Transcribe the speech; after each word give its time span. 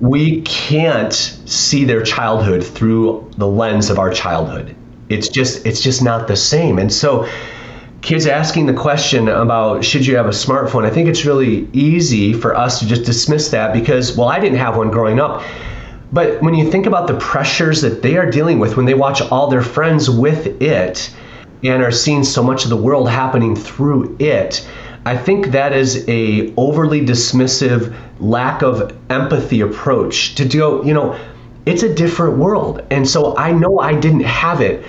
we 0.00 0.42
can't 0.42 1.12
see 1.12 1.84
their 1.84 2.02
childhood 2.02 2.64
through 2.64 3.30
the 3.36 3.46
lens 3.46 3.90
of 3.90 3.98
our 3.98 4.10
childhood. 4.10 4.76
It's 5.08 5.28
just 5.28 5.66
it's 5.66 5.80
just 5.80 6.02
not 6.02 6.28
the 6.28 6.36
same. 6.36 6.78
And 6.78 6.92
so 6.92 7.28
kids 8.02 8.26
asking 8.26 8.66
the 8.66 8.74
question 8.74 9.28
about 9.28 9.84
should 9.84 10.06
you 10.06 10.16
have 10.16 10.26
a 10.26 10.30
smartphone, 10.30 10.84
I 10.84 10.90
think 10.90 11.08
it's 11.08 11.24
really 11.24 11.68
easy 11.72 12.32
for 12.32 12.54
us 12.54 12.78
to 12.80 12.86
just 12.86 13.04
dismiss 13.04 13.50
that 13.50 13.72
because 13.72 14.16
well, 14.16 14.28
I 14.28 14.38
didn't 14.38 14.58
have 14.58 14.76
one 14.76 14.90
growing 14.90 15.18
up. 15.18 15.42
But 16.12 16.40
when 16.40 16.54
you 16.54 16.70
think 16.70 16.86
about 16.86 17.06
the 17.06 17.18
pressures 17.18 17.82
that 17.82 18.00
they 18.02 18.16
are 18.16 18.30
dealing 18.30 18.58
with 18.58 18.76
when 18.76 18.86
they 18.86 18.94
watch 18.94 19.20
all 19.20 19.48
their 19.48 19.62
friends 19.62 20.08
with 20.08 20.62
it 20.62 21.10
and 21.62 21.82
are 21.82 21.90
seeing 21.90 22.24
so 22.24 22.42
much 22.42 22.64
of 22.64 22.70
the 22.70 22.76
world 22.76 23.10
happening 23.10 23.56
through 23.56 24.16
it, 24.18 24.66
I 25.08 25.16
think 25.16 25.52
that 25.52 25.72
is 25.72 26.06
a 26.06 26.52
overly 26.58 27.00
dismissive, 27.00 27.96
lack 28.20 28.60
of 28.60 28.94
empathy 29.08 29.62
approach 29.62 30.34
to 30.34 30.44
go, 30.44 30.82
you 30.82 30.92
know, 30.92 31.18
it's 31.64 31.82
a 31.82 31.94
different 31.94 32.36
world. 32.36 32.84
And 32.90 33.08
so 33.08 33.34
I 33.38 33.52
know 33.52 33.78
I 33.78 33.98
didn't 33.98 34.24
have 34.24 34.60
it, 34.60 34.84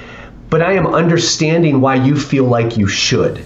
but 0.49 0.61
I 0.61 0.73
am 0.73 0.87
understanding 0.87 1.79
why 1.79 1.95
you 1.95 2.19
feel 2.19 2.43
like 2.43 2.75
you 2.75 2.85
should. 2.85 3.45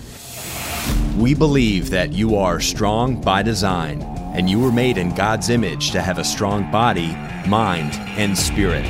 We 1.15 1.35
believe 1.35 1.91
that 1.91 2.11
you 2.11 2.37
are 2.37 2.59
strong 2.59 3.21
by 3.21 3.43
design, 3.43 4.01
and 4.33 4.49
you 4.49 4.59
were 4.59 4.71
made 4.71 4.97
in 4.97 5.13
God's 5.13 5.51
image 5.51 5.91
to 5.91 6.01
have 6.01 6.17
a 6.17 6.23
strong 6.23 6.71
body, 6.71 7.15
mind, 7.47 7.93
and 8.17 8.35
spirit. 8.35 8.87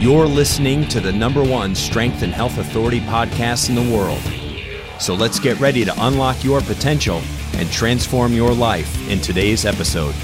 You're 0.00 0.26
listening 0.26 0.88
to 0.88 0.98
the 0.98 1.12
number 1.12 1.44
one 1.44 1.76
strength 1.76 2.22
and 2.22 2.32
health 2.32 2.58
authority 2.58 2.98
podcast 3.02 3.68
in 3.68 3.76
the 3.76 3.96
world. 3.96 4.47
So 5.00 5.14
let's 5.14 5.38
get 5.38 5.58
ready 5.60 5.84
to 5.84 5.94
unlock 6.06 6.42
your 6.42 6.60
potential 6.60 7.22
and 7.54 7.70
transform 7.70 8.32
your 8.32 8.52
life 8.52 9.08
in 9.08 9.20
today's 9.20 9.64
episode. 9.64 10.14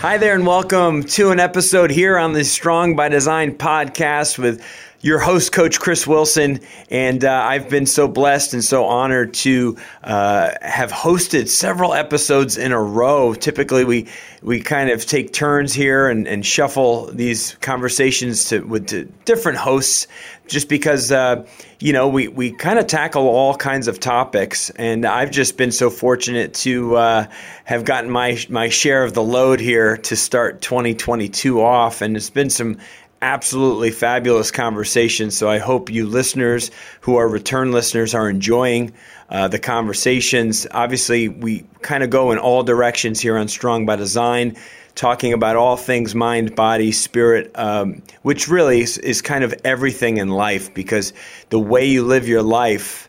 Hi 0.00 0.18
there, 0.18 0.34
and 0.34 0.46
welcome 0.46 1.02
to 1.04 1.30
an 1.30 1.40
episode 1.40 1.90
here 1.90 2.18
on 2.18 2.34
the 2.34 2.44
Strong 2.44 2.94
by 2.94 3.08
Design 3.08 3.54
podcast 3.56 4.38
with 4.38 4.62
your 5.00 5.18
host, 5.18 5.52
Coach 5.52 5.78
Chris 5.78 6.06
Wilson. 6.06 6.60
And 6.90 7.24
uh, 7.24 7.32
I've 7.32 7.68
been 7.68 7.86
so 7.86 8.08
blessed 8.08 8.54
and 8.54 8.64
so 8.64 8.84
honored 8.84 9.34
to 9.34 9.76
uh, 10.02 10.52
have 10.62 10.90
hosted 10.90 11.48
several 11.48 11.94
episodes 11.94 12.56
in 12.56 12.72
a 12.72 12.80
row. 12.80 13.34
Typically, 13.34 13.84
we 13.84 14.08
we 14.42 14.60
kind 14.60 14.90
of 14.90 15.04
take 15.04 15.32
turns 15.32 15.72
here 15.72 16.08
and, 16.08 16.28
and 16.28 16.46
shuffle 16.46 17.06
these 17.06 17.56
conversations 17.56 18.46
to 18.46 18.60
with 18.60 18.88
to 18.88 19.04
different 19.24 19.58
hosts, 19.58 20.06
just 20.46 20.68
because 20.68 21.12
uh, 21.12 21.46
you 21.80 21.92
know 21.92 22.08
we 22.08 22.28
we 22.28 22.52
kind 22.52 22.78
of 22.78 22.86
tackle 22.86 23.28
all 23.28 23.54
kinds 23.54 23.88
of 23.88 24.00
topics. 24.00 24.70
And 24.70 25.04
I've 25.04 25.30
just 25.30 25.56
been 25.56 25.72
so 25.72 25.90
fortunate 25.90 26.54
to 26.54 26.96
uh, 26.96 27.26
have 27.64 27.84
gotten 27.84 28.10
my 28.10 28.38
my 28.48 28.68
share 28.68 29.04
of 29.04 29.14
the 29.14 29.22
load 29.22 29.60
here 29.60 29.96
to 29.98 30.16
start 30.16 30.60
2022 30.62 31.62
off, 31.62 32.02
and 32.02 32.16
it's 32.16 32.30
been 32.30 32.50
some 32.50 32.78
absolutely 33.22 33.90
fabulous 33.90 34.50
conversation. 34.50 35.30
So 35.30 35.48
I 35.48 35.58
hope 35.58 35.90
you 35.90 36.06
listeners 36.06 36.70
who 37.00 37.16
are 37.16 37.28
return 37.28 37.72
listeners 37.72 38.14
are 38.14 38.28
enjoying 38.28 38.92
uh, 39.28 39.48
the 39.48 39.58
conversations. 39.58 40.66
Obviously, 40.70 41.28
we 41.28 41.66
kind 41.82 42.02
of 42.02 42.10
go 42.10 42.30
in 42.30 42.38
all 42.38 42.62
directions 42.62 43.20
here 43.20 43.36
on 43.36 43.48
Strong 43.48 43.86
by 43.86 43.96
Design, 43.96 44.56
talking 44.94 45.32
about 45.32 45.56
all 45.56 45.76
things 45.76 46.14
mind, 46.14 46.54
body, 46.54 46.92
spirit, 46.92 47.50
um, 47.54 48.02
which 48.22 48.48
really 48.48 48.80
is, 48.80 48.98
is 48.98 49.22
kind 49.22 49.44
of 49.44 49.54
everything 49.64 50.18
in 50.18 50.28
life 50.28 50.72
because 50.74 51.12
the 51.50 51.60
way 51.60 51.84
you 51.86 52.04
live 52.04 52.28
your 52.28 52.42
life. 52.42 53.08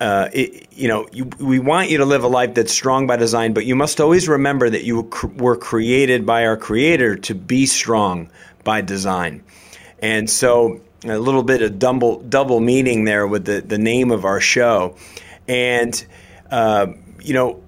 Uh, 0.00 0.28
it, 0.32 0.66
you 0.72 0.88
know, 0.88 1.06
you, 1.12 1.30
we 1.38 1.60
want 1.60 1.88
you 1.88 1.98
to 1.98 2.04
live 2.04 2.24
a 2.24 2.28
life 2.28 2.54
that's 2.54 2.72
strong 2.72 3.06
by 3.06 3.16
design, 3.16 3.52
but 3.52 3.64
you 3.64 3.76
must 3.76 4.00
always 4.00 4.28
remember 4.28 4.68
that 4.68 4.82
you 4.82 5.08
were 5.36 5.56
created 5.56 6.26
by 6.26 6.44
our 6.44 6.56
Creator 6.56 7.14
to 7.14 7.36
be 7.36 7.66
strong, 7.66 8.28
by 8.64 8.80
design. 8.80 9.42
And 10.00 10.28
so 10.28 10.80
a 11.04 11.18
little 11.18 11.42
bit 11.42 11.62
of 11.62 11.78
double 11.78 12.20
double 12.20 12.60
meaning 12.60 13.04
there 13.04 13.26
with 13.26 13.44
the, 13.44 13.60
the 13.60 13.78
name 13.78 14.10
of 14.10 14.24
our 14.24 14.40
show. 14.40 14.96
And 15.48 16.04
uh, 16.50 16.88
you 17.20 17.34
know, 17.34 17.62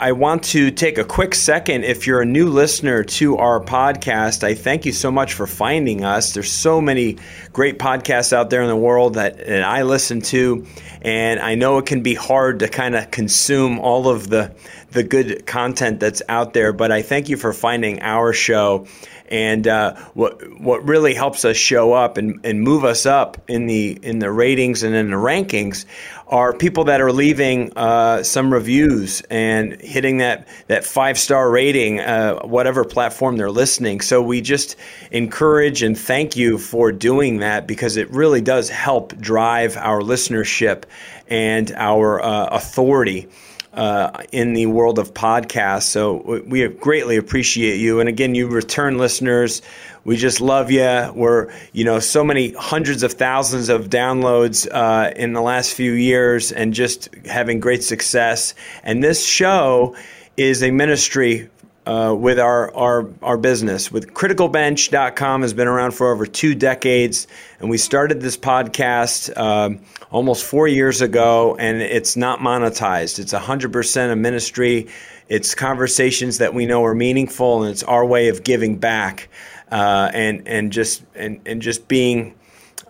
I 0.00 0.12
want 0.12 0.42
to 0.44 0.70
take 0.70 0.98
a 0.98 1.04
quick 1.04 1.34
second. 1.34 1.84
If 1.84 2.06
you're 2.06 2.20
a 2.20 2.26
new 2.26 2.48
listener 2.48 3.04
to 3.04 3.36
our 3.36 3.60
podcast, 3.60 4.42
I 4.42 4.54
thank 4.54 4.86
you 4.86 4.92
so 4.92 5.10
much 5.10 5.34
for 5.34 5.46
finding 5.46 6.04
us. 6.04 6.32
There's 6.32 6.50
so 6.50 6.80
many 6.80 7.18
great 7.52 7.78
podcasts 7.78 8.32
out 8.32 8.50
there 8.50 8.62
in 8.62 8.68
the 8.68 8.76
world 8.76 9.14
that, 9.14 9.38
that 9.38 9.62
I 9.62 9.82
listen 9.82 10.20
to, 10.22 10.66
and 11.02 11.38
I 11.38 11.54
know 11.54 11.78
it 11.78 11.86
can 11.86 12.02
be 12.02 12.14
hard 12.14 12.60
to 12.60 12.68
kind 12.68 12.96
of 12.96 13.10
consume 13.10 13.78
all 13.78 14.08
of 14.08 14.28
the 14.28 14.54
the 14.94 15.02
good 15.02 15.44
content 15.44 16.00
that's 16.00 16.22
out 16.28 16.54
there. 16.54 16.72
But 16.72 16.90
I 16.90 17.02
thank 17.02 17.28
you 17.28 17.36
for 17.36 17.52
finding 17.52 18.00
our 18.00 18.32
show. 18.32 18.86
And 19.28 19.66
uh, 19.66 19.96
what 20.14 20.60
what 20.60 20.86
really 20.86 21.14
helps 21.14 21.44
us 21.44 21.56
show 21.56 21.92
up 21.94 22.18
and, 22.18 22.44
and 22.44 22.60
move 22.60 22.84
us 22.84 23.06
up 23.06 23.42
in 23.48 23.66
the 23.66 23.98
in 24.02 24.18
the 24.18 24.30
ratings 24.30 24.82
and 24.82 24.94
in 24.94 25.10
the 25.10 25.16
rankings 25.16 25.86
are 26.28 26.52
people 26.52 26.84
that 26.84 27.00
are 27.00 27.10
leaving 27.10 27.72
uh, 27.74 28.22
some 28.22 28.52
reviews 28.52 29.22
and 29.30 29.80
hitting 29.80 30.18
that 30.18 30.46
that 30.68 30.84
five 30.84 31.18
star 31.18 31.50
rating, 31.50 32.00
uh, 32.00 32.40
whatever 32.40 32.84
platform 32.84 33.36
they're 33.36 33.50
listening. 33.50 34.02
So 34.02 34.22
we 34.22 34.42
just 34.42 34.76
encourage 35.10 35.82
and 35.82 35.98
thank 35.98 36.36
you 36.36 36.58
for 36.58 36.92
doing 36.92 37.38
that 37.38 37.66
because 37.66 37.96
it 37.96 38.10
really 38.10 38.42
does 38.42 38.68
help 38.68 39.16
drive 39.16 39.76
our 39.78 40.02
listenership 40.02 40.84
and 41.28 41.72
our 41.72 42.22
uh, 42.22 42.48
authority 42.48 43.28
uh, 43.74 44.22
in 44.32 44.52
the 44.52 44.66
world 44.66 44.98
of 44.98 45.14
podcasts. 45.14 45.84
So 45.84 46.42
we 46.46 46.66
greatly 46.68 47.16
appreciate 47.16 47.78
you. 47.78 48.00
And 48.00 48.08
again, 48.08 48.34
you 48.34 48.48
return 48.48 48.98
listeners, 48.98 49.62
we 50.04 50.16
just 50.16 50.40
love 50.40 50.70
you. 50.70 51.12
We're, 51.14 51.52
you 51.72 51.84
know, 51.84 51.98
so 51.98 52.22
many 52.22 52.52
hundreds 52.52 53.02
of 53.02 53.14
thousands 53.14 53.68
of 53.68 53.88
downloads 53.88 54.68
uh, 54.70 55.12
in 55.16 55.32
the 55.32 55.40
last 55.40 55.72
few 55.74 55.92
years 55.92 56.52
and 56.52 56.74
just 56.74 57.14
having 57.24 57.60
great 57.60 57.82
success. 57.82 58.54
And 58.82 59.02
this 59.02 59.26
show 59.26 59.96
is 60.36 60.62
a 60.62 60.70
ministry 60.70 61.48
uh, 61.86 62.14
with 62.18 62.38
our, 62.38 62.74
our, 62.74 63.08
our 63.22 63.36
business. 63.36 63.92
With 63.92 64.14
criticalbench.com 64.14 65.42
has 65.42 65.52
been 65.52 65.68
around 65.68 65.92
for 65.92 66.12
over 66.12 66.26
two 66.26 66.54
decades, 66.54 67.26
and 67.60 67.68
we 67.68 67.78
started 67.78 68.20
this 68.20 68.36
podcast 68.36 69.36
um, 69.36 69.80
almost 70.10 70.44
four 70.44 70.68
years 70.68 71.00
ago, 71.00 71.56
and 71.58 71.82
it's 71.82 72.16
not 72.16 72.40
monetized. 72.40 73.18
It's 73.18 73.32
100% 73.32 74.12
a 74.12 74.16
ministry. 74.16 74.88
It's 75.28 75.54
conversations 75.54 76.38
that 76.38 76.54
we 76.54 76.66
know 76.66 76.84
are 76.84 76.94
meaningful, 76.94 77.62
and 77.62 77.72
it's 77.72 77.82
our 77.82 78.04
way 78.04 78.28
of 78.28 78.44
giving 78.44 78.76
back 78.76 79.28
uh, 79.70 80.10
and 80.12 80.46
and 80.46 80.72
just 80.72 81.02
and, 81.14 81.40
and 81.46 81.60
just 81.60 81.88
being 81.88 82.34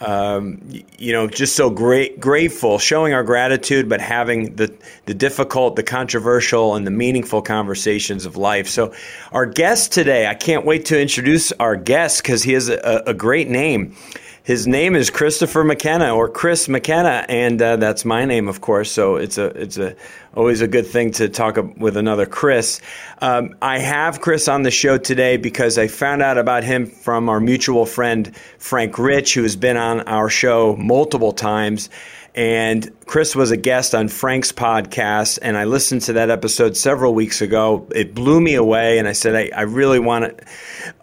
um, 0.04 0.60
you 0.98 1.12
know, 1.12 1.26
just 1.26 1.56
so 1.56 1.70
great, 1.70 2.20
grateful, 2.20 2.78
showing 2.78 3.14
our 3.14 3.24
gratitude, 3.24 3.88
but 3.88 4.00
having 4.00 4.54
the 4.56 4.74
the 5.06 5.14
difficult, 5.14 5.76
the 5.76 5.82
controversial, 5.82 6.74
and 6.74 6.86
the 6.86 6.90
meaningful 6.90 7.40
conversations 7.40 8.26
of 8.26 8.36
life. 8.36 8.68
So, 8.68 8.92
our 9.32 9.46
guest 9.46 9.92
today, 9.92 10.26
I 10.26 10.34
can't 10.34 10.66
wait 10.66 10.84
to 10.86 11.00
introduce 11.00 11.52
our 11.52 11.74
guest 11.74 12.22
because 12.22 12.42
he 12.42 12.52
has 12.52 12.68
a, 12.68 13.02
a, 13.06 13.14
great 13.14 13.48
name. 13.48 13.96
His 14.44 14.66
name 14.66 14.94
is 14.94 15.08
Christopher 15.08 15.64
McKenna 15.64 16.14
or 16.14 16.28
Chris 16.28 16.68
McKenna, 16.68 17.24
and 17.30 17.62
uh, 17.62 17.76
that's 17.76 18.04
my 18.04 18.26
name, 18.26 18.46
of 18.46 18.60
course. 18.60 18.92
So 18.92 19.16
it's 19.16 19.38
a 19.38 19.46
it's 19.46 19.78
a 19.78 19.96
always 20.36 20.60
a 20.60 20.68
good 20.68 20.86
thing 20.86 21.12
to 21.12 21.30
talk 21.30 21.56
with 21.78 21.96
another 21.96 22.26
Chris. 22.26 22.82
Um, 23.22 23.56
I 23.62 23.78
have 23.78 24.20
Chris 24.20 24.46
on 24.46 24.62
the 24.62 24.70
show 24.70 24.98
today 24.98 25.38
because 25.38 25.78
I 25.78 25.88
found 25.88 26.20
out 26.20 26.36
about 26.36 26.62
him 26.62 26.84
from 26.84 27.30
our 27.30 27.40
mutual 27.40 27.86
friend 27.86 28.36
Frank 28.58 28.98
Rich, 28.98 29.32
who 29.32 29.44
has 29.44 29.56
been 29.56 29.78
on 29.78 30.00
our 30.02 30.28
show 30.28 30.76
multiple 30.76 31.32
times. 31.32 31.88
And 32.34 32.90
Chris 33.06 33.36
was 33.36 33.52
a 33.52 33.56
guest 33.56 33.94
on 33.94 34.08
Frank's 34.08 34.50
podcast, 34.50 35.38
and 35.40 35.56
I 35.56 35.64
listened 35.64 36.02
to 36.02 36.14
that 36.14 36.30
episode 36.30 36.76
several 36.76 37.14
weeks 37.14 37.40
ago. 37.40 37.86
It 37.94 38.12
blew 38.12 38.40
me 38.40 38.56
away, 38.56 38.98
and 38.98 39.06
I 39.06 39.12
said, 39.12 39.36
I, 39.36 39.56
I 39.56 39.62
really 39.62 40.00
want 40.00 40.40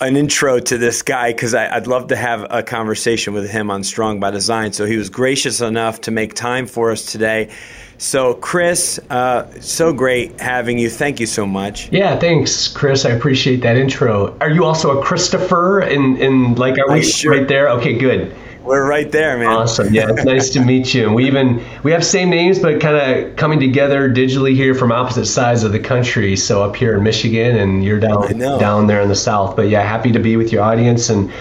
an 0.01 0.17
intro 0.17 0.59
to 0.59 0.77
this 0.77 1.01
guy 1.01 1.31
because 1.31 1.55
I'd 1.55 1.87
love 1.87 2.07
to 2.07 2.17
have 2.17 2.45
a 2.49 2.61
conversation 2.61 3.33
with 3.33 3.49
him 3.49 3.71
on 3.71 3.85
Strong 3.85 4.19
by 4.19 4.31
Design. 4.31 4.73
So 4.73 4.85
he 4.85 4.97
was 4.97 5.09
gracious 5.09 5.61
enough 5.61 6.01
to 6.01 6.11
make 6.11 6.33
time 6.33 6.67
for 6.67 6.91
us 6.91 7.05
today. 7.05 7.49
So, 7.97 8.33
Chris, 8.33 8.99
uh, 9.09 9.47
so 9.61 9.93
great 9.93 10.41
having 10.41 10.79
you. 10.79 10.89
Thank 10.89 11.19
you 11.21 11.27
so 11.27 11.45
much. 11.45 11.89
Yeah, 11.93 12.19
thanks, 12.19 12.67
Chris. 12.67 13.05
I 13.05 13.11
appreciate 13.11 13.61
that 13.61 13.77
intro. 13.77 14.35
Are 14.41 14.49
you 14.49 14.65
also 14.65 14.99
a 14.99 15.03
Christopher? 15.03 15.81
In 15.81 16.17
in 16.17 16.55
like, 16.55 16.77
are 16.79 16.91
we 16.91 17.03
sure. 17.03 17.31
right 17.31 17.47
there? 17.47 17.69
Okay, 17.69 17.97
good. 17.97 18.35
We're 18.63 18.87
right 18.87 19.11
there, 19.11 19.37
man. 19.37 19.47
Awesome. 19.47 19.93
Yeah, 19.93 20.11
it's 20.11 20.23
nice 20.23 20.49
to 20.51 20.63
meet 20.63 20.93
you. 20.93 21.05
And 21.05 21.15
we 21.15 21.25
even 21.25 21.63
we 21.83 21.91
have 21.91 22.05
same 22.05 22.29
names, 22.29 22.59
but 22.59 22.79
kind 22.79 22.95
of 22.95 23.35
coming 23.35 23.59
together 23.59 24.09
digitally 24.09 24.53
here 24.55 24.75
from 24.75 24.91
opposite 24.91 25.25
sides 25.25 25.63
of 25.63 25.71
the 25.71 25.79
country. 25.79 26.35
So 26.35 26.63
up 26.63 26.75
here 26.75 26.95
in 26.95 27.03
Michigan, 27.03 27.57
and 27.57 27.83
you're 27.83 27.99
down 27.99 28.37
down 28.37 28.87
there 28.87 29.01
in 29.01 29.09
the 29.09 29.15
south. 29.15 29.55
But 29.55 29.69
yeah, 29.69 29.81
happy 29.81 30.11
to 30.11 30.19
be 30.19 30.37
with 30.37 30.51
your 30.51 30.61
audience. 30.61 31.09
And 31.09 31.31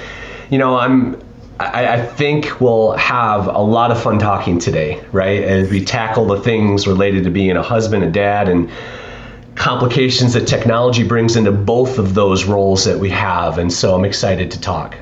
you 0.51 0.59
know, 0.59 0.77
I'm 0.77 1.21
I, 1.61 1.95
I, 1.95 2.07
think 2.07 2.59
we'll 2.59 2.93
have 2.93 3.47
a 3.47 3.59
lot 3.59 3.91
of 3.91 4.03
fun 4.03 4.19
talking 4.19 4.59
today, 4.59 5.05
right? 5.13 5.43
As 5.43 5.71
we 5.71 5.85
tackle 5.85 6.25
the 6.25 6.41
things 6.41 6.87
related 6.87 7.25
to 7.25 7.31
being 7.31 7.55
a 7.55 7.63
husband, 7.63 8.03
a 8.03 8.11
dad, 8.11 8.49
and 8.49 8.71
complications 9.57 10.33
that 10.33 10.47
technology 10.47 11.03
brings 11.03 11.37
into 11.37 11.53
both 11.53 11.99
of 11.99 12.15
those 12.15 12.45
roles 12.45 12.87
that 12.87 12.99
we 12.99 13.11
have. 13.11 13.59
And 13.59 13.71
so 13.71 13.95
I'm 13.95 14.07
excited 14.07 14.51
to 14.53 14.61
talk. 14.61 14.97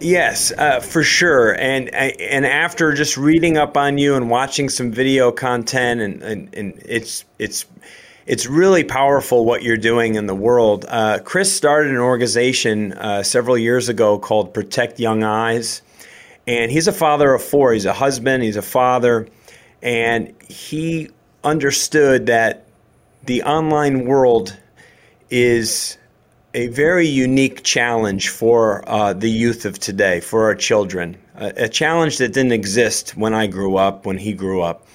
Yes, 0.00 0.52
uh, 0.56 0.78
for 0.80 1.02
sure. 1.02 1.58
And 1.58 1.92
and 1.92 2.46
after 2.46 2.92
just 2.92 3.16
reading 3.16 3.56
up 3.56 3.76
on 3.76 3.98
you 3.98 4.14
and 4.14 4.30
watching 4.30 4.68
some 4.68 4.92
video 4.92 5.32
content, 5.32 6.00
and, 6.00 6.22
and, 6.22 6.54
and 6.54 6.82
it's 6.84 7.24
it's 7.38 7.66
it's 8.24 8.46
really 8.46 8.84
powerful 8.84 9.44
what 9.44 9.62
you're 9.62 9.76
doing 9.76 10.14
in 10.14 10.26
the 10.26 10.36
world. 10.36 10.84
Uh, 10.86 11.18
Chris 11.24 11.54
started 11.54 11.90
an 11.90 11.98
organization 11.98 12.92
uh, 12.92 13.24
several 13.24 13.58
years 13.58 13.88
ago 13.88 14.18
called 14.18 14.54
Protect 14.54 15.00
Young 15.00 15.24
Eyes, 15.24 15.82
and 16.46 16.70
he's 16.70 16.86
a 16.86 16.92
father 16.92 17.34
of 17.34 17.42
four. 17.42 17.72
He's 17.72 17.86
a 17.86 17.92
husband. 17.92 18.44
He's 18.44 18.56
a 18.56 18.62
father, 18.62 19.26
and 19.82 20.32
he 20.48 21.10
understood 21.42 22.26
that 22.26 22.68
the 23.24 23.42
online 23.42 24.04
world 24.04 24.56
is 25.28 25.98
a 26.54 26.68
very 26.68 27.06
unique 27.06 27.62
challenge 27.62 28.30
for 28.30 28.88
uh, 28.88 29.12
the 29.12 29.30
youth 29.30 29.64
of 29.64 29.78
today, 29.78 30.20
for 30.20 30.44
our 30.44 30.54
children. 30.54 31.16
A, 31.36 31.64
a, 31.64 31.68
challenge 31.68 32.18
that 32.18 32.32
didn't 32.32 32.52
exist 32.52 33.16
when 33.16 33.34
I 33.34 33.46
grew 33.46 33.76
up, 33.76 34.06
when 34.06 34.18
he 34.18 34.32
grew 34.32 34.62
up. 34.62 34.86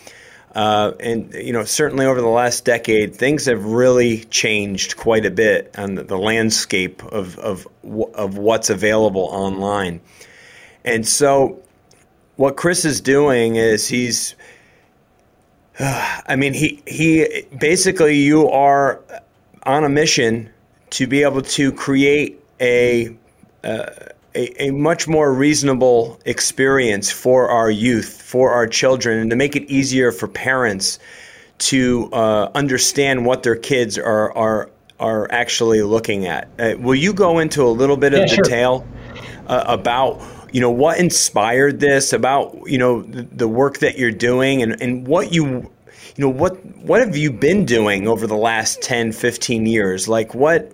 Uh, 0.56 0.94
and 1.00 1.34
you 1.34 1.54
know, 1.54 1.64
certainly 1.64 2.06
over 2.06 2.22
the 2.22 2.28
last 2.28 2.66
decade, 2.66 3.16
things 3.16 3.46
have 3.46 3.66
really 3.66 4.20
changed 4.26 4.98
quite 4.98 5.26
a 5.26 5.32
bit 5.32 5.74
on 5.78 5.96
the, 5.96 6.04
the 6.04 6.18
landscape 6.18 7.04
of, 7.06 7.40
of 7.40 7.68
of 8.14 8.38
what's 8.38 8.70
available 8.70 9.30
online. 9.32 10.00
And 10.86 11.08
so, 11.08 11.60
what 12.36 12.56
Chris 12.56 12.86
is 12.86 13.02
doing 13.02 13.56
is 13.56 13.88
he's 13.88 14.36
I 15.80 16.36
mean, 16.36 16.54
he 16.54 16.84
he 16.86 17.46
basically 17.60 18.18
you 18.18 18.48
are 18.50 19.02
on 19.64 19.84
a 19.84 19.90
mission 19.90 20.53
to 20.94 21.08
be 21.08 21.24
able 21.24 21.42
to 21.42 21.72
create 21.72 22.40
a, 22.62 23.16
uh, 23.64 23.90
a, 24.36 24.68
a 24.68 24.72
much 24.72 25.08
more 25.08 25.34
reasonable 25.34 26.20
experience 26.26 27.12
for 27.12 27.50
our 27.50 27.70
youth, 27.70 28.22
for 28.22 28.52
our 28.52 28.68
children, 28.68 29.18
and 29.20 29.30
to 29.32 29.36
make 29.36 29.56
it 29.56 29.64
easier 29.70 30.12
for 30.12 30.28
parents 30.28 31.00
to 31.58 32.10
uh, 32.14 32.52
understand 32.54 33.26
what 33.26 33.44
their 33.44 33.56
kids 33.56 33.98
are 33.98 34.32
are 34.38 34.70
are 35.00 35.32
actually 35.32 35.82
looking 35.82 36.28
at. 36.28 36.48
Uh, 36.60 36.76
will 36.78 36.96
you 36.96 37.14
go 37.14 37.40
into 37.40 37.64
a 37.64 37.70
little 37.70 37.98
bit 37.98 38.14
of 38.14 38.20
yeah, 38.20 38.36
detail 38.36 38.88
sure. 39.16 39.24
uh, 39.48 39.64
about 39.68 40.22
you 40.52 40.62
know 40.62 40.72
what 40.72 41.00
inspired 41.00 41.80
this 41.80 42.14
about 42.14 42.56
you 42.66 42.78
know 42.78 43.02
the, 43.02 43.24
the 43.24 43.48
work 43.48 43.80
that 43.80 43.98
you're 43.98 44.12
doing 44.12 44.62
and, 44.62 44.80
and 44.82 45.08
what 45.08 45.34
you 45.34 45.72
you 46.16 46.24
know 46.24 46.30
what 46.30 46.64
what 46.78 47.00
have 47.00 47.18
you 47.18 47.32
been 47.32 47.66
doing 47.66 48.08
over 48.08 48.28
the 48.28 48.38
last 48.38 48.82
10 48.82 49.12
15 49.12 49.66
years 49.66 50.08
like 50.08 50.36
what 50.36 50.72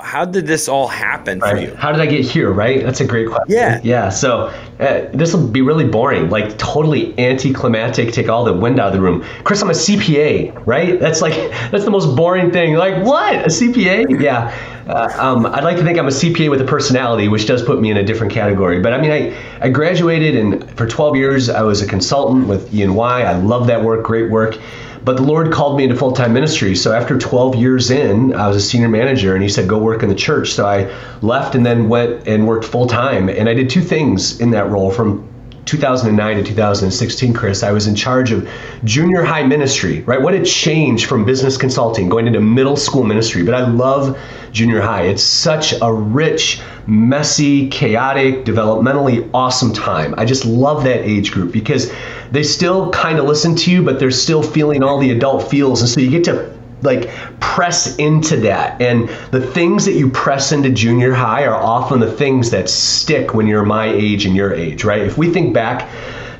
how 0.00 0.24
did 0.24 0.46
this 0.46 0.68
all 0.68 0.88
happen 0.88 1.40
right. 1.40 1.50
for 1.50 1.60
you? 1.60 1.74
How 1.74 1.92
did 1.92 2.00
I 2.00 2.06
get 2.06 2.24
here? 2.24 2.50
Right, 2.50 2.82
that's 2.82 3.00
a 3.00 3.06
great 3.06 3.28
question. 3.28 3.56
Yeah, 3.56 3.80
yeah. 3.82 4.08
So 4.08 4.46
uh, 4.78 5.08
this 5.12 5.34
will 5.34 5.46
be 5.46 5.62
really 5.62 5.86
boring, 5.86 6.30
like 6.30 6.56
totally 6.58 7.18
anticlimactic. 7.18 8.12
Take 8.12 8.28
all 8.28 8.44
the 8.44 8.52
wind 8.52 8.78
out 8.78 8.88
of 8.88 8.92
the 8.94 9.00
room. 9.00 9.24
Chris, 9.44 9.62
I'm 9.62 9.70
a 9.70 9.74
CPA, 9.74 10.66
right? 10.66 10.98
That's 11.00 11.22
like 11.22 11.34
that's 11.70 11.84
the 11.84 11.90
most 11.90 12.16
boring 12.16 12.50
thing. 12.50 12.74
Like 12.74 13.04
what? 13.04 13.36
A 13.36 13.48
CPA? 13.48 14.20
Yeah. 14.20 14.54
Uh, 14.86 15.12
um, 15.18 15.46
I'd 15.46 15.64
like 15.64 15.76
to 15.78 15.82
think 15.82 15.98
I'm 15.98 16.06
a 16.06 16.10
CPA 16.10 16.48
with 16.48 16.60
a 16.60 16.64
personality, 16.64 17.26
which 17.26 17.46
does 17.46 17.62
put 17.62 17.80
me 17.80 17.90
in 17.90 17.96
a 17.96 18.04
different 18.04 18.32
category. 18.32 18.80
But 18.80 18.92
I 18.92 19.00
mean, 19.00 19.10
I, 19.10 19.36
I 19.60 19.68
graduated, 19.68 20.36
and 20.36 20.70
for 20.76 20.86
12 20.86 21.16
years 21.16 21.48
I 21.48 21.62
was 21.62 21.82
a 21.82 21.88
consultant 21.88 22.46
with 22.46 22.72
E&Y. 22.72 23.22
I 23.22 23.36
love 23.36 23.66
that 23.66 23.82
work, 23.82 24.04
great 24.04 24.30
work. 24.30 24.58
But 25.06 25.18
the 25.18 25.22
Lord 25.22 25.52
called 25.52 25.76
me 25.76 25.84
into 25.84 25.94
full 25.94 26.10
time 26.10 26.32
ministry. 26.32 26.74
So 26.74 26.92
after 26.92 27.16
12 27.16 27.54
years 27.54 27.92
in, 27.92 28.34
I 28.34 28.48
was 28.48 28.56
a 28.56 28.60
senior 28.60 28.88
manager, 28.88 29.34
and 29.34 29.42
He 29.42 29.48
said, 29.48 29.68
Go 29.68 29.78
work 29.78 30.02
in 30.02 30.08
the 30.08 30.16
church. 30.16 30.52
So 30.52 30.66
I 30.66 30.92
left 31.22 31.54
and 31.54 31.64
then 31.64 31.88
went 31.88 32.26
and 32.26 32.44
worked 32.44 32.64
full 32.64 32.88
time. 32.88 33.28
And 33.28 33.48
I 33.48 33.54
did 33.54 33.70
two 33.70 33.82
things 33.82 34.40
in 34.40 34.50
that 34.50 34.68
role 34.68 34.90
from 34.90 35.28
2009 35.66 36.36
to 36.36 36.42
2016, 36.44 37.34
Chris, 37.34 37.64
I 37.64 37.72
was 37.72 37.88
in 37.88 37.96
charge 37.96 38.30
of 38.30 38.48
junior 38.84 39.24
high 39.24 39.42
ministry, 39.42 40.02
right? 40.02 40.22
What 40.22 40.32
a 40.32 40.44
change 40.44 41.06
from 41.06 41.24
business 41.24 41.56
consulting 41.56 42.08
going 42.08 42.28
into 42.28 42.40
middle 42.40 42.76
school 42.76 43.02
ministry. 43.02 43.42
But 43.42 43.54
I 43.54 43.66
love 43.66 44.16
junior 44.52 44.80
high. 44.80 45.02
It's 45.02 45.24
such 45.24 45.74
a 45.82 45.92
rich, 45.92 46.60
messy, 46.86 47.68
chaotic, 47.68 48.44
developmentally 48.44 49.28
awesome 49.34 49.72
time. 49.72 50.14
I 50.16 50.24
just 50.24 50.44
love 50.44 50.84
that 50.84 51.00
age 51.00 51.32
group 51.32 51.52
because 51.52 51.92
they 52.30 52.42
still 52.42 52.90
kind 52.90 53.18
of 53.18 53.24
listen 53.24 53.54
to 53.56 53.70
you, 53.70 53.82
but 53.82 53.98
they're 53.98 54.10
still 54.10 54.42
feeling 54.42 54.82
all 54.82 54.98
the 54.98 55.10
adult 55.10 55.50
feels. 55.50 55.80
And 55.80 55.90
so 55.90 56.00
you 56.00 56.10
get 56.10 56.24
to 56.24 56.56
like 56.82 57.10
press 57.40 57.96
into 57.96 58.36
that 58.36 58.80
and 58.82 59.08
the 59.30 59.40
things 59.40 59.84
that 59.86 59.94
you 59.94 60.10
press 60.10 60.52
into 60.52 60.70
junior 60.70 61.12
high 61.12 61.44
are 61.46 61.54
often 61.54 62.00
the 62.00 62.10
things 62.10 62.50
that 62.50 62.68
stick 62.68 63.32
when 63.34 63.46
you're 63.46 63.64
my 63.64 63.86
age 63.86 64.26
and 64.26 64.36
your 64.36 64.52
age 64.52 64.84
right 64.84 65.00
if 65.00 65.16
we 65.16 65.30
think 65.32 65.54
back 65.54 65.90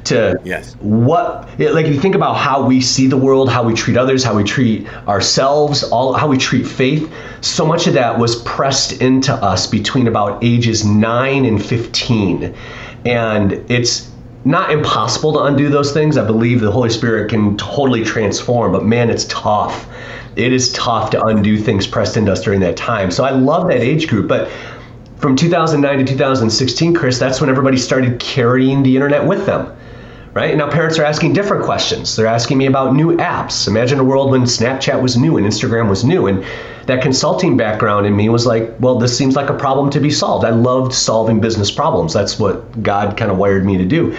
to 0.05 0.39
yes. 0.45 0.75
what 0.81 1.49
like 1.59 1.87
if 1.87 1.95
you 1.95 2.01
think 2.01 2.15
about 2.15 2.35
how 2.35 2.65
we 2.65 2.81
see 2.81 3.07
the 3.07 3.17
world 3.17 3.51
how 3.51 3.63
we 3.63 3.75
treat 3.75 3.97
others 3.97 4.23
how 4.23 4.35
we 4.35 4.45
treat 4.45 4.87
ourselves 5.09 5.83
all 5.85 6.13
how 6.13 6.29
we 6.29 6.37
treat 6.37 6.67
faith 6.67 7.13
so 7.41 7.67
much 7.67 7.87
of 7.87 7.95
that 7.95 8.19
was 8.19 8.41
pressed 8.43 9.01
into 9.01 9.33
us 9.33 9.67
between 9.67 10.07
about 10.07 10.45
ages 10.45 10.85
9 10.85 11.45
and 11.45 11.65
15 11.65 12.55
and 13.05 13.53
it's 13.71 14.11
not 14.47 14.71
impossible 14.71 15.33
to 15.35 15.41
undo 15.41 15.69
those 15.69 15.93
things. 15.93 16.17
I 16.17 16.25
believe 16.25 16.61
the 16.61 16.71
Holy 16.71 16.91
Spirit 16.91 17.29
can 17.29 17.57
totally 17.59 18.05
transform, 18.05 18.73
but 18.73 18.85
man, 18.85 19.11
it's 19.11 19.25
tough 19.25 19.87
it 20.37 20.53
is 20.53 20.71
tough 20.73 21.11
to 21.11 21.25
undo 21.25 21.59
things 21.59 21.87
pressed 21.87 22.17
into 22.17 22.31
us 22.31 22.43
during 22.43 22.61
that 22.61 22.77
time. 22.77 23.11
So 23.11 23.25
I 23.25 23.31
love 23.31 23.69
that 23.69 23.81
age 23.81 24.07
group. 24.07 24.29
But 24.29 24.51
from 25.17 25.35
2009 25.35 25.99
to 25.99 26.05
2016, 26.05 26.95
Chris, 26.95 27.19
that's 27.19 27.41
when 27.41 27.49
everybody 27.49 27.79
started 27.79 28.21
carrying 28.21 28.83
the 28.83 28.95
internet 28.95 29.27
with 29.27 29.47
them. 29.47 29.75
Right? 30.37 30.55
Now 30.55 30.69
parents 30.71 30.99
are 30.99 31.03
asking 31.03 31.33
different 31.33 31.65
questions. 31.65 32.15
They're 32.15 32.27
asking 32.27 32.59
me 32.59 32.67
about 32.67 32.95
new 32.95 33.17
apps. 33.17 33.67
Imagine 33.67 34.01
a 34.01 34.05
world 34.05 34.33
when 34.33 34.43
Snapchat 34.43 35.01
was 35.01 35.17
new 35.17 35.39
and 35.39 35.47
Instagram 35.47 35.89
was 35.89 36.05
new. 36.05 36.27
And 36.27 36.45
that 36.85 37.01
consulting 37.01 37.57
background 37.57 38.05
in 38.05 38.15
me 38.15 38.29
was 38.29 38.45
like, 38.45 38.71
well, 38.79 38.99
this 38.99 39.17
seems 39.17 39.35
like 39.35 39.49
a 39.49 39.55
problem 39.55 39.89
to 39.93 39.99
be 39.99 40.11
solved. 40.11 40.45
I 40.45 40.51
loved 40.51 40.93
solving 40.93 41.41
business 41.41 41.71
problems. 41.71 42.13
That's 42.13 42.39
what 42.39 42.83
God 42.83 43.17
kind 43.17 43.31
of 43.31 43.39
wired 43.39 43.65
me 43.65 43.79
to 43.79 43.87
do. 43.87 44.15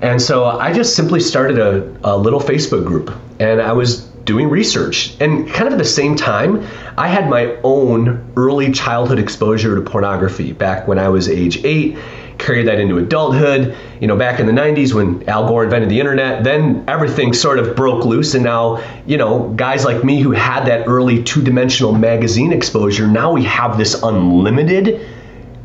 And 0.00 0.22
so 0.22 0.46
I 0.46 0.72
just 0.72 0.96
simply 0.96 1.20
started 1.20 1.58
a, 1.58 1.94
a 2.02 2.16
little 2.16 2.40
Facebook 2.40 2.86
group. 2.86 3.14
And 3.38 3.60
I 3.60 3.72
was 3.72 4.04
doing 4.24 4.48
research. 4.48 5.14
And 5.20 5.46
kind 5.50 5.66
of 5.66 5.74
at 5.74 5.78
the 5.78 5.84
same 5.84 6.16
time, 6.16 6.66
I 6.96 7.08
had 7.08 7.28
my 7.28 7.58
own 7.62 8.32
early 8.38 8.72
childhood 8.72 9.18
exposure 9.18 9.74
to 9.74 9.82
pornography 9.82 10.52
back 10.52 10.88
when 10.88 10.98
I 10.98 11.10
was 11.10 11.28
age 11.28 11.62
eight, 11.62 11.98
carried 12.42 12.66
that 12.66 12.80
into 12.80 12.98
adulthood. 12.98 13.76
You 14.00 14.08
know, 14.08 14.16
back 14.16 14.40
in 14.40 14.46
the 14.46 14.52
90s 14.52 14.92
when 14.92 15.28
Al 15.28 15.46
Gore 15.46 15.64
invented 15.64 15.88
the 15.88 16.00
internet, 16.00 16.44
then 16.44 16.84
everything 16.88 17.32
sort 17.32 17.58
of 17.58 17.76
broke 17.76 18.04
loose. 18.04 18.34
And 18.34 18.44
now, 18.44 18.82
you 19.06 19.16
know, 19.16 19.48
guys 19.50 19.84
like 19.84 20.04
me 20.04 20.20
who 20.20 20.32
had 20.32 20.64
that 20.66 20.86
early 20.88 21.22
two 21.22 21.42
dimensional 21.42 21.92
magazine 21.92 22.52
exposure, 22.52 23.06
now 23.06 23.32
we 23.32 23.44
have 23.44 23.78
this 23.78 24.02
unlimited 24.02 25.08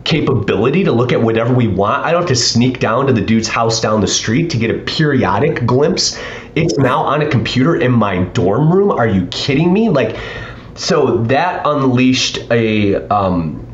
capability 0.07 0.85
to 0.85 0.91
look 0.93 1.11
at 1.11 1.21
whatever 1.21 1.53
we 1.53 1.67
want. 1.67 2.05
I 2.05 2.11
don't 2.11 2.21
have 2.21 2.29
to 2.29 2.35
sneak 2.35 2.79
down 2.79 3.07
to 3.07 3.13
the 3.13 3.21
dude's 3.21 3.49
house 3.49 3.81
down 3.81 3.99
the 3.99 4.07
street 4.07 4.51
to 4.51 4.57
get 4.57 4.71
a 4.71 4.79
periodic 4.79 5.65
glimpse. 5.65 6.17
It's 6.55 6.77
now 6.77 7.01
on 7.01 7.21
a 7.21 7.29
computer 7.29 7.75
in 7.75 7.91
my 7.91 8.23
dorm 8.23 8.71
room. 8.71 8.89
Are 8.89 9.07
you 9.07 9.27
kidding 9.27 9.73
me? 9.73 9.89
Like, 9.89 10.15
so 10.75 11.23
that 11.23 11.63
unleashed 11.65 12.39
a, 12.49 12.95
um, 13.09 13.66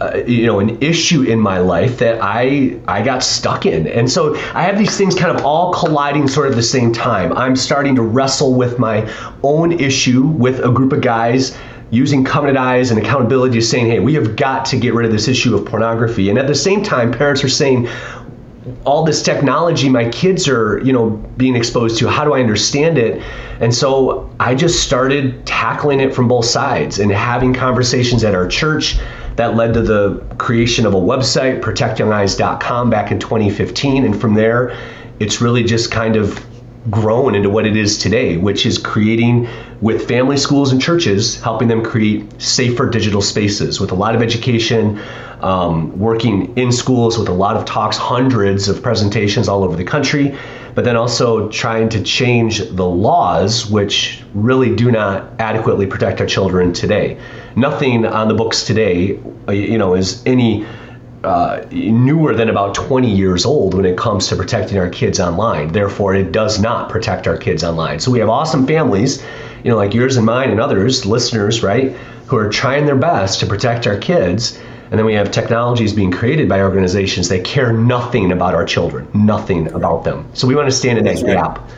uh, 0.00 0.22
you 0.26 0.46
know, 0.46 0.60
an 0.60 0.80
issue 0.82 1.22
in 1.22 1.38
my 1.38 1.58
life 1.58 1.98
that 1.98 2.18
I 2.22 2.78
I 2.88 3.02
got 3.02 3.22
stuck 3.22 3.66
in, 3.66 3.86
and 3.86 4.10
so 4.10 4.34
I 4.54 4.62
have 4.62 4.78
these 4.78 4.96
things 4.96 5.14
kind 5.14 5.36
of 5.36 5.44
all 5.44 5.74
colliding 5.74 6.26
sort 6.26 6.48
of 6.48 6.56
the 6.56 6.62
same 6.62 6.92
time. 6.92 7.32
I'm 7.34 7.54
starting 7.54 7.94
to 7.96 8.02
wrestle 8.02 8.54
with 8.54 8.78
my 8.78 9.10
own 9.42 9.72
issue 9.72 10.22
with 10.26 10.60
a 10.60 10.70
group 10.70 10.92
of 10.92 11.02
guys 11.02 11.56
using 11.90 12.24
covenant 12.24 12.56
eyes 12.56 12.90
and 12.90 13.00
accountability 13.00 13.60
saying, 13.60 13.86
hey, 13.86 13.98
we 13.98 14.14
have 14.14 14.36
got 14.36 14.64
to 14.64 14.78
get 14.78 14.94
rid 14.94 15.04
of 15.04 15.12
this 15.12 15.28
issue 15.28 15.56
of 15.56 15.66
pornography. 15.66 16.30
And 16.30 16.38
at 16.38 16.46
the 16.46 16.54
same 16.54 16.82
time, 16.82 17.12
parents 17.12 17.42
are 17.42 17.48
saying, 17.48 17.88
all 18.84 19.04
this 19.04 19.22
technology 19.22 19.88
my 19.88 20.08
kids 20.10 20.46
are 20.46 20.78
you 20.84 20.92
know 20.92 21.10
being 21.36 21.56
exposed 21.56 21.98
to 21.98 22.06
how 22.08 22.24
do 22.24 22.34
i 22.34 22.40
understand 22.40 22.98
it 22.98 23.22
and 23.60 23.74
so 23.74 24.30
i 24.38 24.54
just 24.54 24.82
started 24.82 25.44
tackling 25.46 25.98
it 25.98 26.14
from 26.14 26.28
both 26.28 26.44
sides 26.44 26.98
and 26.98 27.10
having 27.10 27.54
conversations 27.54 28.22
at 28.22 28.34
our 28.34 28.46
church 28.46 28.98
that 29.40 29.56
led 29.56 29.72
to 29.72 29.80
the 29.80 30.22
creation 30.36 30.84
of 30.84 30.92
a 30.92 31.00
website 31.00 31.62
protectyoungeyes.com 31.62 32.90
back 32.90 33.10
in 33.10 33.18
2015 33.18 34.04
and 34.04 34.20
from 34.20 34.34
there 34.34 34.76
it's 35.18 35.40
really 35.40 35.64
just 35.64 35.90
kind 35.90 36.16
of 36.16 36.44
grown 36.90 37.34
into 37.34 37.50
what 37.50 37.66
it 37.66 37.76
is 37.76 37.98
today, 37.98 38.38
which 38.38 38.64
is 38.64 38.78
creating 38.78 39.46
with 39.80 40.08
family 40.08 40.36
schools 40.36 40.72
and 40.72 40.80
churches, 40.80 41.40
helping 41.42 41.68
them 41.68 41.84
create 41.84 42.40
safer 42.40 42.88
digital 42.88 43.20
spaces 43.20 43.80
with 43.80 43.92
a 43.92 43.94
lot 43.94 44.14
of 44.14 44.22
education, 44.22 45.00
um, 45.40 45.98
working 45.98 46.56
in 46.56 46.72
schools 46.72 47.18
with 47.18 47.28
a 47.28 47.32
lot 47.32 47.56
of 47.56 47.64
talks, 47.66 47.98
hundreds 47.98 48.68
of 48.68 48.82
presentations 48.82 49.46
all 49.48 49.62
over 49.62 49.76
the 49.76 49.84
country, 49.84 50.36
but 50.74 50.84
then 50.84 50.96
also 50.96 51.48
trying 51.48 51.88
to 51.90 52.02
change 52.02 52.58
the 52.58 52.86
laws, 52.86 53.70
which 53.70 54.22
really 54.34 54.74
do 54.74 54.90
not 54.90 55.30
adequately 55.38 55.86
protect 55.86 56.20
our 56.20 56.26
children 56.26 56.72
today. 56.72 57.18
Nothing 57.56 58.06
on 58.06 58.28
the 58.28 58.34
books 58.34 58.64
today, 58.64 59.18
uh, 59.48 59.52
you 59.52 59.78
know, 59.78 59.94
is 59.94 60.22
any 60.26 60.66
uh, 61.24 61.64
newer 61.70 62.34
than 62.34 62.48
about 62.48 62.74
20 62.74 63.10
years 63.10 63.44
old 63.44 63.74
when 63.74 63.84
it 63.84 63.96
comes 63.98 64.28
to 64.28 64.36
protecting 64.36 64.78
our 64.78 64.88
kids 64.88 65.20
online. 65.20 65.72
Therefore, 65.72 66.14
it 66.14 66.32
does 66.32 66.60
not 66.60 66.88
protect 66.88 67.26
our 67.26 67.36
kids 67.36 67.62
online. 67.62 68.00
So 68.00 68.10
we 68.10 68.20
have 68.20 68.28
awesome 68.28 68.66
families, 68.66 69.22
you 69.62 69.70
know, 69.70 69.76
like 69.76 69.92
yours 69.92 70.16
and 70.16 70.24
mine 70.24 70.50
and 70.50 70.60
others, 70.60 71.04
listeners, 71.04 71.62
right, 71.62 71.92
who 72.26 72.36
are 72.36 72.48
trying 72.48 72.86
their 72.86 72.96
best 72.96 73.40
to 73.40 73.46
protect 73.46 73.86
our 73.86 73.98
kids. 73.98 74.58
And 74.90 74.98
then 74.98 75.06
we 75.06 75.14
have 75.14 75.30
technologies 75.30 75.92
being 75.92 76.10
created 76.10 76.48
by 76.48 76.62
organizations 76.62 77.28
that 77.28 77.44
care 77.44 77.72
nothing 77.72 78.32
about 78.32 78.54
our 78.54 78.64
children, 78.64 79.08
nothing 79.14 79.72
about 79.72 80.02
them. 80.02 80.28
So 80.34 80.48
we 80.48 80.56
want 80.56 80.68
to 80.68 80.74
stand 80.74 80.98
in 80.98 81.04
that 81.04 81.24
gap. 81.24 81.68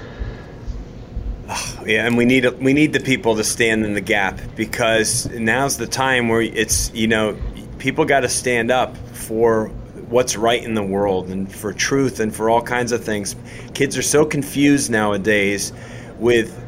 Yeah, 1.85 2.07
and 2.07 2.17
we 2.17 2.25
need 2.25 2.47
we 2.61 2.73
need 2.73 2.93
the 2.93 3.01
people 3.01 3.37
to 3.37 3.45
stand 3.45 3.85
in 3.85 3.93
the 3.95 4.01
gap 4.01 4.41
because 4.57 5.27
now's 5.31 5.77
the 5.77 5.87
time 5.87 6.29
where 6.29 6.41
it's 6.41 6.91
you 6.95 7.09
know 7.09 7.37
people 7.79 8.05
got 8.05 8.21
to 8.21 8.29
stand 8.29 8.71
up 8.71 8.97
for 8.97 9.67
what's 10.09 10.37
right 10.37 10.63
in 10.63 10.75
the 10.75 10.83
world 10.83 11.29
and 11.29 11.53
for 11.53 11.73
truth 11.73 12.21
and 12.21 12.35
for 12.35 12.49
all 12.49 12.63
kinds 12.63 12.93
of 12.93 13.05
things. 13.05 13.35
Kids 13.75 13.99
are 13.99 14.03
so 14.03 14.25
confused 14.25 14.91
nowadays 14.91 15.73
with 16.19 16.59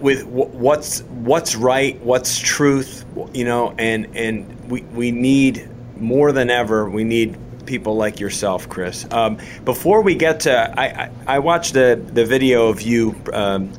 with 0.00 0.24
what's 0.26 1.00
what's 1.00 1.54
right, 1.54 2.00
what's 2.02 2.38
truth, 2.38 3.04
you 3.32 3.44
know, 3.44 3.74
and 3.78 4.16
and 4.16 4.70
we 4.70 4.82
we 4.82 5.10
need 5.10 5.68
more 5.96 6.32
than 6.32 6.50
ever. 6.50 6.88
We 6.88 7.04
need 7.04 7.38
people 7.66 7.96
like 7.96 8.20
yourself, 8.20 8.68
Chris. 8.68 9.06
Um, 9.10 9.38
before 9.64 10.02
we 10.02 10.14
get 10.14 10.40
to, 10.40 10.78
I, 10.78 10.84
I, 10.84 11.10
I 11.26 11.38
watched 11.38 11.74
the 11.74 12.02
the 12.12 12.24
video 12.24 12.68
of 12.68 12.82
you. 12.82 13.14
Um, 13.32 13.72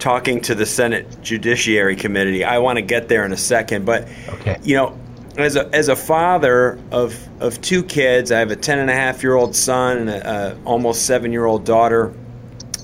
talking 0.00 0.38
to 0.38 0.54
the 0.54 0.66
Senate 0.66 1.06
Judiciary 1.22 1.96
Committee. 1.96 2.44
I 2.44 2.58
want 2.58 2.76
to 2.76 2.82
get 2.82 3.08
there 3.08 3.24
in 3.24 3.32
a 3.32 3.38
second, 3.38 3.86
but 3.86 4.06
okay. 4.28 4.58
you 4.62 4.76
know, 4.76 4.98
as 5.36 5.56
a 5.56 5.74
as 5.74 5.88
a 5.88 5.96
father 5.96 6.78
of 6.90 7.16
of 7.40 7.60
two 7.62 7.82
kids, 7.82 8.30
I 8.30 8.38
have 8.38 8.50
a 8.50 8.56
ten 8.56 8.78
and 8.78 8.90
a 8.90 8.94
half 8.94 9.22
year 9.22 9.34
old 9.34 9.56
son 9.56 9.96
and 9.96 10.10
a, 10.10 10.58
a 10.58 10.64
almost 10.64 11.06
seven 11.06 11.32
year 11.32 11.46
old 11.46 11.64
daughter. 11.64 12.12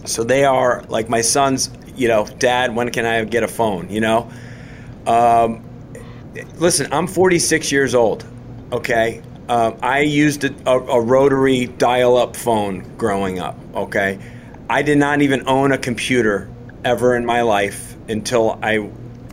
So 0.06 0.24
they 0.24 0.44
are 0.44 0.82
like 0.88 1.08
my 1.08 1.20
son's. 1.20 1.70
You 2.00 2.08
know, 2.08 2.26
Dad, 2.38 2.74
when 2.74 2.90
can 2.90 3.04
I 3.04 3.22
get 3.24 3.42
a 3.42 3.48
phone? 3.48 3.90
You 3.90 4.00
know, 4.00 4.30
um, 5.06 5.62
listen, 6.56 6.90
I'm 6.92 7.06
46 7.06 7.70
years 7.70 7.94
old. 7.94 8.24
Okay, 8.72 9.20
um, 9.50 9.76
I 9.82 10.00
used 10.00 10.44
a, 10.44 10.54
a, 10.66 10.78
a 10.78 11.00
rotary 11.00 11.66
dial 11.66 12.16
up 12.16 12.36
phone 12.36 12.96
growing 12.96 13.38
up. 13.38 13.58
Okay, 13.74 14.18
I 14.70 14.80
did 14.80 14.96
not 14.96 15.20
even 15.20 15.46
own 15.46 15.72
a 15.72 15.78
computer 15.78 16.48
ever 16.84 17.14
in 17.16 17.26
my 17.26 17.42
life 17.42 17.96
until 18.08 18.58
I 18.62 18.88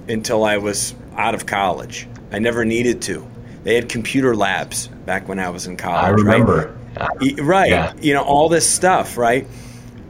until 0.10 0.44
I 0.44 0.58
was 0.58 0.94
out 1.16 1.36
of 1.36 1.46
college. 1.46 2.06
I 2.34 2.40
never 2.40 2.66
needed 2.66 3.02
to. 3.04 3.26
They 3.64 3.76
had 3.76 3.88
computer 3.88 4.36
labs 4.36 4.88
back 5.06 5.30
when 5.30 5.40
I 5.40 5.50
was 5.52 5.68
in 5.68 5.78
college. 5.78 6.04
I 6.04 6.10
remember. 6.10 6.78
Right. 6.98 7.40
right. 7.40 7.70
Yeah. 7.70 7.94
You 8.02 8.14
know, 8.14 8.24
all 8.24 8.50
this 8.50 8.70
stuff, 8.70 9.18
right? 9.18 9.48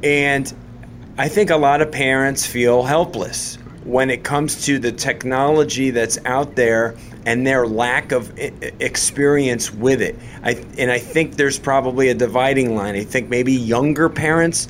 And 0.01 0.51
I 1.19 1.29
think 1.29 1.49
a 1.49 1.57
lot 1.57 1.81
of 1.81 1.91
parents 1.91 2.45
feel 2.45 2.83
helpless 2.83 3.57
when 3.83 4.11
it 4.11 4.23
comes 4.23 4.65
to 4.65 4.77
the 4.77 4.91
technology 4.91 5.89
that's 5.89 6.19
out 6.25 6.55
there 6.55 6.95
and 7.25 7.47
their 7.47 7.65
lack 7.65 8.11
of 8.11 8.31
experience 8.37 9.73
with 9.73 9.99
it. 9.99 10.15
I, 10.43 10.63
and 10.77 10.91
I 10.91 10.99
think 10.99 11.35
there's 11.35 11.57
probably 11.57 12.09
a 12.09 12.13
dividing 12.13 12.75
line. 12.75 12.95
I 12.95 13.03
think 13.03 13.29
maybe 13.29 13.51
younger 13.51 14.09
parents 14.09 14.67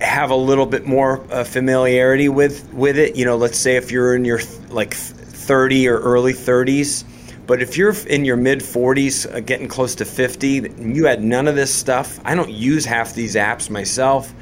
have 0.00 0.30
a 0.30 0.36
little 0.36 0.66
bit 0.66 0.84
more 0.84 1.24
uh, 1.32 1.44
familiarity 1.44 2.28
with 2.28 2.68
with 2.72 2.98
it. 2.98 3.14
You 3.14 3.24
know, 3.24 3.36
let's 3.36 3.58
say 3.58 3.76
if 3.76 3.92
you're 3.92 4.16
in 4.16 4.24
your 4.24 4.40
like 4.70 4.94
30 4.94 5.88
or 5.88 6.00
early 6.00 6.32
30s. 6.32 7.04
But 7.46 7.60
if 7.60 7.76
you're 7.76 7.94
in 8.06 8.24
your 8.24 8.36
mid 8.36 8.60
40s, 8.60 9.32
uh, 9.32 9.40
getting 9.40 9.68
close 9.68 9.94
to 9.96 10.04
50, 10.04 10.58
and 10.58 10.96
you 10.96 11.06
had 11.06 11.22
none 11.22 11.46
of 11.46 11.54
this 11.54 11.72
stuff, 11.74 12.20
I 12.24 12.34
don't 12.34 12.50
use 12.50 12.84
half 12.84 13.14
these 13.14 13.34
apps 13.34 13.68
myself. 13.68 14.32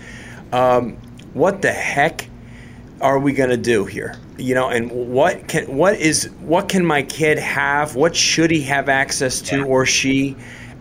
Um, 0.53 0.99
what 1.35 1.63
the 1.63 1.73
heck 1.73 2.29
are 3.01 3.19
we 3.19 3.33
going 3.33 3.51
to 3.51 3.57
do 3.57 3.85
here? 3.85 4.17
You 4.37 4.55
know, 4.55 4.69
and 4.69 4.91
what 4.91 5.49
can 5.49 5.77
what 5.77 5.97
is 5.97 6.31
what 6.41 6.69
can 6.69 6.85
my 6.85 7.03
kid 7.03 7.39
have? 7.39 7.95
What 7.95 8.17
should 8.17 8.51
he 8.51 8.63
have 8.63 8.89
access 8.89 9.41
to 9.43 9.65
or 9.65 9.87
she? 9.87 10.37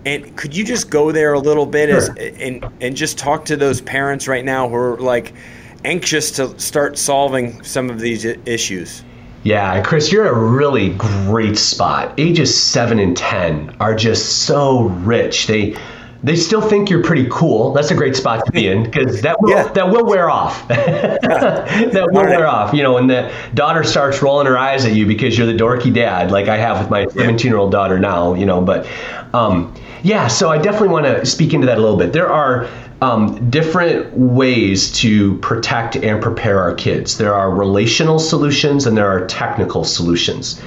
And 0.06 0.36
could 0.38 0.56
you 0.56 0.63
just 0.63 0.89
go 0.89 1.12
there 1.12 1.34
a 1.34 1.39
little 1.39 1.65
bit 1.65 1.89
sure. 1.89 1.98
as, 1.98 2.10
and 2.39 2.65
and 2.82 2.96
just 2.96 3.18
talk 3.18 3.46
to 3.46 3.58
those 3.58 3.82
parents 3.82 4.27
right 4.27 4.46
now 4.46 4.70
who 4.70 4.75
are 4.75 4.98
like 4.98 5.34
anxious 5.84 6.32
to 6.32 6.58
start 6.60 6.98
solving 6.98 7.62
some 7.63 7.89
of 7.89 8.00
these 8.00 8.25
issues? 8.25 9.03
Yeah, 9.44 9.82
Chris, 9.82 10.12
you're 10.12 10.25
in 10.25 10.34
a 10.34 10.38
really 10.38 10.89
great 10.96 11.58
spot. 11.58 12.13
Ages 12.18 12.56
seven 12.62 13.00
and 13.00 13.15
ten 13.15 13.75
are 13.79 13.96
just 13.96 14.44
so 14.44 14.82
rich. 14.82 15.48
They 15.48 15.77
they 16.23 16.35
still 16.35 16.61
think 16.61 16.89
you're 16.89 17.03
pretty 17.03 17.27
cool. 17.31 17.71
That's 17.71 17.91
a 17.91 17.95
great 17.95 18.15
spot 18.15 18.45
to 18.45 18.51
be 18.51 18.67
in 18.67 18.83
because 18.83 19.21
that 19.21 19.41
will 19.41 19.51
yeah. 19.51 19.67
that 19.69 19.89
will 19.89 20.05
wear 20.05 20.29
off. 20.29 20.67
that 20.67 22.07
will 22.11 22.23
right. 22.23 22.38
wear 22.38 22.47
off. 22.47 22.73
You 22.73 22.83
know, 22.83 22.93
when 22.93 23.07
the 23.07 23.33
daughter 23.53 23.83
starts 23.83 24.21
rolling 24.21 24.45
her 24.47 24.57
eyes 24.57 24.85
at 24.85 24.93
you 24.93 25.05
because 25.05 25.38
you're 25.38 25.47
the 25.47 25.57
dorky 25.57 25.93
dad, 25.93 26.31
like 26.31 26.47
I 26.47 26.57
have 26.57 26.79
with 26.79 26.89
my 26.89 27.07
17 27.07 27.49
year 27.49 27.57
old 27.57 27.71
daughter 27.71 27.99
now. 27.99 28.33
You 28.33 28.45
know, 28.45 28.59
but 28.61 28.88
um, 29.33 29.73
yeah. 30.03 30.27
So 30.27 30.49
I 30.49 30.57
definitely 30.57 30.89
want 30.89 31.05
to 31.05 31.25
speak 31.25 31.53
into 31.53 31.67
that 31.67 31.77
a 31.77 31.81
little 31.81 31.97
bit. 31.97 32.11
There 32.11 32.29
are 32.29 32.67
um, 33.01 33.49
different 33.49 34.13
ways 34.17 34.91
to 34.99 35.38
protect 35.38 35.95
and 35.95 36.21
prepare 36.21 36.59
our 36.59 36.73
kids. 36.73 37.17
There 37.17 37.33
are 37.33 37.49
relational 37.49 38.19
solutions 38.19 38.85
and 38.85 38.97
there 38.97 39.07
are 39.07 39.25
technical 39.27 39.85
solutions. 39.85 40.61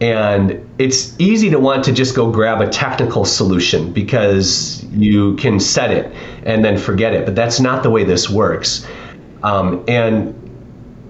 And 0.00 0.66
it's 0.78 1.14
easy 1.20 1.50
to 1.50 1.58
want 1.58 1.84
to 1.84 1.92
just 1.92 2.16
go 2.16 2.30
grab 2.30 2.62
a 2.62 2.68
technical 2.68 3.26
solution 3.26 3.92
because 3.92 4.82
you 4.84 5.36
can 5.36 5.60
set 5.60 5.90
it 5.90 6.14
and 6.44 6.64
then 6.64 6.78
forget 6.78 7.12
it. 7.12 7.26
But 7.26 7.34
that's 7.34 7.60
not 7.60 7.82
the 7.82 7.90
way 7.90 8.04
this 8.04 8.30
works. 8.30 8.86
Um, 9.42 9.84
and 9.86 10.34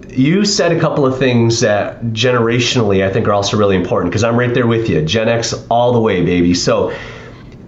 you 0.09 0.43
said 0.43 0.73
a 0.73 0.79
couple 0.79 1.05
of 1.05 1.17
things 1.17 1.61
that 1.61 2.01
generationally 2.07 3.05
I 3.05 3.11
think 3.11 3.27
are 3.27 3.33
also 3.33 3.57
really 3.57 3.77
important 3.77 4.11
because 4.11 4.23
I'm 4.23 4.37
right 4.37 4.53
there 4.53 4.67
with 4.67 4.89
you. 4.89 5.01
Gen 5.03 5.29
X 5.29 5.53
all 5.69 5.93
the 5.93 6.01
way, 6.01 6.23
baby. 6.23 6.53
So 6.53 6.93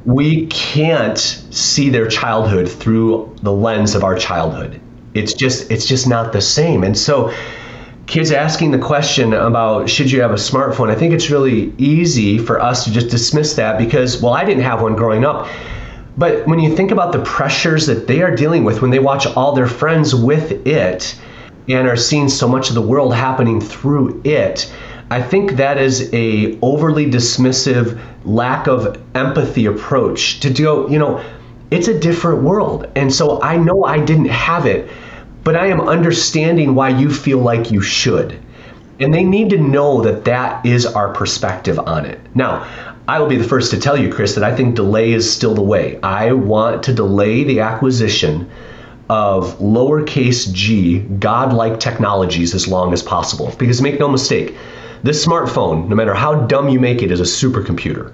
we 0.05 0.47
can't 0.47 1.17
see 1.17 1.89
their 1.89 2.07
childhood 2.07 2.69
through 2.69 3.33
the 3.41 3.51
lens 3.53 3.95
of 3.95 4.03
our 4.03 4.17
childhood. 4.17 4.81
It's 5.13 5.33
just 5.33 5.71
it's 5.71 5.85
just 5.85 6.07
not 6.07 6.33
the 6.33 6.41
same. 6.41 6.83
And 6.83 6.97
so 6.97 7.33
kids 8.05 8.31
asking 8.31 8.71
the 8.71 8.79
question 8.79 9.33
about 9.33 9.89
should 9.89 10.11
you 10.11 10.21
have 10.21 10.31
a 10.31 10.35
smartphone, 10.35 10.89
I 10.89 10.95
think 10.95 11.13
it's 11.13 11.29
really 11.29 11.73
easy 11.77 12.37
for 12.37 12.59
us 12.59 12.83
to 12.85 12.91
just 12.91 13.09
dismiss 13.09 13.55
that 13.55 13.77
because 13.77 14.21
well, 14.21 14.33
I 14.33 14.43
didn't 14.43 14.63
have 14.63 14.81
one 14.81 14.95
growing 14.95 15.25
up. 15.25 15.47
But 16.17 16.45
when 16.45 16.59
you 16.59 16.75
think 16.75 16.91
about 16.91 17.11
the 17.11 17.23
pressures 17.23 17.87
that 17.87 18.05
they 18.05 18.21
are 18.21 18.35
dealing 18.35 18.63
with 18.63 18.81
when 18.81 18.91
they 18.91 18.99
watch 18.99 19.25
all 19.25 19.53
their 19.53 19.67
friends 19.67 20.13
with 20.13 20.67
it 20.67 21.19
and 21.67 21.87
are 21.87 21.95
seeing 21.95 22.29
so 22.29 22.47
much 22.47 22.69
of 22.69 22.75
the 22.75 22.81
world 22.81 23.15
happening 23.15 23.59
through 23.59 24.21
it, 24.23 24.71
I 25.09 25.21
think 25.21 25.53
that 25.53 25.77
is 25.77 26.13
a 26.13 26.57
overly 26.61 27.09
dismissive, 27.09 27.99
lack 28.25 28.67
of 28.67 29.01
empathy 29.15 29.65
approach 29.65 30.39
to 30.41 30.49
go, 30.51 30.87
you 30.87 30.99
know, 30.99 31.23
it's 31.71 31.87
a 31.87 31.99
different 31.99 32.43
world. 32.43 32.87
And 32.95 33.11
so 33.13 33.41
I 33.41 33.57
know 33.57 33.83
I 33.83 34.03
didn't 34.03 34.29
have 34.29 34.65
it, 34.67 34.89
but 35.43 35.55
I 35.55 35.67
am 35.67 35.81
understanding 35.81 36.75
why 36.75 36.89
you 36.89 37.11
feel 37.11 37.39
like 37.39 37.71
you 37.71 37.81
should. 37.81 38.39
And 38.99 39.13
they 39.13 39.23
need 39.23 39.49
to 39.49 39.57
know 39.57 40.01
that 40.01 40.25
that 40.25 40.65
is 40.65 40.85
our 40.85 41.13
perspective 41.13 41.79
on 41.79 42.05
it. 42.05 42.19
Now, 42.35 42.65
I 43.07 43.19
will 43.19 43.27
be 43.27 43.35
the 43.35 43.43
first 43.43 43.71
to 43.71 43.79
tell 43.79 43.97
you, 43.97 44.13
Chris, 44.13 44.35
that 44.35 44.43
I 44.43 44.55
think 44.55 44.75
delay 44.75 45.11
is 45.11 45.31
still 45.31 45.53
the 45.53 45.61
way. 45.61 45.99
I 46.01 46.31
want 46.31 46.83
to 46.83 46.93
delay 46.93 47.43
the 47.43 47.59
acquisition 47.59 48.49
of 49.09 49.59
lowercase 49.59 50.51
g, 50.53 50.99
godlike 50.99 51.79
technologies 51.79 52.55
as 52.55 52.67
long 52.67 52.93
as 52.93 53.03
possible. 53.03 53.53
Because 53.57 53.81
make 53.81 53.99
no 53.99 54.07
mistake, 54.07 54.55
this 55.03 55.25
smartphone, 55.25 55.89
no 55.89 55.95
matter 55.95 56.13
how 56.13 56.45
dumb 56.45 56.69
you 56.69 56.79
make 56.79 57.01
it, 57.01 57.11
is 57.11 57.19
a 57.19 57.23
supercomputer. 57.23 58.13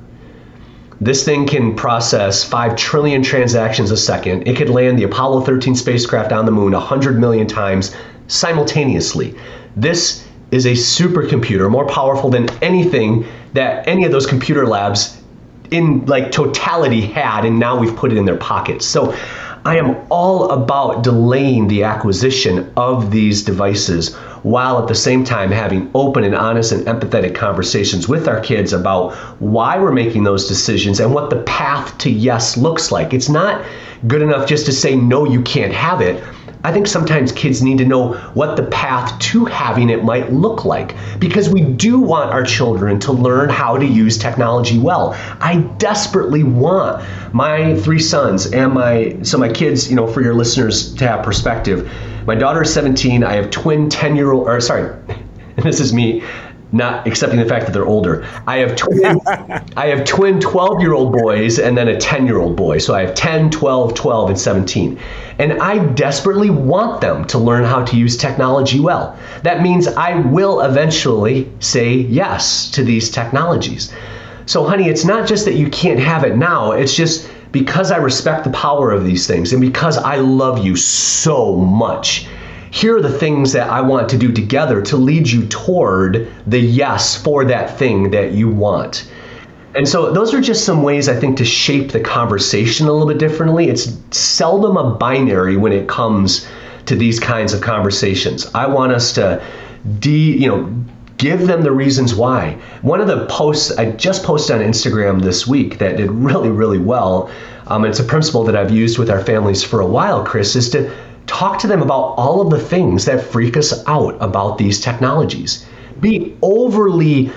This 1.02 1.24
thing 1.24 1.48
can 1.48 1.76
process 1.76 2.44
5 2.44 2.76
trillion 2.76 3.24
transactions 3.24 3.90
a 3.90 3.96
second. 3.96 4.48
It 4.48 4.58
could 4.58 4.70
land 4.70 5.00
the 5.00 5.04
Apollo 5.04 5.42
13 5.42 5.74
spacecraft 5.76 6.34
on 6.34 6.46
the 6.46 6.52
moon 6.52 6.74
100 6.74 7.18
million 7.18 7.48
times 7.48 7.96
simultaneously. 8.28 9.34
This 9.78 10.28
is 10.52 10.66
a 10.66 10.72
supercomputer, 10.72 11.70
more 11.72 11.88
powerful 11.88 12.30
than 12.30 12.50
anything 12.62 13.26
that 13.54 13.88
any 13.88 14.04
of 14.04 14.12
those 14.12 14.26
computer 14.26 14.68
labs 14.68 15.22
in 15.72 16.06
like 16.06 16.34
totality 16.34 17.02
had, 17.02 17.46
and 17.46 17.60
now 17.60 17.80
we've 17.80 17.96
put 17.96 18.12
it 18.12 18.18
in 18.18 18.26
their 18.26 18.38
pockets. 18.38 18.86
So 18.86 19.16
I 19.64 19.78
am 19.78 19.96
all 20.10 20.52
about 20.52 21.04
delaying 21.04 21.70
the 21.70 21.84
acquisition 21.84 22.74
of 22.76 23.10
these 23.10 23.44
devices 23.44 24.18
while 24.44 24.82
at 24.82 24.88
the 24.88 24.96
same 24.96 25.24
time 25.24 25.52
having 25.52 25.90
open 25.94 26.24
and 26.24 26.36
honest 26.36 26.72
and 26.72 26.86
empathetic 26.86 27.36
conversations 27.36 28.08
with 28.08 28.28
our 28.28 28.40
kids 28.40 28.74
about 28.74 29.14
why 29.40 29.78
we're 29.78 29.92
making 29.92 30.24
those 30.24 30.48
decisions 30.48 31.00
and 31.00 31.14
what 31.14 31.30
the 31.30 31.42
path 31.44 31.98
to 32.00 32.10
yes 32.10 32.58
looks 32.58 32.92
like. 32.92 33.14
It's 33.14 33.30
not 33.30 33.66
good 34.08 34.22
enough 34.22 34.48
just 34.48 34.66
to 34.68 34.72
say, 34.72 34.96
no, 34.96 35.26
you 35.26 35.42
can't 35.42 35.74
have 35.74 36.02
it. 36.02 36.24
I 36.64 36.74
think 36.74 36.88
sometimes 36.88 37.32
kids 37.32 37.62
need 37.62 37.78
to 37.78 37.86
know 37.86 38.14
what 38.34 38.58
the 38.58 38.64
path 38.64 39.18
to 39.20 39.46
having 39.46 39.90
it 39.90 40.04
might 40.04 40.34
look 40.34 40.66
like 40.66 40.96
because 41.20 41.50
we 41.50 41.62
do 41.62 42.00
want 42.00 42.32
our 42.32 42.44
children 42.44 43.00
to 43.02 43.14
learn 43.14 43.50
how 43.50 43.78
to 43.78 43.86
use 43.86 44.18
technology 44.18 44.78
well. 44.78 45.16
I 45.40 45.58
desperately 45.78 46.44
want 46.44 47.06
my 47.34 47.80
three 47.80 48.00
sons 48.00 48.52
and 48.52 48.74
my 48.74 49.18
so 49.24 49.38
my 49.38 49.50
kids, 49.50 49.90
you 49.90 49.96
know, 49.96 50.08
for 50.08 50.22
your 50.22 50.34
listeners 50.34 50.94
to 50.96 51.08
have 51.08 51.24
perspective. 51.24 51.90
My 52.26 52.36
daughter 52.36 52.64
is 52.64 52.74
17. 52.74 53.24
I 53.24 53.34
have 53.34 53.50
twin 53.50 53.90
10 53.90 54.16
year 54.18 54.32
old, 54.32 54.48
or 54.48 54.60
sorry, 54.60 54.94
this 55.56 55.80
is 55.80 55.94
me 55.94 56.24
not 56.72 57.08
accepting 57.08 57.40
the 57.40 57.46
fact 57.46 57.66
that 57.66 57.72
they're 57.72 57.86
older. 57.86 58.28
I 58.46 58.58
have 58.58 58.76
twin 58.76 59.20
I 59.78 59.88
have 59.88 60.06
twin 60.06 60.40
12-year-old 60.40 61.14
boys 61.14 61.60
and 61.60 61.78
then 61.78 61.88
a 61.88 61.96
10-year-old 61.96 62.56
boy. 62.56 62.78
So 62.78 62.94
I 62.94 63.02
have 63.06 63.16
10, 63.16 63.50
12, 63.50 63.94
12 63.94 64.30
and 64.30 64.40
17. 64.40 65.00
And 65.40 65.54
I 65.54 65.84
desperately 65.94 66.50
want 66.50 67.02
them 67.02 67.26
to 67.26 67.38
learn 67.38 67.64
how 67.64 67.84
to 67.86 67.98
use 67.98 68.18
technology 68.18 68.80
well. 68.80 69.18
That 69.44 69.62
means 69.62 69.88
I 69.88 70.20
will 70.20 70.62
eventually 70.62 71.52
say 71.60 71.94
yes 71.94 72.70
to 72.72 72.84
these 72.84 73.10
technologies. 73.10 73.94
So 74.46 74.64
honey, 74.64 74.90
it's 74.90 75.06
not 75.06 75.28
just 75.28 75.46
that 75.46 75.54
you 75.54 75.70
can't 75.70 76.00
have 76.00 76.24
it 76.24 76.36
now, 76.36 76.72
it's 76.72 76.96
just 76.96 77.30
because 77.52 77.92
I 77.92 77.98
respect 77.98 78.44
the 78.44 78.52
power 78.52 78.92
of 78.92 79.06
these 79.06 79.26
things 79.28 79.54
and 79.54 79.62
because 79.62 79.98
I 79.98 80.18
love 80.18 80.64
you 80.64 80.76
so 80.76 81.56
much 81.56 82.28
here 82.72 82.98
are 82.98 83.02
the 83.02 83.18
things 83.18 83.54
that 83.54 83.70
I 83.70 83.82
want 83.82 84.10
to 84.10 84.18
do 84.18 84.32
together 84.32 84.82
to 84.84 84.98
lead 84.98 85.30
you 85.30 85.46
toward 85.48 86.32
the 86.46 86.60
yes 86.60 87.22
for 87.22 87.46
that 87.46 87.78
thing 87.78 88.12
that 88.12 88.34
you 88.34 88.50
want. 88.50 89.12
And 89.76 89.88
so 89.88 90.12
those 90.12 90.34
are 90.34 90.42
just 90.42 90.66
some 90.66 90.82
ways 90.82 91.08
I 91.08 91.16
think 91.16 91.38
to 91.38 91.46
shape 91.46 91.92
the 91.92 92.00
conversation 92.00 92.88
a 92.88 92.92
little 92.92 93.08
bit 93.08 93.20
differently. 93.20 93.70
It's 93.70 93.98
seldom 94.12 94.78
a 94.78 94.96
binary 94.96 95.58
when 95.58 95.72
it 95.72 95.88
comes 95.88 96.48
to 96.88 96.96
these 96.96 97.20
kinds 97.20 97.54
of 97.54 97.62
conversations. 97.62 98.50
I 98.56 98.66
want 98.68 98.92
us 98.92 99.14
to 99.14 99.44
de, 100.00 100.38
you 100.38 100.48
know, 100.48 100.74
give 101.18 101.48
them 101.48 101.62
the 101.62 101.72
reasons 101.72 102.16
why. 102.16 102.58
One 102.82 103.00
of 103.00 103.08
the 103.08 103.28
posts 103.28 103.78
I 103.78 103.92
just 103.92 104.24
posted 104.24 104.56
on 104.56 104.62
Instagram 104.64 105.22
this 105.22 105.46
week 105.46 105.78
that 105.78 105.98
did 105.98 106.10
really, 106.10 106.50
really 106.50 106.80
well, 106.80 107.30
um, 107.68 107.86
it's 107.86 108.00
a 108.00 108.04
principle 108.04 108.44
that 108.46 108.56
I've 108.56 108.72
used 108.72 108.98
with 108.98 109.10
our 109.12 109.24
families 109.24 109.64
for 109.64 109.82
a 109.82 109.86
while, 109.86 110.26
Chris, 110.26 110.56
is 110.56 110.70
to 110.72 110.92
talk 111.30 111.60
to 111.60 111.68
them 111.68 111.84
about 111.84 112.16
all 112.18 112.42
of 112.42 112.50
the 112.50 112.60
things 112.60 113.06
that 113.06 113.24
freak 113.24 113.56
us 113.56 113.86
out 113.86 114.18
about 114.20 114.58
these 114.58 114.82
technologies. 114.82 115.64
Be 116.02 116.36
overly 116.42 117.32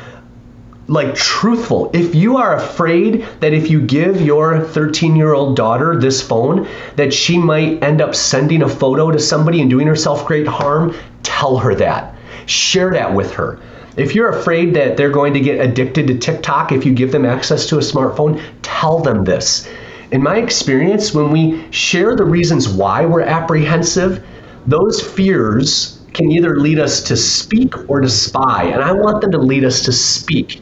like 0.89 1.15
truthful. 1.15 1.91
If 1.93 2.15
you 2.15 2.39
are 2.39 2.57
afraid 2.57 3.27
that 3.41 3.53
if 3.53 3.71
you 3.71 3.83
give 3.83 4.23
your 4.23 4.65
13 4.65 5.15
year 5.15 5.35
old 5.35 5.57
daughter 5.57 5.95
this 6.01 6.23
phone, 6.23 6.67
that 6.97 7.13
she 7.13 7.37
might 7.37 7.83
end 7.85 8.01
up 8.01 8.15
sending 8.15 8.63
a 8.63 8.69
photo 8.69 9.11
to 9.11 9.19
somebody 9.19 9.61
and 9.61 9.69
doing 9.69 9.87
herself 9.87 10.27
great 10.27 10.47
harm, 10.47 10.97
tell 11.23 11.59
her 11.59 11.75
that. 11.75 12.15
Share 12.47 12.93
that 12.93 13.15
with 13.15 13.33
her. 13.35 13.61
If 13.97 14.15
you're 14.15 14.31
afraid 14.31 14.75
that 14.75 14.97
they're 14.97 15.11
going 15.11 15.35
to 15.35 15.41
get 15.41 15.61
addicted 15.61 16.07
to 16.07 16.19
TikTok 16.19 16.73
if 16.73 16.87
you 16.87 16.95
give 16.95 17.13
them 17.13 17.27
access 17.27 17.67
to 17.67 17.77
a 17.77 17.81
smartphone, 17.81 18.43
tell 18.63 19.01
them 19.01 19.25
this 19.25 19.69
in 20.13 20.23
my 20.23 20.37
experience, 20.37 21.15
when 21.15 21.31
we 21.31 21.65
share 21.73 22.15
the 22.15 22.25
reasons 22.25 22.69
why 22.69 23.05
we're 23.05 23.23
apprehensive, 23.23 24.23
those 24.67 25.01
fears 25.01 25.99
can 26.13 26.31
either 26.31 26.61
lead 26.61 26.79
us 26.79 27.03
to 27.05 27.17
speak 27.17 27.75
or 27.89 28.01
to 28.01 28.09
spy. 28.09 28.65
And 28.65 28.83
I 28.83 28.93
want 28.93 29.23
them 29.23 29.33
to 29.33 29.39
lead 29.39 29.65
us 29.65 29.83
to 29.87 29.93
speak. 29.93 30.61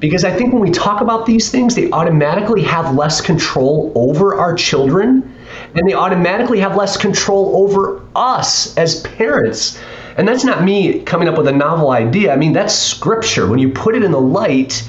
Because 0.00 0.24
I 0.24 0.32
think 0.32 0.52
when 0.52 0.62
we 0.62 0.70
talk 0.70 1.00
about 1.00 1.26
these 1.26 1.50
things, 1.50 1.74
they 1.74 1.90
automatically 1.92 2.62
have 2.62 2.94
less 2.94 3.20
control 3.20 3.92
over 3.94 4.34
our 4.34 4.54
children 4.54 5.34
and 5.74 5.88
they 5.88 5.94
automatically 5.94 6.60
have 6.60 6.76
less 6.76 6.96
control 6.96 7.64
over 7.64 8.02
us 8.14 8.76
as 8.76 9.00
parents. 9.02 9.80
And 10.16 10.26
that's 10.26 10.44
not 10.44 10.64
me 10.64 11.00
coming 11.00 11.28
up 11.28 11.38
with 11.38 11.48
a 11.48 11.52
novel 11.52 11.90
idea. 11.90 12.32
I 12.32 12.36
mean, 12.36 12.52
that's 12.52 12.74
scripture. 12.74 13.46
When 13.46 13.58
you 13.58 13.70
put 13.70 13.94
it 13.94 14.02
in 14.02 14.10
the 14.10 14.20
light, 14.20 14.88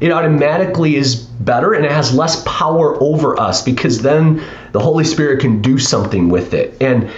it 0.00 0.10
automatically 0.10 0.96
is 0.96 1.14
better 1.14 1.74
and 1.74 1.84
it 1.84 1.92
has 1.92 2.14
less 2.14 2.42
power 2.44 3.00
over 3.02 3.38
us 3.38 3.62
because 3.62 4.00
then 4.00 4.42
the 4.72 4.80
Holy 4.80 5.04
Spirit 5.04 5.40
can 5.40 5.60
do 5.60 5.78
something 5.78 6.28
with 6.28 6.54
it. 6.54 6.76
And 6.80 7.10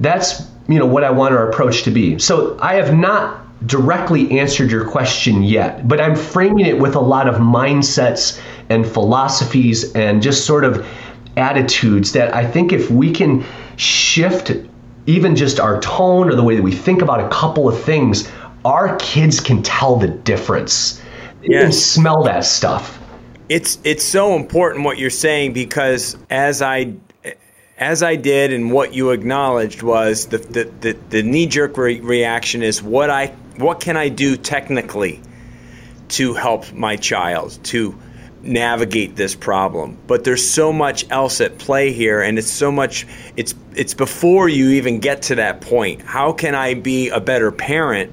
that's 0.00 0.42
you 0.68 0.78
know 0.78 0.86
what 0.86 1.04
I 1.04 1.10
want 1.10 1.34
our 1.34 1.48
approach 1.48 1.84
to 1.84 1.90
be. 1.90 2.18
So 2.18 2.58
I 2.60 2.74
have 2.74 2.94
not 2.94 3.42
directly 3.66 4.38
answered 4.38 4.70
your 4.70 4.84
question 4.84 5.42
yet, 5.42 5.88
but 5.88 6.00
I'm 6.00 6.14
framing 6.14 6.66
it 6.66 6.78
with 6.78 6.94
a 6.94 7.00
lot 7.00 7.28
of 7.28 7.36
mindsets 7.36 8.40
and 8.68 8.86
philosophies 8.86 9.92
and 9.94 10.20
just 10.20 10.44
sort 10.44 10.64
of 10.64 10.86
attitudes 11.36 12.12
that 12.12 12.34
I 12.34 12.46
think 12.46 12.72
if 12.72 12.90
we 12.90 13.12
can 13.12 13.44
shift 13.76 14.52
even 15.06 15.36
just 15.36 15.60
our 15.60 15.80
tone 15.80 16.28
or 16.28 16.34
the 16.34 16.42
way 16.42 16.56
that 16.56 16.62
we 16.62 16.72
think 16.72 17.00
about 17.00 17.20
a 17.20 17.28
couple 17.28 17.68
of 17.68 17.80
things, 17.82 18.30
our 18.64 18.96
kids 18.96 19.40
can 19.40 19.62
tell 19.62 19.96
the 19.96 20.08
difference 20.08 21.00
you 21.46 21.60
can 21.60 21.72
smell 21.72 22.22
that 22.24 22.44
stuff. 22.44 22.98
It's 23.48 23.78
it's 23.84 24.04
so 24.04 24.34
important 24.34 24.84
what 24.84 24.98
you're 24.98 25.10
saying 25.10 25.52
because 25.52 26.16
as 26.30 26.62
I 26.62 26.94
as 27.78 28.02
I 28.02 28.16
did 28.16 28.52
and 28.52 28.72
what 28.72 28.94
you 28.94 29.10
acknowledged 29.10 29.82
was 29.82 30.26
the 30.26 30.38
the, 30.38 30.64
the, 30.80 30.98
the 31.10 31.22
knee 31.22 31.46
jerk 31.46 31.76
re- 31.76 32.00
reaction 32.00 32.62
is 32.62 32.82
what 32.82 33.10
I 33.10 33.26
what 33.56 33.80
can 33.80 33.96
I 33.96 34.08
do 34.08 34.36
technically 34.36 35.20
to 36.08 36.34
help 36.34 36.72
my 36.72 36.96
child 36.96 37.58
to 37.64 37.96
navigate 38.42 39.16
this 39.16 39.34
problem? 39.34 39.96
But 40.06 40.24
there's 40.24 40.48
so 40.48 40.72
much 40.72 41.08
else 41.10 41.40
at 41.40 41.58
play 41.58 41.92
here 41.92 42.22
and 42.22 42.38
it's 42.38 42.50
so 42.50 42.72
much 42.72 43.06
it's 43.36 43.54
it's 43.76 43.94
before 43.94 44.48
you 44.48 44.70
even 44.70 44.98
get 44.98 45.22
to 45.22 45.36
that 45.36 45.60
point. 45.60 46.02
How 46.02 46.32
can 46.32 46.56
i 46.56 46.74
be 46.74 47.10
a 47.10 47.20
better 47.20 47.52
parent 47.52 48.12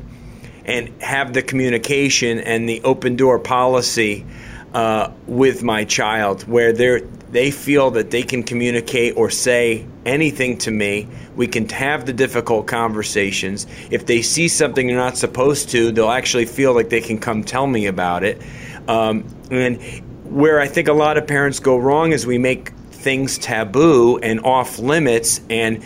and 0.65 0.89
have 1.02 1.34
the 1.34 1.41
communication 1.41 2.39
and 2.39 2.67
the 2.67 2.82
open 2.84 3.15
door 3.15 3.39
policy 3.39 4.26
uh, 4.73 5.12
with 5.28 5.63
my 5.63 5.84
child 5.84 6.43
where 6.43 6.73
they 6.73 7.02
they 7.32 7.49
feel 7.49 7.89
that 7.91 8.12
they 8.12 8.21
can 8.21 8.43
communicate 8.43 9.17
or 9.17 9.30
say 9.30 9.88
anything 10.06 10.56
to 10.56 10.69
me. 10.69 11.08
We 11.36 11.47
can 11.47 11.67
have 11.69 12.06
the 12.06 12.13
difficult 12.13 12.67
conversations. 12.67 13.65
If 13.89 14.06
they 14.06 14.21
see 14.21 14.47
something 14.47 14.86
they're 14.86 14.95
not 14.95 15.17
supposed 15.17 15.69
to, 15.69 15.91
they'll 15.91 16.12
actually 16.12 16.45
feel 16.45 16.76
like 16.76 16.89
they 16.89 17.02
can 17.02 17.17
come 17.17 17.43
tell 17.43 17.65
me 17.65 17.88
about 17.88 18.23
it. 18.23 18.39
Um, 18.88 19.26
and 19.49 19.82
where 20.26 20.60
I 20.60 20.67
think 20.67 20.88
a 20.88 20.93
lot 20.93 21.17
of 21.17 21.26
parents 21.26 21.60
go 21.60 21.78
wrong 21.78 22.12
is 22.12 22.28
we 22.28 22.38
make 22.38 22.69
things 22.91 23.39
taboo 23.39 24.19
and 24.19 24.39
off 24.41 24.78
limits 24.78 25.41
and 25.49 25.84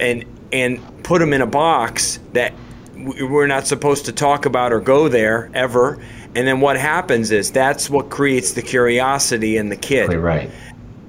and 0.00 0.24
and 0.52 1.04
put 1.04 1.20
them 1.20 1.32
in 1.32 1.40
a 1.40 1.46
box 1.46 2.18
that 2.32 2.52
we're 2.94 3.46
not 3.46 3.66
supposed 3.66 4.06
to 4.06 4.12
talk 4.12 4.46
about 4.46 4.72
or 4.72 4.80
go 4.80 5.08
there 5.08 5.50
ever. 5.54 6.00
And 6.34 6.46
then 6.46 6.60
what 6.60 6.76
happens 6.76 7.30
is 7.30 7.50
that's 7.50 7.90
what 7.90 8.10
creates 8.10 8.52
the 8.52 8.62
curiosity 8.62 9.56
in 9.56 9.68
the 9.68 9.76
kid. 9.76 10.12
Right. 10.12 10.50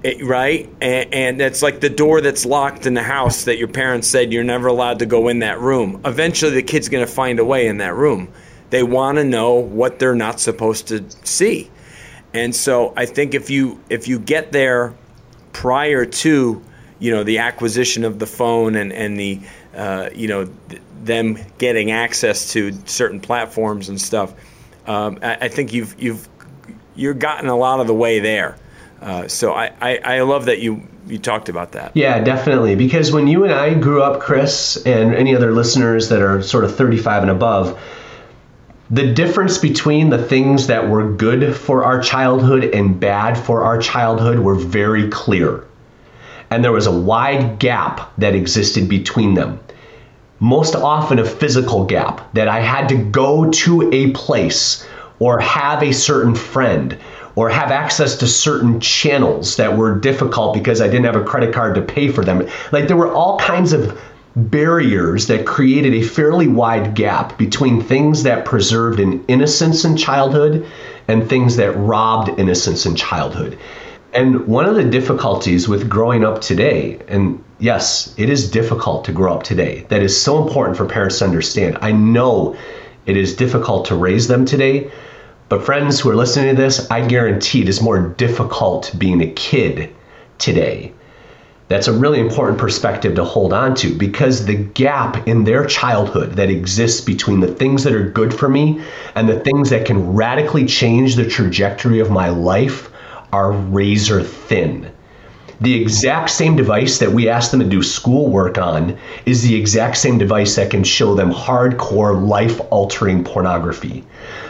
It, 0.03 0.23
right? 0.25 0.69
And, 0.81 1.13
and 1.13 1.41
it's 1.41 1.61
like 1.61 1.79
the 1.79 1.89
door 1.89 2.19
that's 2.19 2.45
locked 2.45 2.85
in 2.85 2.93
the 2.93 3.03
house 3.03 3.45
that 3.45 3.57
your 3.57 3.69
parents 3.69 4.07
said 4.07 4.33
you're 4.33 4.43
never 4.43 4.67
allowed 4.67 4.99
to 4.99 5.05
go 5.05 5.29
in 5.29 5.39
that 5.39 5.59
room. 5.59 6.01
Eventually, 6.03 6.51
the 6.51 6.63
kid's 6.63 6.89
going 6.89 7.05
to 7.05 7.11
find 7.11 7.39
a 7.39 7.45
way 7.45 7.67
in 7.67 7.77
that 7.77 7.95
room. 7.95 8.27
They 8.69 8.83
want 8.83 9.17
to 9.17 9.23
know 9.23 9.53
what 9.53 9.99
they're 9.99 10.15
not 10.15 10.39
supposed 10.39 10.87
to 10.87 11.05
see. 11.23 11.69
And 12.33 12.55
so 12.55 12.93
I 12.97 13.05
think 13.05 13.35
if 13.35 13.49
you 13.49 13.79
if 13.89 14.07
you 14.07 14.19
get 14.19 14.51
there 14.51 14.95
prior 15.53 16.05
to 16.05 16.61
you 16.99 17.11
know 17.11 17.23
the 17.23 17.37
acquisition 17.37 18.03
of 18.03 18.17
the 18.19 18.25
phone 18.25 18.75
and 18.75 18.91
and 18.91 19.19
the 19.19 19.39
uh, 19.75 20.09
you 20.13 20.27
know 20.27 20.45
th- 20.69 20.81
them 21.03 21.38
getting 21.57 21.91
access 21.91 22.53
to 22.53 22.73
certain 22.86 23.19
platforms 23.19 23.89
and 23.89 23.99
stuff. 23.99 24.33
Um, 24.88 25.19
I, 25.21 25.36
I, 25.41 25.47
think 25.47 25.73
you've 25.73 26.01
you've 26.01 26.27
you're 26.95 27.13
gotten 27.13 27.49
a 27.49 27.55
lot 27.55 27.79
of 27.79 27.88
the 27.88 27.93
way 27.93 28.19
there. 28.19 28.57
Uh, 29.01 29.27
so 29.27 29.53
I, 29.53 29.71
I, 29.81 29.97
I, 29.97 30.21
love 30.21 30.45
that 30.45 30.59
you 30.59 30.88
you 31.07 31.17
talked 31.17 31.49
about 31.49 31.73
that. 31.73 31.91
Yeah, 31.93 32.23
definitely. 32.23 32.75
Because 32.75 33.12
when 33.12 33.27
you 33.27 33.43
and 33.43 33.53
I 33.53 33.73
grew 33.73 34.01
up, 34.01 34.21
Chris, 34.21 34.77
and 34.86 35.13
any 35.13 35.36
other 35.36 35.51
listeners 35.51 36.09
that 36.09 36.21
are 36.21 36.41
sort 36.41 36.63
of 36.63 36.75
35 36.75 37.23
and 37.23 37.31
above, 37.31 37.79
the 38.89 39.13
difference 39.13 39.57
between 39.57 40.09
the 40.09 40.23
things 40.23 40.67
that 40.67 40.89
were 40.89 41.12
good 41.12 41.55
for 41.55 41.83
our 41.83 42.01
childhood 42.01 42.63
and 42.63 42.99
bad 42.99 43.38
for 43.38 43.63
our 43.63 43.77
childhood 43.77 44.39
were 44.39 44.55
very 44.55 45.09
clear. 45.09 45.65
And 46.53 46.63
there 46.63 46.71
was 46.71 46.85
a 46.85 46.91
wide 46.91 47.57
gap 47.57 48.13
that 48.19 48.35
existed 48.35 48.87
between 48.87 49.33
them 49.33 49.59
most 50.43 50.75
often 50.75 51.19
a 51.19 51.25
physical 51.25 51.85
gap 51.85 52.33
that 52.33 52.49
I 52.49 52.59
had 52.59 52.89
to 52.89 52.97
go 52.97 53.49
to 53.49 53.89
a 53.93 54.11
place 54.11 54.85
or 55.19 55.39
have 55.39 55.81
a 55.81 55.93
certain 55.93 56.35
friend 56.35 56.97
or 57.35 57.47
have 57.49 57.71
access 57.71 58.17
to 58.17 58.27
certain 58.27 58.81
channels 58.81 59.55
that 59.55 59.77
were 59.77 59.97
difficult 59.97 60.53
because 60.53 60.81
I 60.81 60.87
didn't 60.87 61.05
have 61.05 61.15
a 61.15 61.23
credit 61.23 61.53
card 61.53 61.75
to 61.75 61.81
pay 61.81 62.09
for 62.09 62.25
them. 62.25 62.45
Like 62.73 62.89
there 62.89 62.97
were 62.97 63.13
all 63.13 63.39
kinds 63.39 63.71
of 63.71 63.97
barriers 64.35 65.27
that 65.27 65.45
created 65.45 65.93
a 65.93 66.01
fairly 66.01 66.49
wide 66.49 66.93
gap 66.93 67.37
between 67.37 67.81
things 67.81 68.23
that 68.23 68.43
preserved 68.43 68.99
an 68.99 69.23
innocence 69.29 69.85
in 69.85 69.95
childhood 69.95 70.69
and 71.07 71.29
things 71.29 71.55
that 71.55 71.71
robbed 71.71 72.37
innocence 72.37 72.85
in 72.85 72.97
childhood. 72.97 73.57
And 74.13 74.47
one 74.47 74.65
of 74.65 74.76
the 74.76 74.84
difficulties 74.84 75.67
with 75.67 75.89
growing 75.89 76.23
up 76.23 76.41
today, 76.41 76.99
and 77.08 77.43
yes, 77.60 78.13
it 78.17 78.30
is 78.30 78.52
difficult 78.52 79.06
to 79.06 79.12
grow 79.12 79.34
up 79.34 79.43
today, 79.43 79.86
that 79.89 80.04
is 80.04 80.19
so 80.19 80.45
important 80.45 80.78
for 80.78 80.86
parents 80.86 81.19
to 81.19 81.26
understand. 81.26 81.80
I 81.82 81.91
know 81.91 82.56
it 83.08 83.17
is 83.17 83.36
difficult 83.36 83.86
to 83.88 83.95
raise 83.95 84.28
them 84.28 84.45
today, 84.45 84.91
but 85.49 85.63
friends 85.63 85.99
who 85.99 86.12
are 86.12 86.15
listening 86.15 86.56
to 86.56 86.62
this, 86.62 86.89
I 86.91 87.06
guarantee 87.08 87.63
it 87.63 87.69
is 87.69 87.82
more 87.82 87.99
difficult 87.99 88.93
being 88.97 89.21
a 89.21 89.32
kid 89.32 89.93
today 90.38 90.93
that's 91.73 91.88
a 91.88 91.93
really 91.93 92.19
important 92.19 92.60
perspective 92.60 93.15
to 93.15 93.23
hold 93.23 93.52
on 93.52 93.73
to 93.73 93.95
because 93.95 94.45
the 94.45 94.54
gap 94.54 95.28
in 95.28 95.43
their 95.43 95.65
childhood 95.65 96.34
that 96.34 96.52
exists 96.52 97.02
between 97.02 97.39
the 97.39 97.47
things 97.47 97.84
that 97.84 97.93
are 97.93 98.08
good 98.08 98.32
for 98.32 98.47
me 98.47 98.80
and 99.15 99.28
the 99.28 99.39
things 99.39 99.71
that 99.71 99.86
can 99.86 100.13
radically 100.13 100.65
change 100.65 101.15
the 101.15 101.28
trajectory 101.28 101.99
of 101.99 102.12
my 102.12 102.30
life 102.30 102.91
are 103.33 103.51
razor 103.51 104.21
thin. 104.21 104.91
The 105.59 105.81
exact 105.81 106.29
same 106.29 106.55
device 106.55 106.97
that 106.99 107.11
we 107.11 107.29
ask 107.29 107.51
them 107.51 107.61
to 107.61 107.65
do 107.65 107.81
schoolwork 107.81 108.57
on 108.57 108.97
is 109.25 109.41
the 109.41 109.55
exact 109.55 109.97
same 109.97 110.17
device 110.17 110.55
that 110.55 110.69
can 110.69 110.83
show 110.83 111.15
them 111.15 111.31
hardcore 111.31 112.27
life 112.27 112.59
altering 112.69 113.23
pornography. 113.23 114.03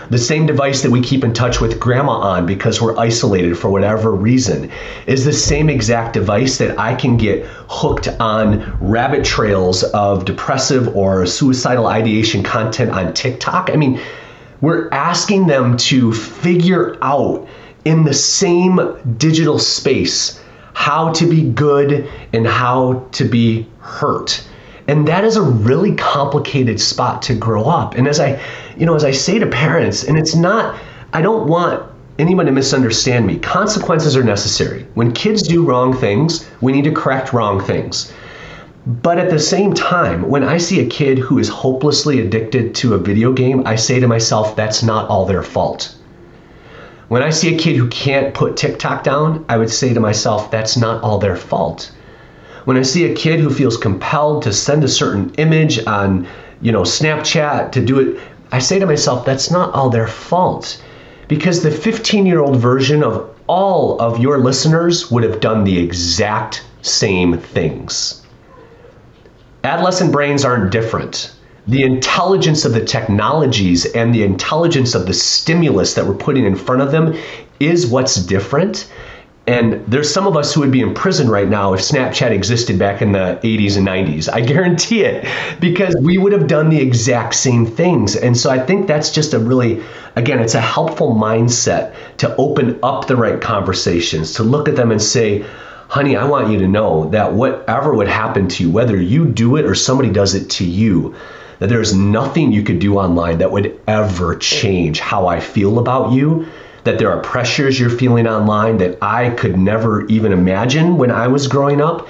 The 0.09 0.17
same 0.17 0.45
device 0.45 0.81
that 0.81 0.91
we 0.91 1.01
keep 1.01 1.23
in 1.23 1.33
touch 1.33 1.61
with 1.61 1.79
grandma 1.79 2.13
on 2.13 2.45
because 2.45 2.81
we're 2.81 2.97
isolated 2.97 3.57
for 3.57 3.69
whatever 3.69 4.11
reason 4.11 4.69
is 5.07 5.23
the 5.23 5.33
same 5.33 5.69
exact 5.69 6.13
device 6.13 6.57
that 6.57 6.77
I 6.77 6.93
can 6.95 7.15
get 7.15 7.45
hooked 7.69 8.07
on 8.19 8.77
rabbit 8.81 9.23
trails 9.23 9.83
of 9.83 10.25
depressive 10.25 10.95
or 10.95 11.25
suicidal 11.25 11.87
ideation 11.87 12.43
content 12.43 12.91
on 12.91 13.13
TikTok. 13.13 13.69
I 13.71 13.75
mean, 13.75 14.01
we're 14.61 14.89
asking 14.91 15.47
them 15.47 15.77
to 15.77 16.13
figure 16.13 16.97
out 17.01 17.47
in 17.85 18.03
the 18.03 18.13
same 18.13 18.79
digital 19.17 19.59
space 19.59 20.39
how 20.73 21.11
to 21.13 21.25
be 21.25 21.43
good 21.43 22.09
and 22.33 22.47
how 22.47 23.07
to 23.11 23.25
be 23.25 23.67
hurt. 23.79 24.43
And 24.87 25.07
that 25.07 25.23
is 25.23 25.37
a 25.37 25.41
really 25.41 25.95
complicated 25.95 26.79
spot 26.79 27.21
to 27.23 27.35
grow 27.35 27.65
up. 27.65 27.95
And 27.95 28.07
as 28.07 28.19
I, 28.19 28.41
you 28.75 28.85
know, 28.85 28.95
as 28.95 29.05
I 29.05 29.11
say 29.11 29.39
to 29.39 29.47
parents, 29.47 30.03
and 30.03 30.17
it's 30.17 30.35
not, 30.35 30.77
I 31.13 31.21
don't 31.21 31.47
want 31.47 31.83
anyone 32.19 32.45
to 32.47 32.51
misunderstand 32.51 33.25
me. 33.25 33.39
Consequences 33.39 34.17
are 34.17 34.23
necessary. 34.23 34.85
When 34.95 35.13
kids 35.13 35.43
do 35.43 35.63
wrong 35.65 35.95
things, 35.95 36.49
we 36.59 36.71
need 36.71 36.83
to 36.83 36.91
correct 36.91 37.33
wrong 37.33 37.61
things. 37.61 38.11
But 38.85 39.17
at 39.17 39.29
the 39.29 39.39
same 39.39 39.73
time, 39.73 40.27
when 40.29 40.43
I 40.43 40.57
see 40.57 40.81
a 40.81 40.89
kid 40.89 41.17
who 41.17 41.39
is 41.39 41.47
hopelessly 41.47 42.19
addicted 42.19 42.75
to 42.75 42.95
a 42.95 42.97
video 42.97 43.31
game, 43.31 43.65
I 43.65 43.77
say 43.77 44.01
to 44.01 44.07
myself, 44.07 44.55
that's 44.57 44.83
not 44.83 45.07
all 45.07 45.25
their 45.25 45.43
fault. 45.43 45.95
When 47.09 47.21
I 47.21 47.31
see 47.31 47.53
a 47.53 47.57
kid 47.57 47.75
who 47.75 47.89
can't 47.89 48.33
put 48.33 48.55
TikTok 48.55 49.03
down, 49.03 49.43
I 49.49 49.57
would 49.57 49.69
say 49.69 49.93
to 49.93 49.99
myself, 49.99 50.49
that's 50.49 50.77
not 50.77 51.03
all 51.03 51.17
their 51.17 51.35
fault. 51.35 51.91
When 52.63 52.77
I 52.77 52.81
see 52.81 53.05
a 53.05 53.15
kid 53.15 53.41
who 53.41 53.49
feels 53.49 53.75
compelled 53.75 54.43
to 54.43 54.53
send 54.53 54.83
a 54.83 54.87
certain 54.87 55.33
image 55.37 55.85
on, 55.85 56.25
you 56.61 56.71
know, 56.71 56.83
Snapchat 56.83 57.73
to 57.73 57.83
do 57.83 57.99
it, 57.99 58.21
I 58.53 58.59
say 58.59 58.79
to 58.79 58.85
myself, 58.85 59.25
that's 59.25 59.51
not 59.51 59.73
all 59.73 59.89
their 59.89 60.07
fault. 60.07 60.81
Because 61.27 61.61
the 61.61 61.71
15 61.71 62.25
year 62.25 62.39
old 62.39 62.55
version 62.57 63.03
of 63.03 63.29
all 63.47 63.99
of 63.99 64.19
your 64.19 64.37
listeners 64.37 65.11
would 65.11 65.23
have 65.23 65.41
done 65.41 65.65
the 65.65 65.77
exact 65.77 66.63
same 66.81 67.37
things. 67.37 68.21
Adolescent 69.65 70.11
brains 70.11 70.45
aren't 70.45 70.71
different 70.71 71.33
the 71.67 71.83
intelligence 71.83 72.65
of 72.65 72.73
the 72.73 72.83
technologies 72.83 73.85
and 73.85 74.13
the 74.13 74.23
intelligence 74.23 74.95
of 74.95 75.07
the 75.07 75.13
stimulus 75.13 75.93
that 75.93 76.05
we're 76.05 76.13
putting 76.13 76.45
in 76.45 76.55
front 76.55 76.81
of 76.81 76.91
them 76.91 77.17
is 77.59 77.87
what's 77.87 78.15
different. 78.15 78.89
And 79.45 79.85
there's 79.87 80.09
some 80.11 80.25
of 80.25 80.37
us 80.37 80.53
who 80.53 80.61
would 80.61 80.71
be 80.71 80.79
in 80.79 80.93
prison 80.93 81.29
right 81.29 81.49
now 81.49 81.73
if 81.73 81.81
Snapchat 81.81 82.31
existed 82.31 82.79
back 82.79 83.01
in 83.01 83.11
the 83.11 83.39
80s 83.43 83.77
and 83.77 83.85
90s. 83.85 84.31
I 84.31 84.39
guarantee 84.39 85.01
it 85.01 85.27
because 85.59 85.93
we 86.01 86.17
would 86.17 86.31
have 86.31 86.47
done 86.47 86.69
the 86.69 86.79
exact 86.79 87.35
same 87.35 87.65
things. 87.65 88.15
And 88.15 88.37
so 88.37 88.49
I 88.49 88.59
think 88.59 88.87
that's 88.87 89.11
just 89.11 89.33
a 89.33 89.39
really, 89.39 89.83
again, 90.15 90.39
it's 90.39 90.55
a 90.55 90.61
helpful 90.61 91.13
mindset 91.13 91.93
to 92.17 92.33
open 92.37 92.79
up 92.83 93.07
the 93.07 93.17
right 93.17 93.41
conversations, 93.41 94.33
to 94.35 94.43
look 94.43 94.69
at 94.69 94.77
them 94.77 94.91
and 94.91 95.01
say, 95.01 95.45
honey, 95.89 96.15
I 96.15 96.23
want 96.23 96.49
you 96.49 96.59
to 96.59 96.67
know 96.67 97.09
that 97.09 97.33
whatever 97.33 97.93
would 97.93 98.07
happen 98.07 98.47
to 98.47 98.63
you, 98.63 98.71
whether 98.71 98.95
you 98.95 99.25
do 99.25 99.57
it 99.57 99.65
or 99.65 99.75
somebody 99.75 100.09
does 100.09 100.35
it 100.35 100.49
to 100.51 100.65
you, 100.65 101.15
that 101.63 101.69
there's 101.69 101.95
nothing 101.95 102.51
you 102.51 102.61
could 102.61 102.79
do 102.79 102.97
online 102.97 103.37
that 103.37 103.49
would 103.49 103.79
ever 103.87 104.35
change 104.35 104.99
how 104.99 105.27
I 105.27 105.39
feel 105.39 105.79
about 105.79 106.11
you. 106.11 106.45
That 106.83 106.99
there 106.99 107.09
are 107.09 107.21
pressures 107.21 107.79
you're 107.79 107.89
feeling 107.89 108.27
online 108.27 108.79
that 108.79 109.01
I 109.01 109.29
could 109.29 109.57
never 109.57 110.05
even 110.07 110.33
imagine 110.33 110.97
when 110.97 111.09
I 111.09 111.29
was 111.29 111.47
growing 111.47 111.79
up. 111.79 112.05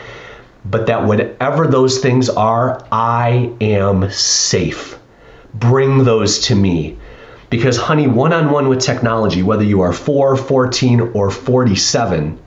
But 0.66 0.88
that 0.88 1.06
whatever 1.06 1.68
those 1.68 2.00
things 2.00 2.30
are, 2.30 2.84
I 2.92 3.54
am 3.62 4.10
safe. 4.10 4.98
Bring 5.54 6.04
those 6.04 6.40
to 6.48 6.56
me. 6.56 6.98
Because, 7.52 7.78
honey, 7.78 8.08
one 8.08 8.34
on 8.34 8.50
one 8.50 8.70
with 8.70 8.80
technology, 8.80 9.44
whether 9.44 9.64
you 9.64 9.82
are 9.82 9.94
4, 9.94 10.36
14, 10.36 11.12
or 11.14 11.30
47, 11.30 12.40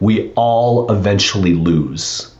we 0.00 0.32
all 0.34 0.92
eventually 0.92 1.54
lose. 1.54 2.35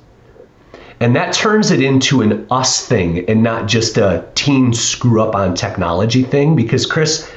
And 1.01 1.15
that 1.15 1.35
turns 1.35 1.71
it 1.71 1.83
into 1.83 2.23
an 2.23 2.47
us 2.51 2.87
thing 2.87 3.29
and 3.29 3.43
not 3.43 3.69
just 3.69 3.99
a 3.99 4.25
teen 4.35 4.73
screw 4.73 5.23
up 5.23 5.35
on 5.35 5.55
technology 5.55 6.23
thing. 6.23 6.57
Because, 6.57 6.87
Chris, 6.87 7.31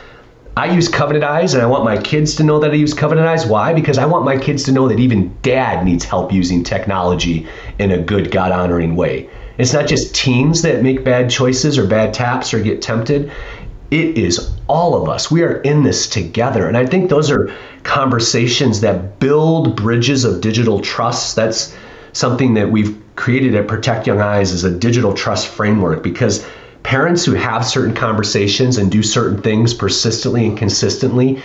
I 0.56 0.72
use 0.74 0.88
Covenant 0.88 1.26
Eyes 1.26 1.54
and 1.54 1.62
I 1.62 1.66
want 1.66 1.84
my 1.84 1.98
kids 1.98 2.36
to 2.36 2.44
know 2.44 2.60
that 2.60 2.72
I 2.72 2.76
use 2.76 2.94
Covenant 2.94 3.28
Eyes. 3.28 3.46
Why? 3.46 3.74
Because 3.74 3.98
I 3.98 4.06
want 4.06 4.26
my 4.26 4.38
kids 4.38 4.64
to 4.64 4.72
know 4.72 4.88
that 4.88 5.00
even 5.00 5.36
dad 5.42 5.86
needs 5.86 6.06
help 6.06 6.32
using 6.32 6.64
technology 6.64 7.48
in 7.80 7.92
a 7.92 8.02
good, 8.02 8.32
God 8.32 8.52
honoring 8.52 8.96
way. 8.96 9.30
It's 9.58 9.74
not 9.74 9.88
just 9.88 10.16
teens 10.16 10.62
that 10.62 10.82
make 10.82 11.04
bad 11.04 11.30
choices 11.30 11.78
or 11.78 11.86
bad 11.86 12.14
taps 12.14 12.54
or 12.54 12.62
get 12.62 12.82
tempted. 12.82 13.30
It 13.92 14.18
is 14.18 14.52
all 14.68 15.02
of 15.02 15.10
us. 15.10 15.30
We 15.30 15.44
are 15.44 15.58
in 15.62 15.84
this 15.84 16.08
together. 16.08 16.68
And 16.68 16.78
I 16.78 16.86
think 16.86 17.10
those 17.10 17.30
are 17.30 17.54
conversations 17.84 18.80
that 18.82 19.20
build 19.20 19.76
bridges 19.76 20.24
of 20.24 20.40
digital 20.40 20.80
trust. 20.80 21.36
That's 21.36 21.76
something 22.14 22.54
that 22.54 22.72
we've 22.72 22.98
created 23.20 23.54
at 23.54 23.68
Protect 23.68 24.08
Young 24.08 24.22
Eyes 24.22 24.54
is 24.54 24.64
a 24.64 24.72
digital 24.72 25.14
trust 25.14 25.50
framework 25.50 26.02
because 26.02 26.48
parents 26.84 27.26
who 27.26 27.34
have 27.34 27.66
certain 27.66 27.94
conversations 27.94 28.78
and 28.78 28.90
do 28.90 29.04
certain 29.04 29.42
things 29.42 29.74
persistently 29.74 30.48
and 30.48 30.58
consistently 30.58 31.44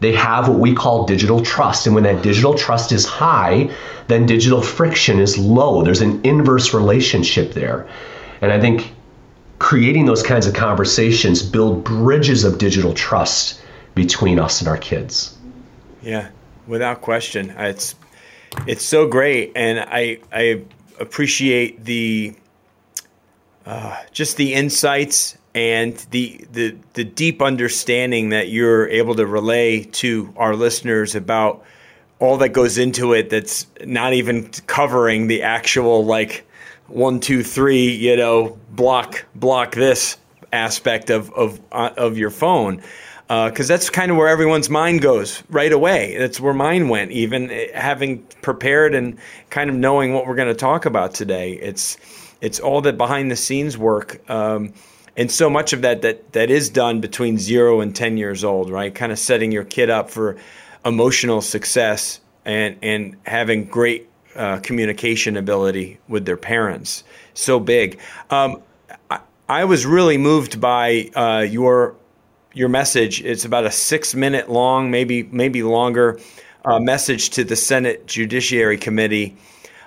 they 0.00 0.12
have 0.12 0.48
what 0.48 0.58
we 0.58 0.74
call 0.74 1.06
digital 1.06 1.42
trust. 1.42 1.86
And 1.86 1.94
when 1.94 2.04
that 2.04 2.22
digital 2.22 2.52
trust 2.52 2.92
is 2.92 3.06
high, 3.06 3.70
then 4.06 4.26
digital 4.26 4.60
friction 4.60 5.18
is 5.18 5.38
low. 5.38 5.82
There's 5.82 6.02
an 6.02 6.20
inverse 6.24 6.74
relationship 6.74 7.54
there. 7.54 7.88
And 8.42 8.52
I 8.52 8.60
think 8.60 8.92
creating 9.58 10.04
those 10.04 10.22
kinds 10.22 10.46
of 10.46 10.52
conversations 10.52 11.42
build 11.42 11.84
bridges 11.84 12.44
of 12.44 12.58
digital 12.58 12.92
trust 12.92 13.62
between 13.94 14.38
us 14.38 14.60
and 14.60 14.68
our 14.68 14.76
kids. 14.76 15.34
Yeah, 16.02 16.28
without 16.66 17.00
question. 17.00 17.54
It's 17.56 17.94
it's 18.66 18.84
so 18.84 19.08
great 19.08 19.52
and 19.56 19.80
I 19.80 20.18
I 20.30 20.64
appreciate 20.98 21.84
the 21.84 22.34
uh, 23.66 23.96
just 24.12 24.36
the 24.36 24.54
insights 24.54 25.38
and 25.54 25.96
the, 26.10 26.44
the 26.52 26.76
the 26.94 27.04
deep 27.04 27.40
understanding 27.40 28.30
that 28.30 28.48
you're 28.48 28.88
able 28.88 29.14
to 29.14 29.26
relay 29.26 29.84
to 29.84 30.32
our 30.36 30.54
listeners 30.54 31.14
about 31.14 31.64
all 32.18 32.36
that 32.38 32.50
goes 32.50 32.76
into 32.78 33.12
it 33.12 33.30
that's 33.30 33.66
not 33.84 34.12
even 34.12 34.48
covering 34.66 35.28
the 35.28 35.42
actual 35.42 36.04
like 36.04 36.46
one 36.88 37.20
two 37.20 37.42
three 37.42 37.90
you 37.90 38.16
know 38.16 38.58
block 38.70 39.24
block 39.34 39.74
this 39.74 40.18
aspect 40.52 41.10
of 41.10 41.32
of 41.32 41.60
uh, 41.72 41.90
of 41.96 42.18
your 42.18 42.30
phone 42.30 42.82
because 43.26 43.70
uh, 43.70 43.74
that's 43.74 43.88
kind 43.88 44.10
of 44.10 44.18
where 44.18 44.28
everyone's 44.28 44.68
mind 44.68 45.00
goes 45.00 45.42
right 45.48 45.72
away. 45.72 46.16
That's 46.18 46.38
where 46.38 46.52
mine 46.52 46.88
went, 46.88 47.10
even 47.10 47.48
having 47.74 48.22
prepared 48.42 48.94
and 48.94 49.18
kind 49.48 49.70
of 49.70 49.76
knowing 49.76 50.12
what 50.12 50.26
we're 50.26 50.34
going 50.34 50.48
to 50.48 50.54
talk 50.54 50.84
about 50.84 51.14
today. 51.14 51.52
It's 51.52 51.96
it's 52.42 52.60
all 52.60 52.82
that 52.82 52.98
behind 52.98 53.30
the 53.30 53.36
scenes 53.36 53.78
work, 53.78 54.28
um, 54.28 54.74
and 55.16 55.30
so 55.30 55.48
much 55.48 55.72
of 55.72 55.82
that 55.82 56.02
that 56.02 56.32
that 56.34 56.50
is 56.50 56.68
done 56.68 57.00
between 57.00 57.38
zero 57.38 57.80
and 57.80 57.96
ten 57.96 58.18
years 58.18 58.44
old, 58.44 58.70
right? 58.70 58.94
Kind 58.94 59.10
of 59.10 59.18
setting 59.18 59.52
your 59.52 59.64
kid 59.64 59.88
up 59.88 60.10
for 60.10 60.36
emotional 60.84 61.40
success 61.40 62.20
and 62.44 62.76
and 62.82 63.16
having 63.24 63.64
great 63.64 64.10
uh, 64.36 64.58
communication 64.58 65.38
ability 65.38 65.98
with 66.08 66.26
their 66.26 66.36
parents. 66.36 67.04
So 67.32 67.58
big. 67.58 68.00
Um, 68.28 68.62
I, 69.10 69.20
I 69.48 69.64
was 69.64 69.86
really 69.86 70.18
moved 70.18 70.60
by 70.60 71.10
uh, 71.14 71.46
your 71.48 71.96
your 72.54 72.68
message. 72.68 73.22
It's 73.22 73.44
about 73.44 73.66
a 73.66 73.70
six 73.70 74.14
minute 74.14 74.48
long, 74.48 74.90
maybe 74.90 75.24
maybe 75.24 75.62
longer, 75.62 76.18
uh, 76.64 76.78
message 76.78 77.30
to 77.30 77.44
the 77.44 77.56
Senate 77.56 78.06
Judiciary 78.06 78.78
Committee 78.78 79.36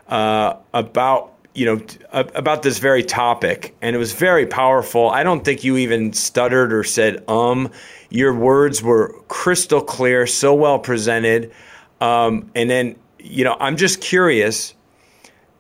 uh, 0.08 0.56
about 0.74 1.34
you 1.54 1.66
know, 1.66 1.82
about 2.12 2.62
this 2.62 2.78
very 2.78 3.04
topic, 3.04 3.76
and 3.82 3.96
it 3.96 4.00
was 4.00 4.14
very 4.14 4.46
powerful. 4.46 5.10
I 5.10 5.24
don't 5.24 5.44
think 5.44 5.64
you 5.64 5.78
even 5.78 6.14
stuttered 6.14 6.72
or 6.72 6.84
said 6.84 7.28
um. 7.28 7.72
Your 8.10 8.34
words 8.34 8.84
were 8.84 9.14
crystal 9.28 9.82
clear, 9.82 10.28
so 10.28 10.54
well 10.54 10.78
presented, 10.78 11.52
um, 12.00 12.50
and 12.54 12.70
then 12.70 12.96
you 13.18 13.44
know, 13.44 13.58
I'm 13.60 13.76
just 13.76 14.02
curious 14.02 14.76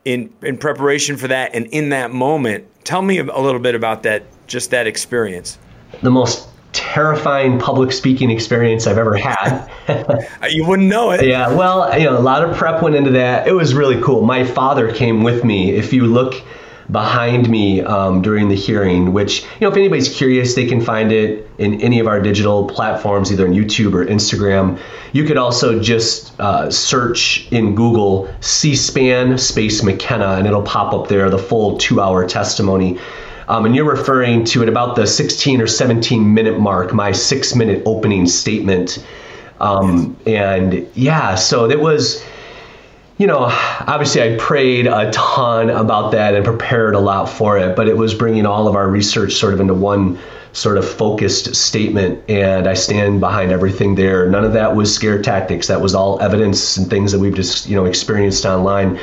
in 0.06 0.32
in 0.44 0.58
preparation 0.58 1.18
for 1.18 1.30
that 1.30 1.56
and 1.56 1.66
in 1.68 1.90
that 1.90 2.12
moment. 2.12 2.66
Tell 2.84 3.02
me 3.02 3.18
a 3.18 3.40
little 3.40 3.60
bit 3.60 3.74
about 3.74 4.04
that, 4.04 4.24
just 4.46 4.70
that 4.70 4.86
experience. 4.86 5.58
The 6.04 6.12
most 6.12 6.48
terrifying 6.78 7.58
public 7.58 7.92
speaking 7.92 8.30
experience 8.30 8.86
I've 8.86 9.00
ever 9.00 9.16
had. 9.16 9.68
you 10.50 10.66
wouldn't 10.66 10.88
know 10.88 11.10
it. 11.12 11.26
Yeah, 11.26 11.54
well, 11.54 11.98
you 11.98 12.06
know, 12.06 12.18
a 12.18 12.22
lot 12.22 12.44
of 12.44 12.56
prep 12.56 12.84
went 12.84 12.96
into 12.96 13.12
that. 13.12 13.48
It 13.48 13.54
was 13.54 13.74
really 13.74 14.00
cool. 14.02 14.22
My 14.22 14.46
father 14.46 14.94
came 14.94 15.24
with 15.24 15.44
me. 15.44 15.72
If 15.72 15.92
you 15.92 16.06
look 16.06 16.36
behind 16.92 17.50
me 17.50 17.82
um, 17.82 18.22
during 18.22 18.48
the 18.48 18.56
hearing, 18.56 19.12
which, 19.12 19.42
you 19.42 19.62
know, 19.62 19.70
if 19.70 19.76
anybody's 19.76 20.16
curious, 20.16 20.54
they 20.54 20.66
can 20.68 20.80
find 20.80 21.12
it 21.12 21.50
in 21.58 21.82
any 21.82 22.00
of 22.00 22.08
our 22.08 22.22
digital 22.22 22.68
platforms, 22.68 23.32
either 23.32 23.48
on 23.48 23.54
YouTube 23.54 23.94
or 23.94 24.06
Instagram. 24.06 24.80
You 25.12 25.26
could 25.26 25.38
also 25.38 25.80
just 25.80 26.40
uh, 26.40 26.70
search 26.70 27.48
in 27.52 27.76
Google 27.76 28.34
C 28.40 28.76
SPAN 28.76 29.38
space 29.38 29.84
McKenna, 29.84 30.34
and 30.34 30.48
it'll 30.48 30.62
pop 30.62 30.94
up 30.94 31.08
there, 31.08 31.30
the 31.30 31.40
full 31.40 31.78
two 31.78 32.00
hour 32.00 32.28
testimony. 32.28 33.00
Um, 33.48 33.66
and 33.66 33.76
you're 33.76 33.90
referring 33.90 34.44
to 34.46 34.64
at 34.64 34.70
about 34.70 34.96
the 34.96 35.08
16 35.08 35.62
or 35.62 35.68
17 35.68 36.34
minute 36.34 36.60
mark, 36.60 36.94
my 36.94 37.12
six 37.12 37.56
minute 37.56 37.82
opening 37.86 38.28
statement. 38.28 39.06
Um, 39.60 40.18
and 40.26 40.88
yeah, 40.96 41.36
so 41.36 41.70
it 41.70 41.80
was 41.80 42.24
you 43.18 43.26
know, 43.26 43.46
obviously 43.50 44.22
I 44.22 44.38
prayed 44.38 44.86
a 44.86 45.10
ton 45.12 45.72
about 45.72 46.12
that 46.12 46.36
and 46.36 46.46
prepared 46.46 46.94
a 46.94 47.00
lot 47.00 47.26
for 47.26 47.58
it, 47.58 47.76
but 47.76 47.88
it 47.88 47.98
was 47.98 48.14
bringing 48.14 48.46
all 48.46 48.68
of 48.68 48.76
our 48.76 48.88
research 48.88 49.34
sort 49.34 49.56
of 49.56 49.60
into 49.60 49.74
one 49.74 50.20
sort 50.54 50.78
of 50.78 50.88
focused 50.88 51.56
statement 51.56 52.24
and 52.30 52.68
I 52.68 52.74
stand 52.74 53.20
behind 53.20 53.52
everything 53.52 53.96
there. 53.96 54.30
None 54.30 54.44
of 54.44 54.54
that 54.54 54.76
was 54.76 54.94
scare 54.94 55.22
tactics. 55.22 55.68
That 55.68 55.82
was 55.82 55.96
all 55.96 56.20
evidence 56.22 56.78
and 56.78 56.90
things 56.90 57.12
that 57.12 57.20
we've 57.20 57.36
just, 57.36 57.68
you 57.68 57.76
know, 57.76 57.86
experienced 57.86 58.46
online. 58.46 59.00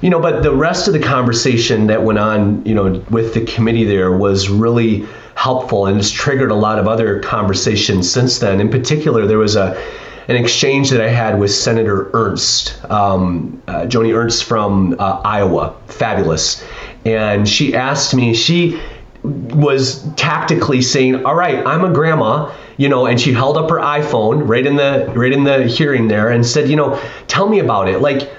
You 0.00 0.10
know, 0.10 0.20
but 0.20 0.42
the 0.42 0.54
rest 0.54 0.86
of 0.86 0.92
the 0.92 1.00
conversation 1.00 1.86
that 1.86 2.02
went 2.02 2.18
on, 2.18 2.64
you 2.66 2.74
know, 2.74 3.02
with 3.10 3.34
the 3.34 3.44
committee 3.44 3.84
there 3.84 4.12
was 4.12 4.48
really 4.48 5.06
helpful 5.34 5.86
and 5.86 5.96
has 5.96 6.10
triggered 6.10 6.50
a 6.50 6.54
lot 6.54 6.78
of 6.78 6.86
other 6.86 7.20
conversations 7.20 8.10
since 8.10 8.38
then. 8.38 8.60
In 8.60 8.70
particular, 8.70 9.26
there 9.26 9.38
was 9.38 9.56
a 9.56 9.80
an 10.26 10.36
exchange 10.36 10.88
that 10.88 11.02
I 11.02 11.08
had 11.10 11.38
with 11.38 11.50
Senator 11.50 12.10
Ernst, 12.14 12.82
um, 12.90 13.62
uh, 13.68 13.82
Joni 13.82 14.16
Ernst 14.16 14.44
from 14.44 14.96
uh, 14.98 15.20
Iowa, 15.22 15.76
fabulous. 15.86 16.64
And 17.04 17.46
she 17.46 17.74
asked 17.74 18.14
me, 18.14 18.32
she 18.32 18.80
was 19.22 20.02
tactically 20.16 20.80
saying, 20.80 21.24
"All 21.26 21.34
right, 21.34 21.66
I'm 21.66 21.84
a 21.84 21.92
grandma." 21.92 22.52
You 22.76 22.88
know, 22.88 23.06
and 23.06 23.20
she 23.20 23.32
held 23.32 23.56
up 23.56 23.70
her 23.70 23.78
iPhone 23.78 24.48
right 24.48 24.66
in 24.66 24.76
the 24.76 25.12
right 25.14 25.32
in 25.32 25.44
the 25.44 25.66
hearing 25.66 26.08
there 26.08 26.30
and 26.30 26.44
said, 26.44 26.68
"You 26.68 26.76
know, 26.76 27.00
tell 27.28 27.48
me 27.48 27.58
about 27.58 27.88
it. 27.88 28.00
Like, 28.00 28.30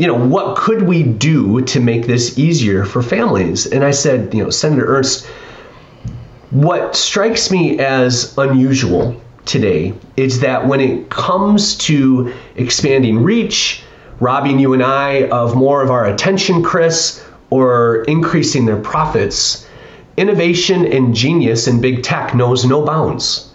you 0.00 0.06
know, 0.06 0.14
what 0.14 0.56
could 0.56 0.80
we 0.80 1.02
do 1.02 1.60
to 1.60 1.78
make 1.78 2.06
this 2.06 2.38
easier 2.38 2.86
for 2.86 3.02
families?" 3.02 3.66
And 3.66 3.84
I 3.84 3.90
said, 3.90 4.32
"You 4.32 4.44
know, 4.44 4.50
Senator 4.50 4.86
Ernst, 4.86 5.26
what 6.50 6.96
strikes 6.96 7.50
me 7.50 7.78
as 7.78 8.32
unusual 8.38 9.14
today 9.44 9.92
is 10.16 10.40
that 10.40 10.66
when 10.66 10.80
it 10.80 11.10
comes 11.10 11.74
to 11.88 12.32
expanding 12.56 13.22
reach, 13.22 13.82
robbing 14.20 14.58
you 14.58 14.72
and 14.72 14.82
I 14.82 15.28
of 15.30 15.54
more 15.54 15.82
of 15.82 15.90
our 15.90 16.06
attention, 16.06 16.62
Chris, 16.62 17.22
or 17.50 18.04
increasing 18.08 18.64
their 18.64 18.76
profits, 18.76 19.66
innovation 20.16 20.86
and 20.86 21.14
genius 21.14 21.68
in 21.68 21.78
big 21.78 22.02
tech 22.02 22.34
knows 22.34 22.64
no 22.64 22.80
bounds. 22.80 23.50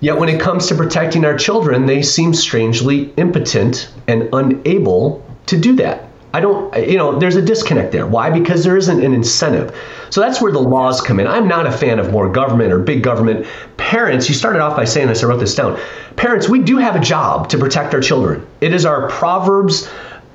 Yet 0.00 0.18
when 0.18 0.30
it 0.30 0.40
comes 0.40 0.68
to 0.68 0.74
protecting 0.74 1.26
our 1.26 1.36
children, 1.36 1.84
they 1.84 2.00
seem 2.00 2.32
strangely 2.32 3.12
impotent 3.18 3.90
and 4.08 4.26
unable 4.32 5.22
to 5.50 5.58
do 5.58 5.76
that. 5.76 6.06
I 6.32 6.40
don't, 6.40 6.72
you 6.88 6.96
know, 6.96 7.18
there's 7.18 7.34
a 7.34 7.42
disconnect 7.42 7.90
there. 7.90 8.06
Why? 8.06 8.30
Because 8.30 8.62
there 8.62 8.76
isn't 8.76 9.04
an 9.04 9.12
incentive. 9.12 9.76
So 10.10 10.20
that's 10.20 10.40
where 10.40 10.52
the 10.52 10.60
laws 10.60 11.00
come 11.00 11.18
in. 11.18 11.26
I'm 11.26 11.48
not 11.48 11.66
a 11.66 11.72
fan 11.72 11.98
of 11.98 12.12
more 12.12 12.30
government 12.30 12.72
or 12.72 12.78
big 12.78 13.02
government. 13.02 13.46
Parents, 13.76 14.28
you 14.28 14.34
started 14.34 14.60
off 14.60 14.76
by 14.76 14.84
saying 14.84 15.08
this, 15.08 15.24
I 15.24 15.26
wrote 15.26 15.40
this 15.40 15.54
down. 15.56 15.78
Parents, 16.14 16.48
we 16.48 16.60
do 16.60 16.76
have 16.78 16.94
a 16.94 17.00
job 17.00 17.48
to 17.48 17.58
protect 17.58 17.94
our 17.94 18.00
children. 18.00 18.46
It 18.60 18.72
is 18.72 18.86
our 18.86 19.08
Proverbs, 19.08 19.90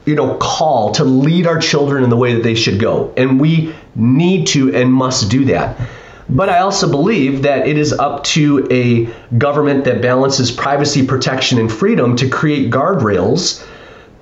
you 0.05 0.15
know, 0.15 0.37
call 0.37 0.91
to 0.95 1.05
lead 1.05 1.47
our 1.47 1.59
children 1.59 2.03
in 2.03 2.09
the 2.09 2.17
way 2.17 2.33
that 2.33 2.43
they 2.43 2.55
should 2.55 2.79
go. 2.79 3.13
And 3.15 3.39
we 3.39 3.73
need 3.95 4.47
to 4.47 4.75
and 4.75 4.91
must 4.91 5.31
do 5.31 5.45
that. 5.45 5.79
But 6.27 6.49
I 6.49 6.59
also 6.59 6.89
believe 6.89 7.43
that 7.43 7.67
it 7.67 7.77
is 7.77 7.93
up 7.93 8.23
to 8.25 8.67
a 8.71 9.05
government 9.37 9.85
that 9.85 10.01
balances 10.01 10.51
privacy 10.51 11.05
protection 11.05 11.59
and 11.59 11.71
freedom 11.71 12.17
to 12.17 12.27
create 12.27 12.69
guardrails 12.69 13.65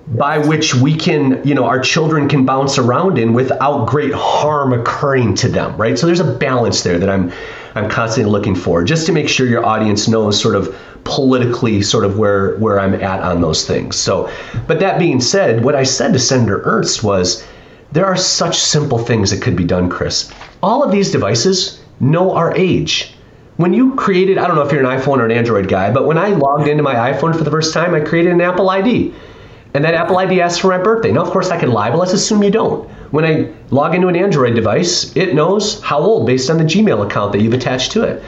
by 0.08 0.38
which 0.38 0.76
we 0.76 0.96
can, 0.96 1.42
you 1.46 1.56
know, 1.56 1.66
our 1.66 1.80
children 1.80 2.28
can 2.28 2.46
bounce 2.46 2.78
around 2.78 3.18
in 3.18 3.34
without 3.34 3.88
great 3.88 4.14
harm 4.14 4.74
occurring 4.74 5.34
to 5.36 5.48
them, 5.48 5.76
right? 5.78 5.98
So 5.98 6.06
there's 6.06 6.20
a 6.20 6.34
balance 6.34 6.84
there 6.84 7.00
that 7.00 7.10
I'm 7.10 7.32
I'm 7.76 7.90
constantly 7.90 8.32
looking 8.32 8.56
for 8.56 8.84
just 8.84 9.06
to 9.08 9.12
make 9.12 9.28
sure 9.28 9.48
your 9.48 9.66
audience 9.66 10.08
knows 10.08 10.40
sort 10.40 10.56
of 10.56 10.76
politically 11.06 11.82
sort 11.82 12.04
of 12.04 12.20
where 12.20 12.58
where 12.58 12.80
I'm 12.80 12.94
at 12.96 13.22
on 13.22 13.42
those 13.42 13.66
things. 13.66 13.96
So, 13.96 14.30
but 14.68 14.80
that 14.82 15.00
being 15.00 15.22
said, 15.22 15.64
what 15.64 15.76
I 15.76 15.84
said 15.84 16.12
to 16.14 16.20
Senator 16.20 16.62
Ernst 16.66 17.04
was 17.04 17.46
there 17.94 18.06
are 18.06 18.18
such 18.18 18.60
simple 18.60 18.98
things 18.98 19.32
that 19.32 19.42
could 19.42 19.56
be 19.56 19.64
done, 19.64 19.90
Chris. 19.90 20.32
All 20.62 20.84
of 20.84 20.92
these 20.92 21.12
devices 21.12 21.82
know 22.00 22.34
our 22.34 22.54
age. 22.56 23.16
When 23.58 23.72
you 23.72 23.94
created, 23.96 24.40
I 24.40 24.48
don't 24.48 24.56
know 24.56 24.64
if 24.64 24.72
you're 24.72 24.84
an 24.84 25.00
iPhone 25.00 25.20
or 25.20 25.26
an 25.26 25.32
Android 25.32 25.70
guy, 25.70 25.92
but 25.92 26.08
when 26.08 26.18
I 26.18 26.30
logged 26.30 26.68
into 26.68 26.82
my 26.82 26.96
iPhone 27.14 27.38
for 27.38 27.44
the 27.44 27.52
first 27.52 27.72
time, 27.72 27.94
I 27.94 28.00
created 28.00 28.34
an 28.34 28.42
Apple 28.42 28.70
ID 28.70 29.14
and 29.74 29.84
that 29.84 29.94
Apple 29.94 30.18
ID 30.18 30.42
asks 30.42 30.60
for 30.60 30.68
my 30.68 30.78
birthday. 30.78 31.12
Now, 31.12 31.22
of 31.22 31.30
course, 31.30 31.50
I 31.50 31.60
can 31.60 31.72
lie, 31.72 31.90
but 31.90 31.98
let's 31.98 32.14
assume 32.14 32.44
you 32.44 32.52
don't. 32.52 32.90
When 33.12 33.26
I 33.26 33.52
log 33.70 33.96
into 33.96 34.08
an 34.08 34.16
Android 34.16 34.56
device, 34.56 35.16
it 35.16 35.34
knows 35.34 35.82
how 35.82 36.00
old 36.00 36.28
based 36.28 36.50
on 36.50 36.58
the 36.58 36.64
Gmail 36.64 37.06
account 37.06 37.32
that 37.32 37.42
you've 37.42 37.54
attached 37.54 37.92
to 37.94 38.04
it. 38.04 38.22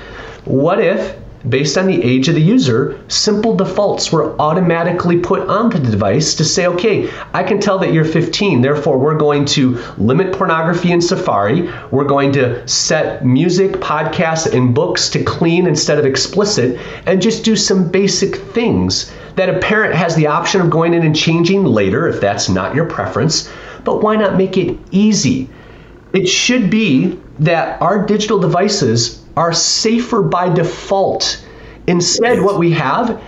What 0.46 0.80
if, 0.80 1.16
based 1.50 1.78
on 1.78 1.86
the 1.88 2.04
age 2.04 2.28
of 2.28 2.36
the 2.36 2.42
user, 2.42 3.00
simple 3.08 3.56
defaults 3.56 4.12
were 4.12 4.40
automatically 4.40 5.20
put 5.20 5.48
onto 5.48 5.78
the 5.78 5.92
device 5.92 6.34
to 6.36 6.46
say, 6.46 6.68
okay, 6.68 7.10
I 7.34 7.44
can 7.44 7.60
tell 7.60 7.78
that 7.80 7.94
you're 7.94 8.06
15, 8.06 8.62
therefore, 8.62 8.98
we're 8.98 9.18
going 9.18 9.46
to 9.46 9.78
limit 9.98 10.34
pornography 10.34 10.92
in 10.92 11.02
Safari. 11.02 11.70
We're 11.92 12.06
going 12.06 12.32
to 12.34 12.68
set 12.68 13.26
music, 13.26 13.74
podcasts, 13.74 14.52
and 14.52 14.74
books 14.74 15.10
to 15.10 15.24
clean 15.24 15.68
instead 15.68 16.00
of 16.00 16.06
explicit, 16.06 16.80
and 17.06 17.22
just 17.22 17.44
do 17.44 17.56
some 17.56 17.90
basic 17.90 18.36
things 18.36 19.12
that 19.36 19.50
a 19.50 19.60
parent 19.60 19.94
has 19.96 20.16
the 20.16 20.28
option 20.28 20.62
of 20.62 20.70
going 20.70 20.94
in 20.94 21.04
and 21.04 21.16
changing 21.16 21.66
later 21.66 22.08
if 22.08 22.22
that's 22.22 22.50
not 22.50 22.74
your 22.74 22.86
preference, 22.86 23.52
but 23.84 24.02
why 24.02 24.16
not 24.16 24.38
make 24.38 24.58
it 24.58 24.78
easy? 24.92 25.50
It 26.14 26.28
should 26.28 26.70
be 26.70 27.20
that 27.40 27.82
our 27.82 28.06
digital 28.06 28.40
devices 28.40 29.25
are 29.36 29.54
safer 29.54 30.22
by 30.22 30.50
default. 30.50 31.46
Instead, 31.88 32.42
what 32.42 32.58
we 32.58 32.72
have 32.72 33.22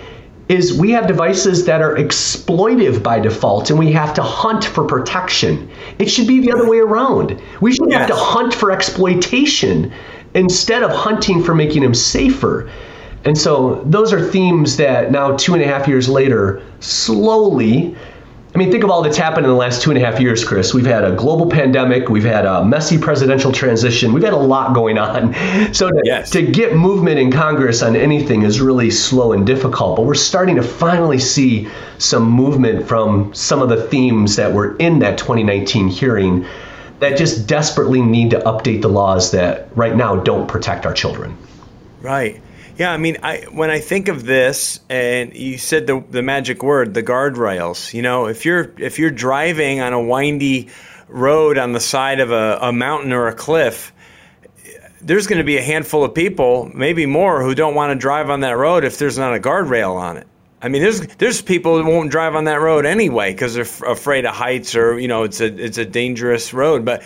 is 0.49 0.73
we 0.73 0.91
have 0.91 1.07
devices 1.07 1.65
that 1.65 1.81
are 1.81 1.95
exploitive 1.95 3.03
by 3.03 3.19
default 3.19 3.69
and 3.69 3.77
we 3.77 3.91
have 3.91 4.13
to 4.13 4.23
hunt 4.23 4.63
for 4.63 4.85
protection. 4.85 5.69
It 5.99 6.09
should 6.09 6.27
be 6.27 6.39
the 6.39 6.53
other 6.53 6.69
way 6.69 6.79
around. 6.79 7.41
We 7.59 7.73
should 7.73 7.89
yes. 7.89 7.99
have 7.99 8.07
to 8.09 8.15
hunt 8.15 8.53
for 8.53 8.71
exploitation 8.71 9.91
instead 10.33 10.83
of 10.83 10.91
hunting 10.91 11.43
for 11.43 11.53
making 11.53 11.81
them 11.83 11.93
safer. 11.93 12.69
And 13.25 13.37
so 13.37 13.83
those 13.85 14.13
are 14.13 14.23
themes 14.23 14.77
that 14.77 15.11
now, 15.11 15.35
two 15.35 15.53
and 15.53 15.61
a 15.61 15.67
half 15.67 15.87
years 15.87 16.07
later, 16.07 16.61
slowly, 16.79 17.97
I 18.57 18.59
mean, 18.59 18.71
think 18.71 18.83
of 18.83 18.89
all 18.89 19.03
that's 19.03 19.17
happened 19.17 19.45
in 19.45 19.51
the 19.51 19.55
last 19.55 19.83
two 19.83 19.91
and 19.91 20.01
a 20.01 20.03
half 20.03 20.19
years, 20.19 20.43
Chris. 20.43 20.73
We've 20.73 20.83
had 20.83 21.03
a 21.03 21.11
global 21.11 21.47
pandemic, 21.47 22.09
we've 22.09 22.23
had 22.23 22.47
a 22.47 22.65
messy 22.65 22.97
presidential 22.97 23.51
transition, 23.51 24.13
we've 24.13 24.23
had 24.23 24.33
a 24.33 24.35
lot 24.35 24.73
going 24.73 24.97
on. 24.97 25.35
So 25.73 25.91
to, 25.91 26.01
yes. 26.03 26.31
to 26.31 26.41
get 26.41 26.75
movement 26.75 27.19
in 27.19 27.31
Congress 27.31 27.83
on 27.83 27.95
anything 27.95 28.41
is 28.41 28.59
really 28.59 28.89
slow 28.89 29.33
and 29.33 29.45
difficult, 29.45 29.97
but 29.97 30.05
we're 30.07 30.15
starting 30.15 30.55
to 30.55 30.63
finally 30.63 31.19
see 31.19 31.67
some 31.99 32.27
movement 32.27 32.87
from 32.87 33.31
some 33.31 33.61
of 33.61 33.69
the 33.69 33.83
themes 33.89 34.35
that 34.37 34.51
were 34.51 34.75
in 34.77 34.97
that 34.99 35.19
2019 35.19 35.87
hearing 35.87 36.43
that 36.99 37.15
just 37.15 37.45
desperately 37.45 38.01
need 38.01 38.31
to 38.31 38.39
update 38.39 38.81
the 38.81 38.89
laws 38.89 39.29
that 39.33 39.69
right 39.75 39.95
now 39.95 40.15
don't 40.15 40.47
protect 40.47 40.87
our 40.87 40.93
children. 40.93 41.37
Right. 42.01 42.41
Yeah, 42.77 42.91
I 42.91 42.97
mean, 42.97 43.17
I 43.23 43.47
when 43.51 43.71
I 43.71 43.79
think 43.79 44.07
of 44.07 44.23
this, 44.23 44.79
and 44.87 45.35
you 45.35 45.57
said 45.57 45.87
the 45.87 46.03
the 46.11 46.21
magic 46.21 46.61
word, 46.61 46.93
the 46.93 47.01
guardrails. 47.01 47.91
You 47.93 48.03
know, 48.03 48.27
if 48.27 48.45
you're 48.45 48.71
if 48.77 48.99
you're 48.99 49.09
driving 49.11 49.81
on 49.81 49.93
a 49.93 50.01
windy 50.01 50.69
road 51.07 51.57
on 51.57 51.71
the 51.71 51.79
side 51.79 52.19
of 52.19 52.31
a, 52.31 52.59
a 52.61 52.71
mountain 52.71 53.13
or 53.13 53.27
a 53.27 53.33
cliff, 53.33 53.91
there's 55.01 55.25
going 55.25 55.39
to 55.39 55.43
be 55.43 55.57
a 55.57 55.61
handful 55.61 56.03
of 56.03 56.13
people, 56.13 56.69
maybe 56.73 57.07
more, 57.07 57.41
who 57.41 57.55
don't 57.55 57.73
want 57.73 57.91
to 57.91 57.95
drive 57.95 58.29
on 58.29 58.41
that 58.41 58.57
road 58.57 58.83
if 58.83 58.99
there's 58.99 59.17
not 59.17 59.33
a 59.33 59.39
guardrail 59.39 59.95
on 59.95 60.17
it. 60.17 60.27
I 60.61 60.69
mean, 60.69 60.83
there's 60.83 61.01
there's 61.17 61.41
people 61.41 61.81
who 61.81 61.89
won't 61.89 62.11
drive 62.11 62.35
on 62.35 62.43
that 62.43 62.61
road 62.61 62.85
anyway 62.85 63.31
because 63.31 63.55
they're 63.55 63.63
f- 63.63 63.81
afraid 63.83 64.25
of 64.25 64.35
heights 64.35 64.75
or 64.75 64.99
you 64.99 65.07
know 65.07 65.23
it's 65.23 65.41
a 65.41 65.45
it's 65.45 65.79
a 65.79 65.85
dangerous 65.85 66.53
road. 66.53 66.85
But 66.85 67.03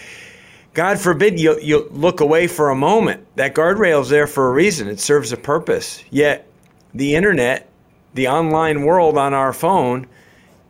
God 0.74 1.00
forbid 1.00 1.40
you 1.40 1.60
you 1.60 1.90
look 1.92 2.22
away 2.22 2.48
for 2.48 2.70
a 2.70 2.76
moment. 2.76 3.26
That 3.36 3.54
guardrail 3.54 4.02
is 4.02 4.10
there 4.10 4.28
for 4.28 4.50
a 4.50 4.52
reason. 4.52 4.88
It 4.88 5.00
serves 5.00 5.32
a 5.32 5.38
purpose. 5.38 6.04
Yet 6.10 6.48
the 6.94 7.16
internet, 7.16 7.70
the 8.14 8.28
online 8.30 8.84
world 8.84 9.18
on 9.18 9.34
our 9.34 9.52
phone, 9.52 10.08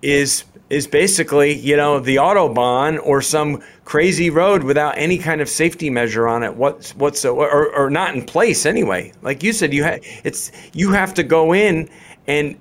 is 0.01 0.43
is 0.71 0.87
basically 0.87 1.53
you 1.53 1.75
know 1.75 1.99
the 1.99 2.15
autobahn 2.15 2.99
or 3.03 3.21
some 3.21 3.61
crazy 3.85 4.29
road 4.29 4.63
without 4.63 4.97
any 4.97 5.17
kind 5.17 5.41
of 5.41 5.49
safety 5.49 5.89
measure 5.89 6.27
on 6.27 6.43
it 6.43 6.55
what 6.55 6.87
whatsoever 6.95 7.51
or, 7.51 7.75
or 7.75 7.89
not 7.89 8.15
in 8.15 8.25
place 8.25 8.65
anyway 8.65 9.11
like 9.21 9.43
you 9.43 9.51
said 9.51 9.73
you 9.73 9.83
ha- 9.83 9.99
it's 10.23 10.51
you 10.73 10.91
have 10.91 11.13
to 11.13 11.23
go 11.23 11.53
in 11.53 11.89
and 12.27 12.57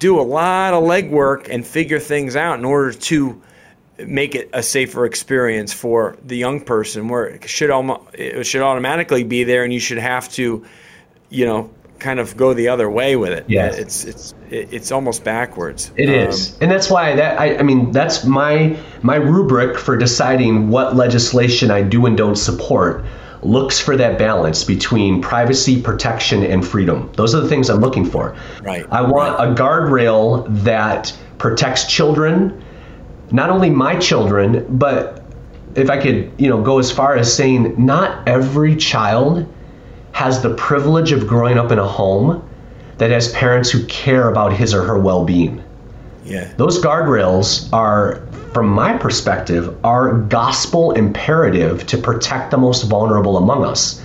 do 0.00 0.20
a 0.20 0.22
lot 0.22 0.74
of 0.74 0.82
legwork 0.82 1.48
and 1.48 1.64
figure 1.64 2.00
things 2.00 2.34
out 2.34 2.58
in 2.58 2.64
order 2.64 2.92
to 2.92 3.40
make 4.06 4.34
it 4.34 4.48
a 4.52 4.62
safer 4.62 5.04
experience 5.04 5.72
for 5.72 6.16
the 6.26 6.36
young 6.36 6.60
person 6.60 7.08
where 7.08 7.26
it 7.26 7.48
should 7.48 7.70
almost 7.70 8.00
it 8.14 8.44
should 8.44 8.62
automatically 8.62 9.22
be 9.24 9.44
there 9.44 9.64
and 9.64 9.72
you 9.72 9.80
should 9.80 9.98
have 9.98 10.28
to 10.30 10.64
you 11.28 11.44
know 11.44 11.70
kind 11.98 12.18
of 12.18 12.36
go 12.36 12.52
the 12.52 12.66
other 12.68 12.90
way 12.90 13.14
with 13.16 13.30
it 13.30 13.44
Yeah. 13.48 13.66
it's 13.66 14.04
it's 14.04 14.34
it's 14.50 14.90
almost 14.90 15.22
backwards 15.22 15.92
It 15.96 16.08
Um, 16.08 16.14
is, 16.30 16.58
and 16.60 16.70
that's 16.70 16.90
why 16.90 17.14
that 17.14 17.38
I, 17.38 17.58
I 17.58 17.62
mean 17.62 17.92
that's 17.92 18.24
my 18.24 18.76
my 19.02 19.16
rubric 19.16 19.78
for 19.78 19.96
deciding 19.96 20.68
what 20.68 20.96
legislation 20.96 21.70
I 21.70 21.82
do 21.82 22.06
and 22.06 22.16
don't 22.16 22.36
support 22.36 23.04
looks 23.42 23.78
for 23.80 23.96
that 23.96 24.18
balance 24.18 24.62
between 24.64 25.20
privacy, 25.20 25.80
protection, 25.82 26.44
and 26.44 26.64
freedom. 26.66 27.10
Those 27.16 27.34
are 27.34 27.40
the 27.40 27.48
things 27.48 27.68
I'm 27.68 27.80
looking 27.80 28.04
for. 28.04 28.36
Right. 28.62 28.86
I 28.92 29.02
want 29.02 29.34
a 29.40 29.52
guardrail 29.60 30.46
that 30.62 31.12
protects 31.38 31.86
children, 31.86 32.62
not 33.32 33.50
only 33.50 33.70
my 33.70 33.96
children, 33.98 34.66
but 34.68 35.22
if 35.74 35.88
I 35.88 36.00
could, 36.00 36.30
you 36.38 36.48
know, 36.48 36.62
go 36.62 36.78
as 36.78 36.92
far 36.92 37.16
as 37.16 37.34
saying 37.34 37.74
not 37.84 38.28
every 38.28 38.76
child 38.76 39.46
has 40.12 40.42
the 40.42 40.54
privilege 40.54 41.12
of 41.12 41.26
growing 41.26 41.58
up 41.58 41.72
in 41.72 41.78
a 41.78 41.86
home 41.86 42.46
that 42.98 43.10
has 43.10 43.32
parents 43.32 43.70
who 43.70 43.84
care 43.86 44.28
about 44.28 44.52
his 44.52 44.74
or 44.74 44.84
her 44.84 44.98
well-being. 44.98 45.62
yeah 46.24 46.52
Those 46.58 46.80
guardrails 46.80 47.72
are, 47.72 48.26
from 48.52 48.68
my 48.68 48.96
perspective, 48.98 49.74
are 49.82 50.12
gospel 50.12 50.92
imperative 50.92 51.86
to 51.86 51.98
protect 51.98 52.50
the 52.50 52.58
most 52.58 52.82
vulnerable 52.82 53.38
among 53.38 53.64
us. 53.64 54.02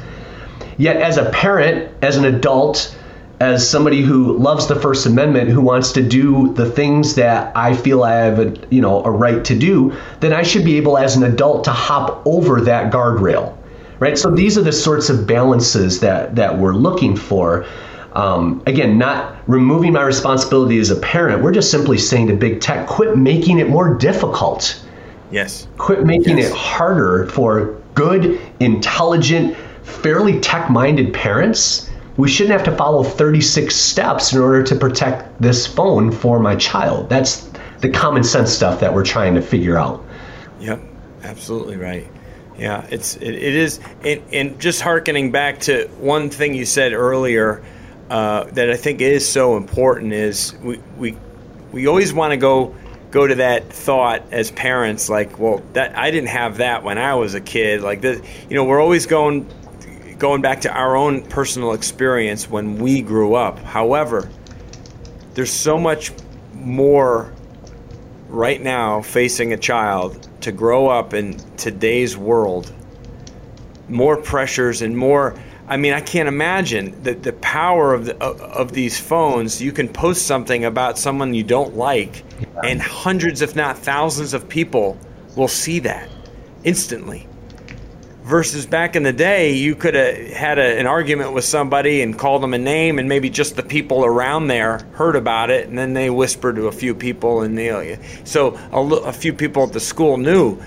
Yet, 0.78 0.98
as 0.98 1.18
a 1.18 1.30
parent, 1.32 1.92
as 2.02 2.16
an 2.18 2.26
adult, 2.26 2.96
as 3.40 3.68
somebody 3.70 4.02
who 4.02 4.36
loves 4.38 4.66
the 4.68 4.76
First 4.76 5.06
Amendment, 5.06 5.50
who 5.50 5.62
wants 5.62 5.92
to 5.94 6.02
do 6.02 6.54
the 6.54 6.70
things 6.70 7.16
that 7.16 7.56
I 7.56 7.76
feel 7.76 8.04
I 8.04 8.14
have, 8.14 8.40
a, 8.40 8.54
you 8.72 8.82
know, 8.82 9.04
a 9.04 9.12
right 9.12 9.46
to 9.46 9.58
do, 9.58 9.94
then 10.22 10.34
I 10.34 10.42
should 10.42 10.66
be 10.66 10.78
able, 10.78 10.98
as 10.98 11.16
an 11.16 11.24
adult, 11.24 11.64
to 11.66 11.72
hop 11.72 12.24
over 12.26 12.62
that 12.62 12.92
guardrail, 12.92 13.56
right? 14.00 14.18
So 14.18 14.32
these 14.32 14.58
are 14.58 14.64
the 14.64 14.72
sorts 14.72 15.10
of 15.10 15.28
balances 15.28 16.00
that 16.00 16.36
that 16.36 16.58
we're 16.58 16.74
looking 16.74 17.16
for. 17.16 17.66
Um, 18.14 18.64
again, 18.66 18.98
not 18.98 19.36
removing 19.48 19.94
my 19.94 20.02
responsibility 20.02 20.80
as 20.80 20.90
a 20.90 20.96
parent. 20.96 21.44
We're 21.44 21.52
just 21.52 21.70
simply 21.70 22.00
saying 22.00 22.28
to 22.28 22.36
big 22.36 22.60
tech, 22.62 22.88
quit 22.88 23.16
making 23.18 23.60
it 23.60 23.70
more 23.70 23.94
difficult. 23.94 24.82
yes 25.30 25.68
Quit 25.78 26.04
making 26.06 26.40
Yes. 26.40 26.50
it 26.50 26.56
harder 26.56 27.28
for 27.28 27.76
good, 27.94 28.40
intelligent, 28.60 29.56
fairly 29.84 30.40
tech 30.40 30.72
minded 30.72 31.14
parents. 31.14 31.92
We 32.18 32.28
shouldn't 32.28 32.54
have 32.54 32.64
to 32.66 32.76
follow 32.76 33.04
36 33.04 33.76
steps 33.76 34.34
in 34.34 34.40
order 34.42 34.64
to 34.64 34.76
protect 34.76 35.40
this 35.42 35.68
phone 35.68 36.12
for 36.12 36.40
my 36.40 36.56
child. 36.56 37.10
That's 37.10 37.50
the 37.80 37.90
common 37.90 38.24
sense 38.24 38.52
stuff 38.52 38.80
that 38.80 38.94
we're 38.94 39.06
trying 39.06 39.36
to 39.36 39.42
figure 39.42 39.78
out. 39.78 40.04
Yep, 40.60 40.82
absolutely 41.24 41.78
right. 41.78 42.08
Yeah, 42.58 42.88
it's 42.90 43.18
it, 43.18 43.36
it 43.36 43.56
is, 43.56 43.80
and, 44.04 44.22
and 44.34 44.60
just 44.60 44.82
harkening 44.82 45.32
back 45.32 45.60
to 45.62 45.88
one 46.00 46.32
thing 46.32 46.56
you 46.56 46.66
said 46.66 46.92
earlier 46.92 47.64
uh, 48.10 48.46
that 48.46 48.72
I 48.72 48.76
think 48.76 49.00
is 49.00 49.28
so 49.28 49.58
important 49.58 50.14
is 50.14 50.56
we 50.64 50.80
we 50.98 51.16
we 51.72 51.88
always 51.88 52.14
want 52.14 52.32
to 52.32 52.38
go 52.38 52.76
go 53.12 53.28
to 53.28 53.36
that 53.36 53.72
thought 53.72 54.24
as 54.32 54.52
parents 54.52 55.10
like, 55.10 55.40
well, 55.40 55.62
that 55.74 55.98
I 55.98 56.12
didn't 56.12 56.30
have 56.30 56.58
that 56.58 56.84
when 56.84 56.98
I 56.98 57.16
was 57.16 57.36
a 57.36 57.42
kid. 57.42 57.82
Like 57.82 58.02
that, 58.02 58.24
you 58.50 58.56
know, 58.56 58.64
we're 58.64 58.82
always 58.82 59.06
going 59.06 59.48
going 60.18 60.42
back 60.42 60.62
to 60.62 60.72
our 60.72 60.96
own 60.96 61.22
personal 61.22 61.74
experience 61.74 62.50
when 62.50 62.78
we 62.78 63.02
grew 63.02 63.36
up. 63.36 63.60
However, 63.60 64.30
there's 65.34 65.52
so 65.52 65.78
much 65.78 66.12
more 66.54 67.34
right 68.28 68.62
now 68.62 69.02
facing 69.02 69.54
a 69.54 69.58
child 69.58 70.28
to 70.42 70.52
grow 70.52 70.88
up 70.88 71.14
in 71.14 71.38
today's 71.58 72.18
world. 72.18 72.74
More 73.90 74.18
pressures 74.18 74.82
and 74.82 74.98
more 74.98 75.38
i 75.68 75.76
mean 75.76 75.94
i 75.94 76.00
can't 76.00 76.28
imagine 76.28 77.02
that 77.04 77.24
the 77.24 77.34
power 77.34 77.94
of, 77.94 78.06
the, 78.06 78.24
of, 78.24 78.42
of 78.42 78.72
these 78.72 79.00
phones 79.00 79.62
you 79.62 79.72
can 79.72 79.88
post 79.88 80.26
something 80.26 80.66
about 80.66 80.98
someone 80.98 81.34
you 81.34 81.44
don't 81.44 81.76
like 81.76 82.24
and 82.64 82.82
hundreds 82.82 83.42
if 83.42 83.56
not 83.56 83.78
thousands 83.78 84.34
of 84.34 84.48
people 84.48 84.98
will 85.36 85.48
see 85.48 85.80
that 85.80 86.10
instantly 86.64 87.27
versus 88.28 88.66
back 88.66 88.98
in 88.98 89.04
the 89.04 89.14
day 89.14 89.54
you 89.54 89.74
could 89.74 89.94
have 89.94 90.18
had 90.32 90.60
a, 90.60 90.80
an 90.80 90.86
argument 90.86 91.32
with 91.32 91.46
somebody 91.46 92.02
and 92.02 92.20
called 92.20 92.44
them 92.44 92.54
a 92.54 92.58
name 92.58 93.00
and 93.00 93.08
maybe 93.08 93.30
just 93.30 93.56
the 93.56 93.64
people 93.64 94.04
around 94.04 94.48
there 94.48 94.80
heard 94.94 95.16
about 95.16 95.50
it 95.50 95.70
and 95.70 95.78
then 95.78 95.94
they 95.94 96.10
whispered 96.10 96.58
to 96.58 96.68
a 96.68 96.72
few 96.72 96.94
people 96.94 97.42
and 97.42 97.58
they 97.58 97.98
so 98.26 98.56
a, 98.74 98.82
a 98.82 99.14
few 99.14 99.34
people 99.34 99.64
at 99.64 99.72
the 99.72 99.80
school 99.80 100.18
knew. 100.18 100.60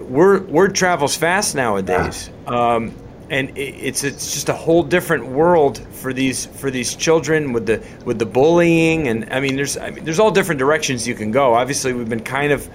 Word, 0.00 0.48
word 0.48 0.74
travels 0.74 1.14
fast 1.14 1.54
nowadays. 1.54 2.30
Um, 2.46 2.94
and 3.28 3.58
it's 3.58 4.04
it's 4.04 4.32
just 4.32 4.48
a 4.48 4.54
whole 4.54 4.84
different 4.84 5.26
world 5.26 5.78
for 5.78 6.12
these 6.12 6.46
for 6.46 6.70
these 6.70 6.94
children 6.94 7.52
with 7.52 7.66
the 7.66 7.84
with 8.04 8.18
the 8.18 8.24
bullying 8.24 9.08
and 9.08 9.30
I 9.32 9.40
mean 9.40 9.56
there's 9.56 9.76
I 9.76 9.90
mean 9.90 10.04
there's 10.04 10.20
all 10.20 10.30
different 10.30 10.60
directions 10.60 11.06
you 11.06 11.14
can 11.14 11.32
go. 11.32 11.54
Obviously 11.54 11.92
we've 11.92 12.08
been 12.08 12.22
kind 12.22 12.52
of 12.52 12.70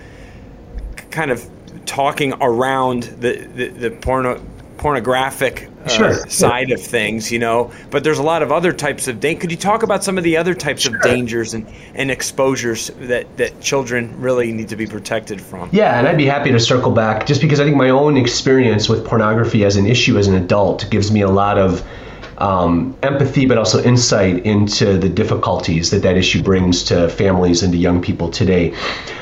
kind 1.10 1.32
of 1.32 1.50
talking 1.86 2.34
around 2.41 3.04
the 3.04 3.34
the, 3.38 3.67
the 3.67 3.91
porno 3.91 4.41
pornographic 4.78 5.70
uh, 5.86 5.89
Sure. 5.89 6.28
side 6.28 6.72
of 6.72 6.82
things, 6.82 7.32
you 7.32 7.38
know. 7.38 7.72
But 7.91 8.04
there's 8.04 8.17
a 8.17 8.24
lot 8.24 8.41
of 8.41 8.52
other 8.52 8.74
types 8.74 9.08
of 9.08 9.20
danger. 9.20 9.41
Could 9.41 9.52
you 9.52 9.58
talk 9.58 9.84
about 9.84 10.04
some 10.04 10.17
of 10.17 10.24
the 10.24 10.38
other 10.38 10.56
types 10.56 10.88
of 10.88 11.00
dangers 11.02 11.54
and, 11.54 11.67
and 11.94 12.10
exposures 12.10 12.88
that, 13.00 13.38
that 13.38 13.62
children 13.62 14.20
really 14.20 14.52
need 14.52 14.70
to 14.70 14.76
be 14.76 14.88
protected 14.88 15.39
from? 15.39 15.70
Yeah, 15.72 15.98
and 16.00 16.08
I'd 16.08 16.17
be 16.17 16.26
happy 16.26 16.52
to 16.52 16.60
circle 16.60 16.91
back 16.91 17.28
just 17.28 17.41
because 17.41 17.60
I 17.60 17.63
think 17.63 17.78
my 17.78 17.89
own 17.89 18.17
experience 18.17 18.89
with 18.89 19.06
pornography 19.06 19.63
as 19.65 19.76
an 19.76 19.86
issue 19.86 20.17
as 20.17 20.28
an 20.28 20.36
adult 20.36 20.89
gives 20.89 21.12
me 21.12 21.22
a 21.22 21.30
lot 21.30 21.60
of 21.60 21.88
um, 22.42 22.98
empathy, 23.04 23.46
but 23.46 23.58
also 23.58 23.82
insight 23.84 24.46
into 24.46 24.98
the 24.98 25.10
difficulties 25.10 25.92
that 25.92 26.02
that 26.02 26.18
issue 26.18 26.42
brings 26.42 26.84
to 26.86 27.08
families 27.10 27.64
and 27.64 27.72
to 27.74 27.78
young 27.78 28.02
people 28.02 28.30
today. 28.32 28.74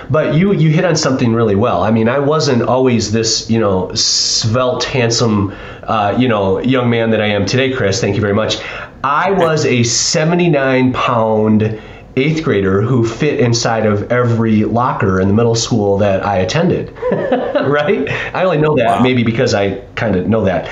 But 0.10 0.34
you 0.36 0.54
you 0.54 0.70
hit 0.70 0.86
on 0.86 0.96
something 0.96 1.34
really 1.34 1.56
well. 1.56 1.84
I 1.84 1.92
mean, 1.92 2.10
I 2.10 2.20
wasn't 2.20 2.64
always 2.64 3.12
this 3.12 3.50
you 3.50 3.60
know 3.60 3.94
svelte, 3.94 4.86
handsome, 4.86 5.54
uh, 5.84 6.16
you 6.18 6.28
know 6.28 6.60
young 6.60 6.90
man 6.90 7.12
that 7.12 7.22
I 7.22 7.28
am 7.28 7.46
today, 7.46 7.74
Chris. 7.74 8.02
Thank 8.02 8.16
you 8.16 8.22
very 8.22 8.34
much. 8.34 8.58
I 9.04 9.32
was 9.32 9.66
a 9.66 9.84
79 9.84 10.94
pound 10.94 11.80
eighth 12.18 12.44
grader 12.44 12.82
who 12.82 13.06
fit 13.08 13.40
inside 13.40 13.86
of 13.86 14.12
every 14.12 14.66
locker 14.66 15.22
in 15.22 15.28
the 15.28 15.34
middle 15.34 15.56
school 15.56 15.98
that 16.00 16.26
I 16.26 16.38
attended. 16.40 16.92
right? 17.12 18.10
I 18.34 18.44
only 18.44 18.58
know 18.58 18.76
that 18.76 18.98
Wow. 18.98 19.00
maybe 19.02 19.24
because 19.24 19.54
I 19.54 19.76
kind 19.96 20.16
of 20.16 20.28
know 20.28 20.44
that. 20.46 20.68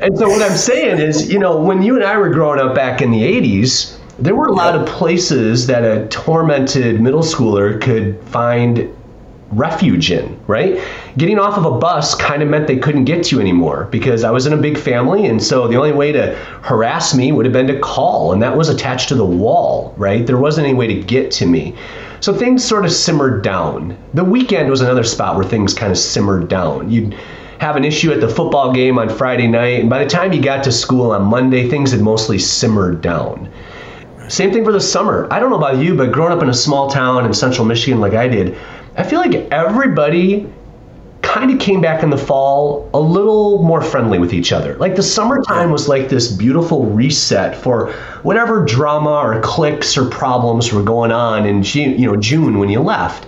And 0.00 0.16
so 0.16 0.28
what 0.28 0.42
I'm 0.42 0.56
saying 0.56 1.00
is, 1.00 1.32
you 1.32 1.38
know, 1.38 1.60
when 1.60 1.82
you 1.82 1.96
and 1.96 2.04
I 2.04 2.16
were 2.18 2.30
growing 2.30 2.60
up 2.60 2.74
back 2.74 3.02
in 3.02 3.10
the 3.10 3.22
80s, 3.22 3.98
there 4.18 4.34
were 4.34 4.46
a 4.46 4.52
lot 4.52 4.76
of 4.76 4.86
places 4.86 5.66
that 5.66 5.82
a 5.84 6.06
tormented 6.08 7.00
middle 7.00 7.22
schooler 7.22 7.80
could 7.80 8.22
find 8.24 8.94
refuge 9.50 10.10
in, 10.12 10.38
right? 10.46 10.80
Getting 11.16 11.38
off 11.38 11.56
of 11.56 11.64
a 11.64 11.78
bus 11.78 12.14
kind 12.14 12.42
of 12.42 12.48
meant 12.48 12.66
they 12.66 12.76
couldn't 12.76 13.06
get 13.06 13.24
to 13.24 13.36
you 13.36 13.40
anymore 13.40 13.88
because 13.90 14.22
I 14.22 14.30
was 14.30 14.46
in 14.46 14.52
a 14.52 14.56
big 14.56 14.78
family. 14.78 15.26
And 15.26 15.42
so 15.42 15.66
the 15.66 15.76
only 15.76 15.92
way 15.92 16.12
to 16.12 16.36
harass 16.62 17.14
me 17.14 17.32
would 17.32 17.46
have 17.46 17.52
been 17.52 17.66
to 17.68 17.80
call, 17.80 18.32
and 18.32 18.42
that 18.42 18.56
was 18.56 18.68
attached 18.68 19.08
to 19.08 19.14
the 19.14 19.24
wall, 19.24 19.94
right? 19.96 20.26
There 20.26 20.38
wasn't 20.38 20.66
any 20.66 20.74
way 20.74 20.86
to 20.86 21.02
get 21.02 21.30
to 21.32 21.46
me. 21.46 21.74
So 22.20 22.34
things 22.34 22.64
sort 22.64 22.84
of 22.84 22.92
simmered 22.92 23.42
down. 23.42 23.96
The 24.14 24.24
weekend 24.24 24.70
was 24.70 24.80
another 24.80 25.04
spot 25.04 25.36
where 25.36 25.44
things 25.44 25.74
kind 25.74 25.90
of 25.90 25.98
simmered 25.98 26.48
down. 26.48 26.90
You'd 26.90 27.16
have 27.60 27.76
an 27.76 27.84
issue 27.84 28.12
at 28.12 28.20
the 28.20 28.28
football 28.28 28.72
game 28.72 28.98
on 28.98 29.08
Friday 29.08 29.48
night, 29.48 29.80
and 29.80 29.90
by 29.90 30.02
the 30.02 30.08
time 30.08 30.32
you 30.32 30.40
got 30.40 30.62
to 30.64 30.72
school 30.72 31.12
on 31.12 31.24
Monday, 31.24 31.68
things 31.68 31.90
had 31.90 32.00
mostly 32.00 32.38
simmered 32.38 33.00
down. 33.00 33.50
Same 34.28 34.52
thing 34.52 34.64
for 34.64 34.72
the 34.72 34.80
summer. 34.80 35.26
I 35.30 35.40
don't 35.40 35.50
know 35.50 35.56
about 35.56 35.78
you, 35.78 35.94
but 35.94 36.12
growing 36.12 36.32
up 36.32 36.42
in 36.42 36.50
a 36.50 36.54
small 36.54 36.90
town 36.90 37.24
in 37.24 37.32
central 37.32 37.66
Michigan 37.66 38.00
like 38.00 38.12
I 38.12 38.28
did, 38.28 38.56
I 38.96 39.02
feel 39.02 39.20
like 39.20 39.34
everybody 39.50 40.46
kind 41.22 41.50
of 41.50 41.58
came 41.58 41.80
back 41.80 42.02
in 42.02 42.10
the 42.10 42.16
fall 42.16 42.88
a 42.94 43.00
little 43.00 43.62
more 43.62 43.82
friendly 43.82 44.18
with 44.18 44.32
each 44.32 44.52
other. 44.52 44.76
Like 44.76 44.96
the 44.96 45.02
summertime 45.02 45.70
was 45.70 45.88
like 45.88 46.08
this 46.08 46.30
beautiful 46.30 46.86
reset 46.86 47.56
for 47.56 47.92
whatever 48.22 48.64
drama 48.64 49.10
or 49.10 49.40
cliques 49.40 49.96
or 49.96 50.08
problems 50.08 50.72
were 50.72 50.82
going 50.82 51.12
on 51.12 51.44
in 51.44 51.62
you 51.62 52.06
know, 52.06 52.16
June 52.16 52.58
when 52.58 52.68
you 52.68 52.80
left. 52.80 53.26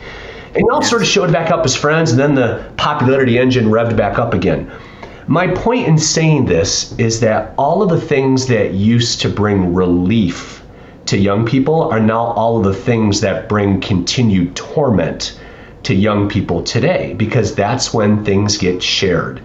And 0.55 0.65
you 0.67 0.71
all 0.73 0.83
sort 0.83 1.03
of 1.03 1.09
showed 1.09 1.33
back 1.33 1.51
up 1.51 1.65
as 1.65 1.77
friends, 1.77 2.11
and 2.11 2.19
then 2.19 2.35
the 2.35 2.65
popularity 2.77 3.39
engine 3.39 3.67
revved 3.67 3.97
back 3.97 4.19
up 4.19 4.35
again. 4.35 4.71
My 5.29 5.47
point 5.47 5.87
in 5.87 5.97
saying 5.97 6.47
this 6.47 6.93
is 6.99 7.21
that 7.21 7.55
all 7.57 7.83
of 7.83 7.89
the 7.89 8.01
things 8.01 8.49
that 8.49 8.75
used 8.75 9.21
to 9.21 9.29
bring 9.29 9.73
relief 9.75 10.65
to 11.07 11.17
young 11.17 11.47
people 11.47 11.83
are 11.91 12.01
now 12.01 12.19
all 12.19 12.59
of 12.59 12.65
the 12.65 12.75
things 12.75 13.21
that 13.21 13.49
bring 13.49 13.81
continued 13.81 14.57
torment 14.57 15.39
to 15.85 15.95
young 15.95 16.29
people 16.29 16.65
today 16.65 17.15
because 17.15 17.55
that's 17.55 17.95
when 17.95 18.25
things 18.25 18.59
get 18.59 18.83
shared. 18.83 19.41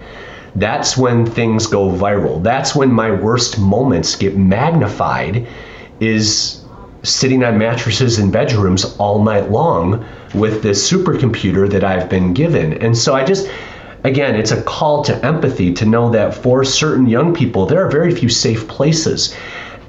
That's 0.55 0.97
when 0.97 1.25
things 1.25 1.67
go 1.67 1.89
viral. 1.89 2.41
That's 2.41 2.75
when 2.75 2.91
my 2.91 3.11
worst 3.11 3.59
moments 3.59 4.15
get 4.15 4.35
magnified 4.35 5.47
is 5.99 6.64
sitting 7.05 7.43
on 7.43 7.57
mattresses 7.57 8.19
in 8.19 8.31
bedrooms 8.31 8.95
all 8.97 9.23
night 9.23 9.51
long 9.51 10.05
with 10.33 10.61
this 10.63 10.91
supercomputer 10.91 11.69
that 11.69 11.83
I've 11.83 12.09
been 12.09 12.33
given. 12.33 12.73
And 12.81 12.97
so 12.97 13.13
I 13.13 13.23
just 13.23 13.49
again, 14.03 14.35
it's 14.35 14.51
a 14.51 14.61
call 14.63 15.03
to 15.03 15.25
empathy 15.25 15.73
to 15.73 15.85
know 15.85 16.11
that 16.11 16.33
for 16.33 16.63
certain 16.63 17.07
young 17.07 17.33
people 17.33 17.65
there 17.65 17.85
are 17.85 17.89
very 17.89 18.13
few 18.13 18.29
safe 18.29 18.67
places. 18.67 19.35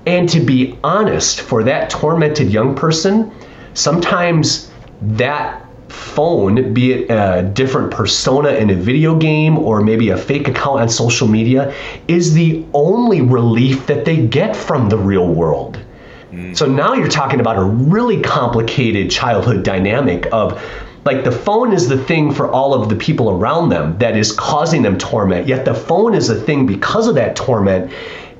And 0.07 0.29
to 0.29 0.41
be 0.41 0.79
honest, 0.85 1.41
for 1.41 1.65
that 1.65 1.91
tormented 1.91 2.51
young 2.51 2.75
person, 2.75 3.33
sometimes 3.75 4.71
that 5.03 5.67
phone, 5.89 6.73
be 6.73 6.93
it 6.93 7.11
a 7.11 7.43
different 7.43 7.91
persona 7.91 8.51
in 8.51 8.71
a 8.71 8.75
video 8.75 9.17
game 9.17 9.59
or 9.59 9.81
maybe 9.81 10.11
a 10.11 10.17
fake 10.17 10.49
account 10.49 10.81
on 10.81 10.89
social 10.89 11.29
media, 11.29 11.75
is 12.09 12.35
the 12.35 12.65
only 12.73 13.21
relief 13.21 13.87
that 13.87 14.05
they 14.05 14.27
get 14.27 14.55
from 14.57 14.89
the 14.89 14.97
real 14.97 15.29
world. 15.29 15.79
Mm. 16.37 16.57
So 16.57 16.67
now 16.67 16.93
you're 16.93 17.09
talking 17.09 17.41
about 17.41 17.57
a 17.57 17.65
really 17.65 18.21
complicated 18.21 19.11
childhood 19.11 19.65
dynamic 19.65 20.29
of 20.33 20.63
like 21.05 21.25
the 21.25 21.33
phone 21.33 21.73
is 21.73 21.89
the 21.89 21.97
thing 21.97 22.33
for 22.33 22.51
all 22.51 22.75
of 22.75 22.89
the 22.89 22.97
people 22.97 23.31
around 23.31 23.71
them 23.71 23.97
that 23.99 24.17
is 24.17 24.33
causing 24.33 24.83
them 24.83 24.99
torment, 24.99 25.47
yet 25.47 25.65
the 25.65 25.75
phone 25.75 26.15
is 26.15 26.29
a 26.29 26.35
thing 26.35 26.67
because 26.67 27.07
of 27.07 27.15
that 27.15 27.37
torment 27.37 27.91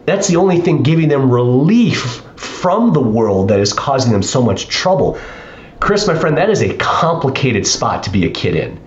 that's 0.07 0.29
the 0.29 0.37
only 0.37 0.61
thing 0.61 0.83
giving 0.83 1.09
them 1.09 1.31
relief 1.31 2.23
from 2.37 2.93
the 2.93 3.01
world 3.01 3.49
that 3.49 3.59
is 3.59 3.73
causing 3.73 4.13
them 4.13 4.23
so 4.23 4.41
much 4.41 4.69
trouble. 4.69 5.19
Chris, 5.81 6.07
my 6.07 6.17
friend, 6.17 6.37
that 6.39 6.49
is 6.49 6.63
a 6.63 6.77
complicated 6.77 7.67
spot 7.67 8.05
to 8.05 8.11
be 8.11 8.25
a 8.25 8.31
kid 8.31 8.55
in. 8.55 8.81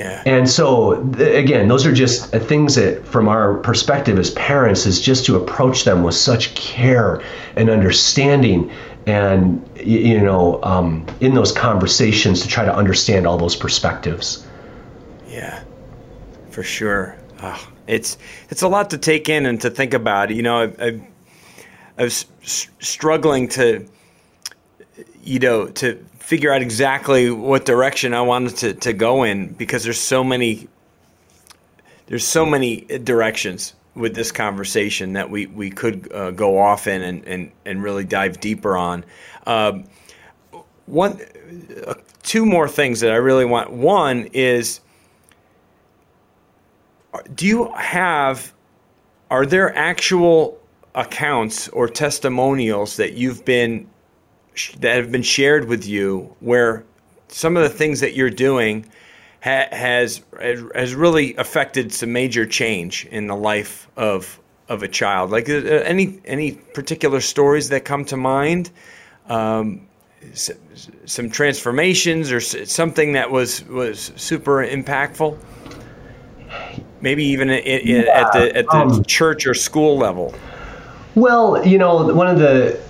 Yeah. 0.00 0.22
And 0.24 0.48
so, 0.48 0.94
again, 1.18 1.68
those 1.68 1.84
are 1.84 1.92
just 1.92 2.30
things 2.30 2.74
that, 2.76 3.06
from 3.06 3.28
our 3.28 3.58
perspective 3.58 4.18
as 4.18 4.30
parents, 4.30 4.86
is 4.86 4.98
just 4.98 5.26
to 5.26 5.36
approach 5.36 5.84
them 5.84 6.02
with 6.02 6.14
such 6.14 6.54
care 6.54 7.22
and 7.54 7.68
understanding, 7.68 8.70
and 9.06 9.62
you 9.78 10.18
know, 10.18 10.58
um, 10.62 11.04
in 11.20 11.34
those 11.34 11.52
conversations 11.52 12.40
to 12.40 12.48
try 12.48 12.64
to 12.64 12.74
understand 12.74 13.26
all 13.26 13.36
those 13.36 13.54
perspectives. 13.54 14.46
Yeah, 15.28 15.62
for 16.48 16.62
sure. 16.62 17.18
Oh, 17.42 17.68
it's 17.86 18.16
it's 18.48 18.62
a 18.62 18.68
lot 18.68 18.88
to 18.90 18.98
take 18.98 19.28
in 19.28 19.44
and 19.44 19.60
to 19.60 19.68
think 19.68 19.92
about. 19.92 20.30
You 20.30 20.42
know, 20.42 20.62
I, 20.62 20.86
I, 20.86 21.08
I 21.98 22.04
was 22.04 22.24
struggling 22.78 23.48
to, 23.48 23.86
you 25.22 25.40
know, 25.40 25.66
to 25.66 26.02
figure 26.30 26.52
out 26.52 26.62
exactly 26.62 27.28
what 27.28 27.64
direction 27.64 28.14
I 28.14 28.20
wanted 28.20 28.56
to, 28.58 28.74
to 28.74 28.92
go 28.92 29.24
in 29.24 29.48
because 29.48 29.82
there's 29.82 29.98
so 29.98 30.22
many 30.22 30.68
there's 32.06 32.24
so 32.24 32.46
many 32.46 32.82
directions 32.82 33.74
with 33.96 34.14
this 34.14 34.30
conversation 34.30 35.14
that 35.14 35.28
we, 35.28 35.46
we 35.46 35.70
could 35.70 36.12
uh, 36.12 36.30
go 36.30 36.56
off 36.56 36.86
in 36.86 37.02
and, 37.02 37.26
and, 37.26 37.50
and 37.64 37.82
really 37.82 38.04
dive 38.04 38.38
deeper 38.38 38.76
on. 38.76 39.04
Um, 39.44 39.86
one, 40.86 41.20
uh, 41.84 41.94
two 42.22 42.46
more 42.46 42.68
things 42.68 43.00
that 43.00 43.10
I 43.10 43.16
really 43.16 43.44
want. 43.44 43.72
One 43.72 44.28
is 44.32 44.80
do 47.34 47.44
you 47.44 47.72
have 47.72 48.54
are 49.32 49.44
there 49.44 49.76
actual 49.76 50.60
accounts 50.94 51.66
or 51.70 51.88
testimonials 51.88 52.98
that 52.98 53.14
you've 53.14 53.44
been 53.44 53.88
that 54.80 54.96
have 54.96 55.10
been 55.10 55.22
shared 55.22 55.66
with 55.66 55.86
you 55.86 56.34
where 56.40 56.84
some 57.28 57.56
of 57.56 57.62
the 57.62 57.68
things 57.70 58.00
that 58.00 58.14
you're 58.14 58.30
doing 58.30 58.86
ha, 59.42 59.66
has 59.70 60.22
has 60.40 60.94
really 60.94 61.34
affected 61.36 61.92
some 61.92 62.12
major 62.12 62.46
change 62.46 63.06
in 63.06 63.26
the 63.26 63.36
life 63.36 63.88
of 63.96 64.38
of 64.68 64.82
a 64.82 64.88
child. 64.88 65.30
Like 65.30 65.48
uh, 65.48 65.52
any 65.52 66.20
any 66.24 66.52
particular 66.52 67.20
stories 67.20 67.68
that 67.70 67.84
come 67.84 68.04
to 68.06 68.16
mind? 68.16 68.70
Um, 69.28 69.86
some 71.06 71.30
transformations 71.30 72.30
or 72.30 72.40
something 72.40 73.12
that 73.14 73.30
was 73.30 73.64
was 73.66 74.12
super 74.16 74.64
impactful? 74.66 75.38
Maybe 77.00 77.24
even 77.24 77.48
yeah, 77.48 78.02
at 78.12 78.32
the 78.32 78.56
at 78.56 78.66
the 78.66 78.76
um, 78.76 79.04
church 79.04 79.46
or 79.46 79.54
school 79.54 79.96
level? 79.96 80.34
Well, 81.14 81.66
you 81.66 81.78
know, 81.78 82.12
one 82.12 82.26
of 82.26 82.38
the 82.38 82.80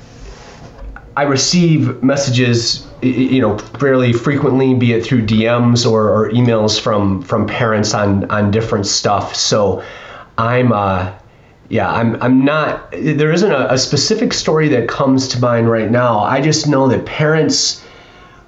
I 1.20 1.24
receive 1.24 2.02
messages, 2.02 2.86
you 3.02 3.42
know, 3.42 3.58
fairly 3.58 4.14
frequently, 4.14 4.72
be 4.72 4.94
it 4.94 5.04
through 5.04 5.26
DMs 5.26 5.84
or, 5.84 6.08
or 6.08 6.30
emails 6.30 6.80
from 6.80 7.20
from 7.20 7.46
parents 7.46 7.92
on 7.92 8.30
on 8.30 8.50
different 8.50 8.86
stuff. 8.86 9.36
So 9.36 9.84
I'm 10.38 10.72
uh, 10.72 11.12
yeah, 11.68 11.92
I'm 11.92 12.16
I'm 12.22 12.42
not. 12.42 12.90
There 12.92 13.30
isn't 13.32 13.52
a, 13.52 13.70
a 13.70 13.76
specific 13.76 14.32
story 14.32 14.68
that 14.70 14.88
comes 14.88 15.28
to 15.28 15.40
mind 15.40 15.70
right 15.70 15.90
now. 15.90 16.20
I 16.20 16.40
just 16.40 16.66
know 16.66 16.88
that 16.88 17.04
parents 17.04 17.84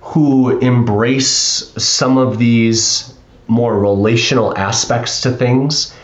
who 0.00 0.58
embrace 0.60 1.74
some 1.76 2.16
of 2.16 2.38
these 2.38 3.12
more 3.48 3.78
relational 3.78 4.56
aspects 4.56 5.20
to 5.20 5.30
things 5.30 5.94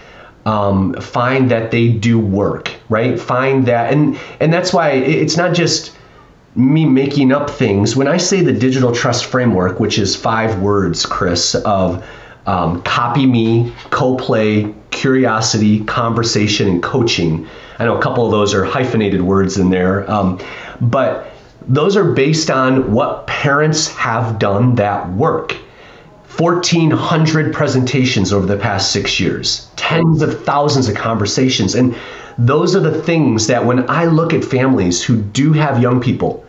um, 0.44 0.92
find 1.00 1.50
that 1.50 1.70
they 1.70 1.88
do 1.88 2.18
work 2.18 2.74
right 2.90 3.18
find 3.18 3.64
that 3.66 3.92
and 3.92 4.18
and 4.40 4.52
that's 4.52 4.72
why 4.72 4.90
it's 4.90 5.36
not 5.36 5.54
just 5.54 5.94
me 6.55 6.84
making 6.84 7.32
up 7.32 7.51
things. 7.51 7.94
When 7.96 8.09
i 8.09 8.16
say 8.16 8.42
the 8.42 8.53
digital 8.53 8.92
trust 8.92 9.26
framework 9.26 9.80
which 9.80 9.99
is 9.99 10.16
five 10.16 10.61
words 10.61 11.07
chris 11.07 11.55
of 11.55 12.05
um, 12.46 12.82
copy 12.82 13.26
me 13.26 13.72
co-play 13.90 14.74
curiosity 14.90 15.84
conversation 15.84 16.66
and 16.68 16.82
coaching. 16.82 17.46
I 17.78 17.84
know 17.84 17.96
a 17.96 18.03
couple 18.03 18.24
of 18.24 18.32
those 18.32 18.55
are 18.55 18.64
hyphenated 18.64 19.22
words 19.22 19.59
in 19.59 19.70
there 19.70 20.11
um, 20.11 20.40
but 20.80 21.32
those 21.68 21.96
are 21.96 22.12
based 22.12 22.51
on 22.51 22.92
what 22.92 23.26
parents 23.26 23.88
have 23.94 24.38
done 24.38 24.76
that 24.76 25.11
work. 25.12 25.53
1,400 26.38 27.53
presentations 27.53 28.32
over 28.32 28.46
the 28.46 28.57
past 28.57 28.92
six 28.92 29.18
years, 29.18 29.68
tens 29.76 30.22
of 30.22 30.44
thousands 30.44 30.88
of 30.88 30.94
conversations. 30.94 31.74
And 31.74 31.96
those 32.39 32.76
are 32.76 32.80
the 32.80 33.03
things 33.03 33.49
that 33.49 33.64
when 33.64 33.89
I 33.91 34.05
look 34.05 34.32
at 34.32 34.45
families 34.45 35.03
who 35.03 35.20
do 35.20 35.53
have 35.53 35.82
young 35.82 36.01
people 36.01 36.45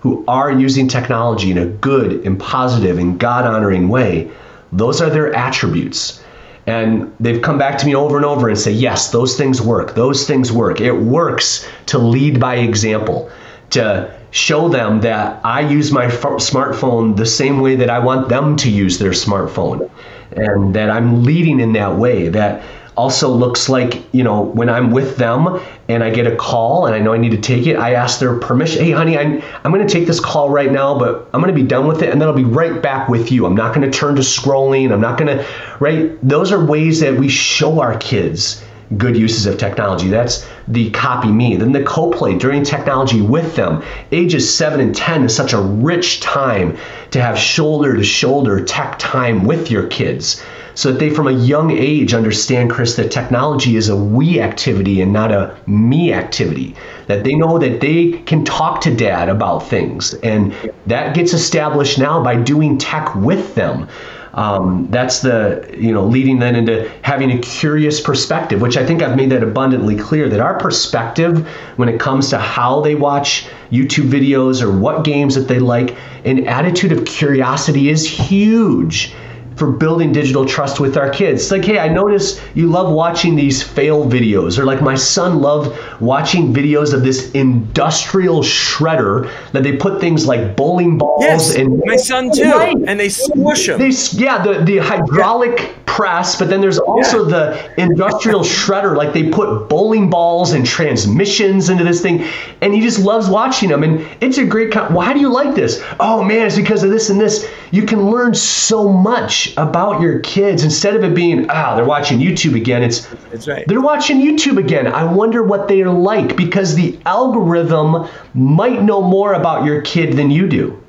who 0.00 0.24
are 0.26 0.50
using 0.50 0.88
technology 0.88 1.50
in 1.50 1.58
a 1.58 1.66
good 1.66 2.26
and 2.26 2.40
positive 2.40 2.98
and 2.98 3.18
God 3.18 3.44
honoring 3.44 3.88
way, 3.88 4.30
those 4.72 5.00
are 5.00 5.10
their 5.10 5.34
attributes. 5.34 6.22
And 6.66 7.14
they've 7.20 7.42
come 7.42 7.58
back 7.58 7.76
to 7.78 7.86
me 7.86 7.94
over 7.94 8.16
and 8.16 8.24
over 8.24 8.48
and 8.48 8.58
say, 8.58 8.70
yes, 8.72 9.10
those 9.10 9.36
things 9.36 9.60
work. 9.60 9.94
Those 9.94 10.26
things 10.26 10.50
work. 10.50 10.80
It 10.80 10.92
works 10.92 11.68
to 11.86 11.98
lead 11.98 12.40
by 12.40 12.56
example, 12.56 13.30
to 13.70 14.14
show 14.30 14.68
them 14.68 15.02
that 15.02 15.40
I 15.44 15.60
use 15.60 15.92
my 15.92 16.06
f- 16.06 16.22
smartphone 16.22 17.16
the 17.16 17.26
same 17.26 17.60
way 17.60 17.76
that 17.76 17.90
I 17.90 17.98
want 17.98 18.28
them 18.30 18.56
to 18.56 18.70
use 18.70 18.98
their 18.98 19.12
smartphone, 19.12 19.90
and 20.32 20.74
that 20.74 20.90
I'm 20.90 21.22
leading 21.22 21.60
in 21.60 21.74
that 21.74 21.96
way. 21.96 22.28
That 22.28 22.62
also 22.96 23.28
looks 23.28 23.68
like 23.68 24.02
you 24.14 24.22
know 24.22 24.42
when 24.42 24.68
I'm 24.68 24.90
with 24.90 25.16
them 25.16 25.60
and 25.88 26.02
I 26.02 26.10
get 26.10 26.26
a 26.26 26.36
call 26.36 26.86
and 26.86 26.94
I 26.94 26.98
know 26.98 27.12
I 27.12 27.18
need 27.18 27.32
to 27.32 27.40
take 27.40 27.66
it, 27.66 27.76
I 27.76 27.94
ask 27.94 28.20
their 28.20 28.38
permission. 28.38 28.84
Hey, 28.84 28.92
honey, 28.92 29.18
I'm 29.18 29.42
I'm 29.64 29.72
going 29.72 29.86
to 29.86 29.92
take 29.92 30.06
this 30.06 30.20
call 30.20 30.50
right 30.50 30.70
now, 30.70 30.98
but 30.98 31.28
I'm 31.32 31.40
going 31.40 31.54
to 31.54 31.60
be 31.60 31.66
done 31.66 31.86
with 31.86 32.02
it, 32.02 32.10
and 32.10 32.20
then 32.20 32.28
I'll 32.28 32.34
be 32.34 32.44
right 32.44 32.80
back 32.80 33.08
with 33.08 33.32
you. 33.32 33.46
I'm 33.46 33.54
not 33.56 33.74
going 33.74 33.90
to 33.90 33.96
turn 33.96 34.14
to 34.16 34.22
scrolling. 34.22 34.92
I'm 34.92 35.00
not 35.00 35.18
going 35.18 35.36
to 35.36 35.46
right. 35.80 36.16
Those 36.26 36.52
are 36.52 36.64
ways 36.64 37.00
that 37.00 37.14
we 37.18 37.28
show 37.28 37.80
our 37.80 37.98
kids 37.98 38.64
good 38.98 39.16
uses 39.16 39.46
of 39.46 39.58
technology. 39.58 40.08
That's 40.08 40.46
the 40.68 40.90
copy 40.90 41.28
me. 41.28 41.56
Then 41.56 41.72
the 41.72 41.82
co-play 41.82 42.36
during 42.36 42.62
technology 42.62 43.20
with 43.20 43.56
them. 43.56 43.82
Ages 44.12 44.54
7 44.54 44.78
and 44.78 44.94
10 44.94 45.24
is 45.24 45.34
such 45.34 45.52
a 45.52 45.60
rich 45.60 46.20
time 46.20 46.76
to 47.10 47.20
have 47.20 47.38
shoulder 47.38 47.96
to 47.96 48.04
shoulder 48.04 48.62
tech 48.64 48.98
time 48.98 49.44
with 49.44 49.70
your 49.70 49.86
kids 49.88 50.44
so 50.74 50.90
that 50.90 50.98
they 50.98 51.10
from 51.10 51.28
a 51.28 51.32
young 51.32 51.70
age 51.70 52.14
understand 52.14 52.70
chris 52.70 52.96
that 52.96 53.10
technology 53.10 53.76
is 53.76 53.88
a 53.88 53.96
we 53.96 54.40
activity 54.40 55.00
and 55.00 55.12
not 55.12 55.32
a 55.32 55.56
me 55.66 56.12
activity. 56.12 56.74
That 57.06 57.24
they 57.24 57.34
know 57.34 57.58
that 57.58 57.80
they 57.80 58.12
can 58.12 58.44
talk 58.44 58.80
to 58.82 58.94
dad 58.94 59.28
about 59.28 59.68
things. 59.68 60.14
And 60.14 60.54
that 60.86 61.14
gets 61.14 61.32
established 61.32 61.98
now 61.98 62.22
by 62.22 62.36
doing 62.36 62.78
tech 62.78 63.14
with 63.14 63.54
them. 63.54 63.88
Um, 64.34 64.88
that's 64.90 65.20
the 65.20 65.72
you 65.78 65.92
know 65.92 66.04
leading 66.04 66.40
then 66.40 66.56
into 66.56 66.90
having 67.02 67.30
a 67.30 67.38
curious 67.38 68.00
perspective, 68.00 68.60
which 68.60 68.76
I 68.76 68.84
think 68.84 69.00
I've 69.00 69.16
made 69.16 69.30
that 69.30 69.44
abundantly 69.44 69.96
clear 69.96 70.28
that 70.28 70.40
our 70.40 70.58
perspective 70.58 71.46
when 71.76 71.88
it 71.88 72.00
comes 72.00 72.30
to 72.30 72.38
how 72.38 72.80
they 72.80 72.96
watch 72.96 73.46
YouTube 73.70 74.10
videos 74.10 74.60
or 74.60 74.76
what 74.76 75.04
games 75.04 75.36
that 75.36 75.46
they 75.46 75.60
like, 75.60 75.96
an 76.24 76.48
attitude 76.48 76.90
of 76.90 77.04
curiosity 77.04 77.88
is 77.90 78.08
huge 78.08 79.14
for 79.56 79.70
building 79.70 80.12
digital 80.12 80.44
trust 80.44 80.80
with 80.80 80.96
our 80.96 81.10
kids. 81.10 81.42
It's 81.42 81.50
like, 81.50 81.64
hey, 81.64 81.78
I 81.78 81.88
notice 81.88 82.40
you 82.54 82.68
love 82.68 82.92
watching 82.92 83.36
these 83.36 83.62
fail 83.62 84.04
videos, 84.08 84.58
or 84.58 84.64
like 84.64 84.82
my 84.82 84.94
son 84.94 85.40
loved 85.40 85.78
watching 86.00 86.52
videos 86.52 86.92
of 86.92 87.02
this 87.02 87.30
industrial 87.32 88.42
shredder 88.42 89.30
that 89.52 89.62
they 89.62 89.76
put 89.76 90.00
things 90.00 90.26
like 90.26 90.56
bowling 90.56 90.98
balls 90.98 91.22
yes, 91.22 91.54
and 91.54 91.80
my 91.84 91.96
son 91.96 92.30
too, 92.34 92.50
right. 92.50 92.76
and 92.86 92.98
they 92.98 93.08
smush 93.08 93.66
them. 93.66 93.78
They, 93.78 93.90
yeah, 94.12 94.42
the 94.42 94.64
the 94.64 94.78
hydraulic 94.78 95.58
yeah. 95.58 95.72
press, 95.86 96.38
but 96.38 96.48
then 96.48 96.60
there's 96.60 96.78
also 96.78 97.28
yeah. 97.28 97.30
the 97.76 97.82
industrial 97.82 98.40
shredder. 98.40 98.96
Like 98.96 99.12
they 99.12 99.30
put 99.30 99.68
bowling 99.68 100.10
balls 100.10 100.52
and 100.52 100.66
transmissions 100.66 101.68
into 101.68 101.84
this 101.84 102.02
thing, 102.02 102.24
and 102.60 102.74
he 102.74 102.80
just 102.80 102.98
loves 102.98 103.28
watching 103.28 103.68
them. 103.68 103.82
And 103.82 104.06
it's 104.20 104.38
a 104.38 104.44
great. 104.44 104.72
Con- 104.72 104.92
Why 104.92 105.12
do 105.12 105.20
you 105.20 105.28
like 105.28 105.54
this? 105.54 105.82
Oh 106.00 106.24
man, 106.24 106.46
it's 106.46 106.56
because 106.56 106.82
of 106.82 106.90
this 106.90 107.10
and 107.10 107.20
this. 107.20 107.48
You 107.70 107.84
can 107.84 108.10
learn 108.10 108.34
so 108.34 108.88
much 108.88 109.43
about 109.56 110.00
your 110.00 110.18
kids 110.20 110.64
instead 110.64 110.94
of 110.96 111.04
it 111.04 111.14
being 111.14 111.46
ah 111.50 111.74
they're 111.74 111.84
watching 111.84 112.18
YouTube 112.18 112.56
again. 112.56 112.82
It's 112.82 113.06
that's 113.30 113.48
right. 113.48 113.66
They're 113.66 113.80
watching 113.80 114.20
YouTube 114.20 114.58
again. 114.58 114.86
I 114.86 115.04
wonder 115.04 115.42
what 115.42 115.68
they're 115.68 115.90
like 115.90 116.36
because 116.36 116.74
the 116.74 116.98
algorithm 117.06 118.08
might 118.34 118.82
know 118.82 119.02
more 119.02 119.34
about 119.34 119.64
your 119.64 119.82
kid 119.82 120.14
than 120.14 120.30
you 120.30 120.48
do. 120.48 120.80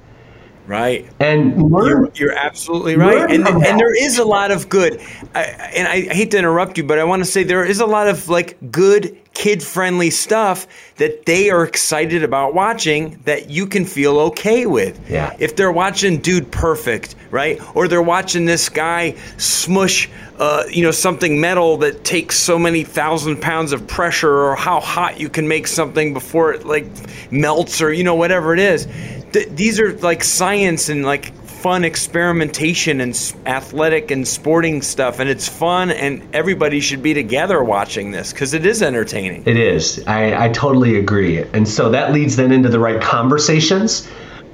Right. 0.67 1.07
And 1.19 1.71
learn, 1.71 2.11
you're, 2.15 2.29
you're 2.29 2.37
absolutely 2.37 2.95
right. 2.95 3.29
And, 3.29 3.47
and 3.47 3.79
there 3.79 3.95
is 3.95 4.17
a 4.17 4.25
lot 4.25 4.49
of 4.49 4.67
good. 4.67 4.99
I, 5.35 5.43
and 5.75 5.87
I 5.87 6.01
hate 6.13 6.31
to 6.31 6.37
interrupt 6.39 6.77
you, 6.77 6.83
but 6.83 6.97
I 6.97 7.03
want 7.03 7.23
to 7.23 7.29
say 7.29 7.43
there 7.43 7.63
is 7.63 7.79
a 7.79 7.85
lot 7.85 8.07
of 8.07 8.29
like 8.29 8.57
good 8.71 9.15
kid 9.35 9.61
friendly 9.61 10.09
stuff 10.09 10.65
that 10.95 11.27
they 11.27 11.51
are 11.51 11.63
excited 11.63 12.23
about 12.23 12.55
watching 12.55 13.19
that 13.25 13.51
you 13.51 13.67
can 13.67 13.85
feel 13.85 14.17
okay 14.17 14.65
with. 14.65 14.99
Yeah. 15.07 15.35
If 15.37 15.55
they're 15.55 15.71
watching 15.71 16.17
Dude 16.19 16.51
Perfect, 16.51 17.15
right? 17.29 17.61
Or 17.75 17.87
they're 17.87 18.01
watching 18.01 18.45
this 18.45 18.69
guy 18.69 19.15
smush, 19.37 20.09
uh, 20.39 20.63
you 20.71 20.81
know, 20.81 20.91
something 20.91 21.39
metal 21.39 21.77
that 21.77 22.03
takes 22.03 22.37
so 22.37 22.57
many 22.57 22.83
thousand 22.83 23.41
pounds 23.41 23.73
of 23.73 23.85
pressure 23.85 24.33
or 24.33 24.55
how 24.55 24.79
hot 24.79 25.19
you 25.19 25.29
can 25.29 25.47
make 25.47 25.67
something 25.67 26.13
before 26.13 26.53
it 26.53 26.65
like 26.65 26.87
melts 27.31 27.81
or, 27.81 27.93
you 27.93 28.03
know, 28.03 28.15
whatever 28.15 28.53
it 28.53 28.59
is 28.59 28.87
th- 29.35 29.49
these 29.49 29.79
are 29.79 29.93
like 29.97 30.23
science 30.23 30.89
and 30.89 31.05
like 31.05 31.33
fun 31.65 31.83
experimentation 31.83 33.01
and 33.01 33.33
athletic 33.47 34.11
and 34.11 34.27
sporting 34.27 34.83
stuff 34.83 35.17
and 35.17 35.27
it's 35.27 35.49
fun 35.49 35.89
and 35.89 36.21
everybody 36.31 36.79
should 36.79 37.01
be 37.01 37.11
together 37.11 37.63
watching 37.63 38.11
this 38.11 38.31
because 38.31 38.53
it 38.53 38.67
is 38.67 38.83
entertaining. 38.83 39.41
It 39.47 39.57
is. 39.57 39.99
I, 40.05 40.45
I 40.45 40.49
totally 40.49 40.99
agree. 40.99 41.41
And 41.41 41.67
so 41.67 41.89
that 41.89 42.13
leads 42.13 42.35
then 42.35 42.51
into 42.51 42.69
the 42.69 42.77
right 42.77 43.01
conversations 43.01 44.07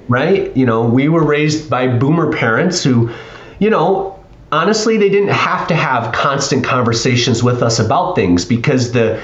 right? 0.08 0.56
You 0.56 0.66
know 0.66 0.86
we 0.86 1.10
were 1.10 1.26
raised 1.26 1.70
by 1.70 1.86
boomer 1.86 2.32
parents 2.32 2.82
who 2.82 3.12
you 3.60 3.70
know 3.70 4.18
honestly 4.54 4.96
they 4.96 5.10
didn't 5.10 5.36
have 5.36 5.68
to 5.68 5.76
have 5.76 6.14
constant 6.14 6.64
conversations 6.64 7.44
with 7.44 7.62
us 7.62 7.78
about 7.78 8.16
things 8.16 8.46
because 8.46 8.94
the 8.94 9.22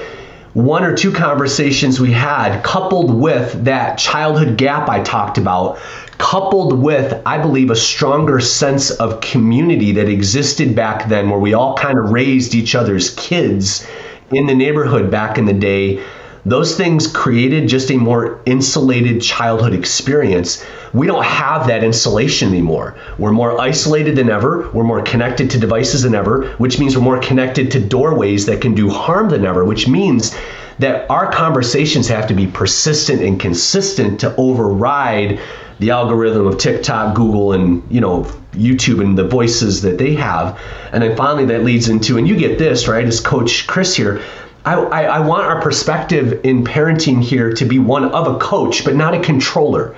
one 0.54 0.82
or 0.82 0.96
two 0.96 1.12
conversations 1.12 2.00
we 2.00 2.12
had, 2.12 2.62
coupled 2.62 3.14
with 3.14 3.64
that 3.64 3.98
childhood 3.98 4.56
gap 4.56 4.88
I 4.88 5.02
talked 5.02 5.36
about, 5.38 5.78
coupled 6.16 6.78
with, 6.78 7.20
I 7.26 7.38
believe, 7.38 7.70
a 7.70 7.76
stronger 7.76 8.40
sense 8.40 8.90
of 8.90 9.20
community 9.20 9.92
that 9.92 10.08
existed 10.08 10.74
back 10.74 11.08
then, 11.08 11.28
where 11.28 11.38
we 11.38 11.54
all 11.54 11.76
kind 11.76 11.98
of 11.98 12.10
raised 12.10 12.54
each 12.54 12.74
other's 12.74 13.14
kids 13.14 13.86
in 14.30 14.46
the 14.46 14.54
neighborhood 14.54 15.10
back 15.10 15.38
in 15.38 15.44
the 15.44 15.52
day. 15.52 16.02
Those 16.46 16.76
things 16.76 17.06
created 17.06 17.68
just 17.68 17.90
a 17.90 17.96
more 17.96 18.40
insulated 18.46 19.20
childhood 19.20 19.74
experience. 19.74 20.64
We 20.92 21.06
don't 21.06 21.24
have 21.24 21.66
that 21.66 21.84
insulation 21.84 22.48
anymore. 22.48 22.96
We're 23.18 23.32
more 23.32 23.60
isolated 23.60 24.16
than 24.16 24.30
ever. 24.30 24.70
We're 24.72 24.84
more 24.84 25.02
connected 25.02 25.50
to 25.50 25.58
devices 25.58 26.02
than 26.02 26.14
ever, 26.14 26.48
which 26.58 26.78
means 26.78 26.96
we're 26.96 27.02
more 27.02 27.20
connected 27.20 27.70
to 27.72 27.80
doorways 27.80 28.46
that 28.46 28.60
can 28.60 28.74
do 28.74 28.88
harm 28.88 29.28
than 29.28 29.44
ever, 29.44 29.64
which 29.64 29.88
means 29.88 30.36
that 30.78 31.10
our 31.10 31.30
conversations 31.30 32.08
have 32.08 32.26
to 32.28 32.34
be 32.34 32.46
persistent 32.46 33.20
and 33.20 33.40
consistent 33.40 34.20
to 34.20 34.34
override 34.36 35.40
the 35.80 35.90
algorithm 35.90 36.46
of 36.46 36.58
TikTok, 36.58 37.14
Google, 37.14 37.52
and 37.52 37.82
you 37.90 38.00
know 38.00 38.24
YouTube 38.52 39.00
and 39.00 39.16
the 39.16 39.26
voices 39.26 39.82
that 39.82 39.98
they 39.98 40.14
have. 40.14 40.58
And 40.92 41.02
then 41.02 41.16
finally, 41.16 41.44
that 41.46 41.64
leads 41.64 41.88
into, 41.88 42.18
and 42.18 42.26
you 42.26 42.36
get 42.36 42.58
this 42.58 42.88
right 42.88 43.04
as 43.04 43.20
Coach 43.20 43.66
Chris 43.66 43.94
here. 43.94 44.22
I, 44.64 45.04
I, 45.04 45.20
want 45.20 45.46
our 45.46 45.62
perspective 45.62 46.40
in 46.44 46.64
parenting 46.64 47.22
here 47.22 47.52
to 47.54 47.64
be 47.64 47.78
one 47.78 48.04
of 48.04 48.26
a 48.26 48.38
coach, 48.38 48.84
but 48.84 48.96
not 48.96 49.14
a 49.14 49.20
controller, 49.20 49.96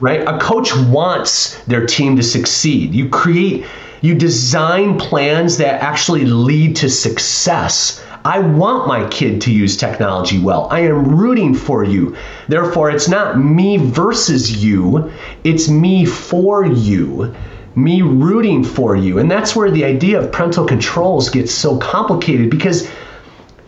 right? 0.00 0.20
A 0.20 0.38
coach 0.38 0.74
wants 0.76 1.58
their 1.64 1.86
team 1.86 2.16
to 2.16 2.22
succeed. 2.22 2.94
You 2.94 3.08
create, 3.08 3.64
you 4.02 4.14
design 4.14 4.98
plans 4.98 5.56
that 5.58 5.82
actually 5.82 6.24
lead 6.24 6.76
to 6.76 6.90
success. 6.90 8.04
I 8.24 8.40
want 8.40 8.86
my 8.86 9.08
kid 9.08 9.40
to 9.42 9.52
use 9.52 9.76
technology 9.76 10.38
well. 10.38 10.68
I 10.70 10.80
am 10.80 11.16
rooting 11.16 11.54
for 11.54 11.82
you. 11.82 12.16
Therefore, 12.48 12.90
it's 12.90 13.08
not 13.08 13.38
me 13.38 13.76
versus 13.78 14.62
you, 14.62 15.10
it's 15.42 15.68
me 15.68 16.04
for 16.04 16.66
you 16.66 17.34
me 17.76 18.00
rooting 18.00 18.64
for 18.64 18.96
you. 18.96 19.18
And 19.18 19.30
that's 19.30 19.54
where 19.54 19.70
the 19.70 19.84
idea 19.84 20.18
of 20.18 20.32
parental 20.32 20.64
controls 20.64 21.28
gets 21.28 21.52
so 21.52 21.76
complicated 21.76 22.48
because 22.48 22.88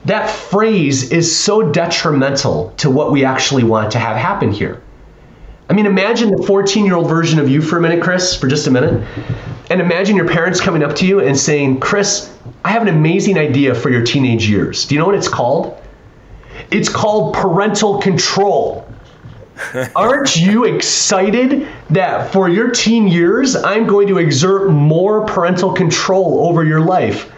that 0.05 0.31
phrase 0.31 1.11
is 1.11 1.35
so 1.35 1.71
detrimental 1.71 2.73
to 2.79 2.91
what 2.91 3.13
we 3.13 3.25
actually 3.25 3.65
want 3.65 3.93
to 3.93 3.99
have 3.99 4.17
happen 4.17 4.53
here. 4.53 4.81
I 5.69 5.75
mean, 5.75 5.87
imagine 5.87 6.31
the 6.31 6.43
14 6.43 6.85
year 6.85 6.95
old 6.95 7.09
version 7.09 7.39
of 7.39 7.49
you 7.49 7.61
for 7.61 7.77
a 7.77 7.81
minute, 7.81 8.03
Chris, 8.03 8.35
for 8.35 8.49
just 8.49 8.67
a 8.67 8.71
minute. 8.71 9.07
And 9.71 9.81
imagine 9.81 10.17
your 10.17 10.29
parents 10.29 10.61
coming 10.61 10.83
up 10.83 10.97
to 10.97 11.07
you 11.07 11.21
and 11.21 11.39
saying, 11.39 11.81
Chris, 11.81 12.35
I 12.65 12.71
have 12.71 12.81
an 12.83 12.89
amazing 12.89 13.39
idea 13.39 13.75
for 13.75 13.91
your 13.91 14.03
teenage 14.03 14.49
years. 14.49 14.87
Do 14.87 14.95
you 14.95 14.99
know 14.99 15.07
what 15.07 15.15
it's 15.15 15.29
called? 15.29 15.79
It's 16.71 16.89
called 16.89 17.35
parental 17.35 18.01
control. 18.01 18.89
Aren't 19.97 20.37
you 20.37 20.65
excited 20.65 21.69
that 21.91 22.33
for 22.33 22.49
your 22.49 22.71
teen 22.71 23.09
years, 23.09 23.57
I'm 23.57 23.87
going 23.87 24.09
to 24.09 24.19
exert 24.19 24.71
more 24.71 25.27
parental 25.27 25.73
control 25.73 26.47
over 26.49 26.65
your 26.65 26.81
life? 26.81 27.31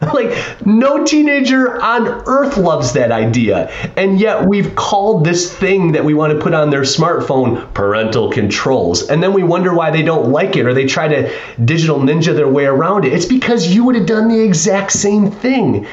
like 0.14 0.66
no 0.66 1.04
teenager 1.04 1.80
on 1.80 2.06
earth 2.26 2.56
loves 2.56 2.92
that 2.94 3.12
idea. 3.12 3.68
And 3.96 4.18
yet 4.18 4.46
we've 4.46 4.74
called 4.74 5.24
this 5.24 5.52
thing 5.54 5.92
that 5.92 6.04
we 6.04 6.14
want 6.14 6.32
to 6.32 6.38
put 6.38 6.54
on 6.54 6.70
their 6.70 6.82
smartphone 6.82 7.72
parental 7.74 8.30
controls. 8.30 9.08
And 9.08 9.22
then 9.22 9.34
we 9.34 9.42
wonder 9.42 9.74
why 9.74 9.90
they 9.90 10.02
don't 10.02 10.30
like 10.30 10.56
it 10.56 10.64
or 10.64 10.72
they 10.72 10.86
try 10.86 11.06
to 11.08 11.30
digital 11.64 11.98
ninja 11.98 12.34
their 12.34 12.48
way 12.48 12.64
around 12.64 13.04
it. 13.04 13.12
It's 13.12 13.26
because 13.26 13.68
you 13.68 13.84
would 13.84 13.94
have 13.94 14.06
done 14.06 14.28
the 14.28 14.40
exact 14.40 14.92
same 14.92 15.30
thing. 15.30 15.86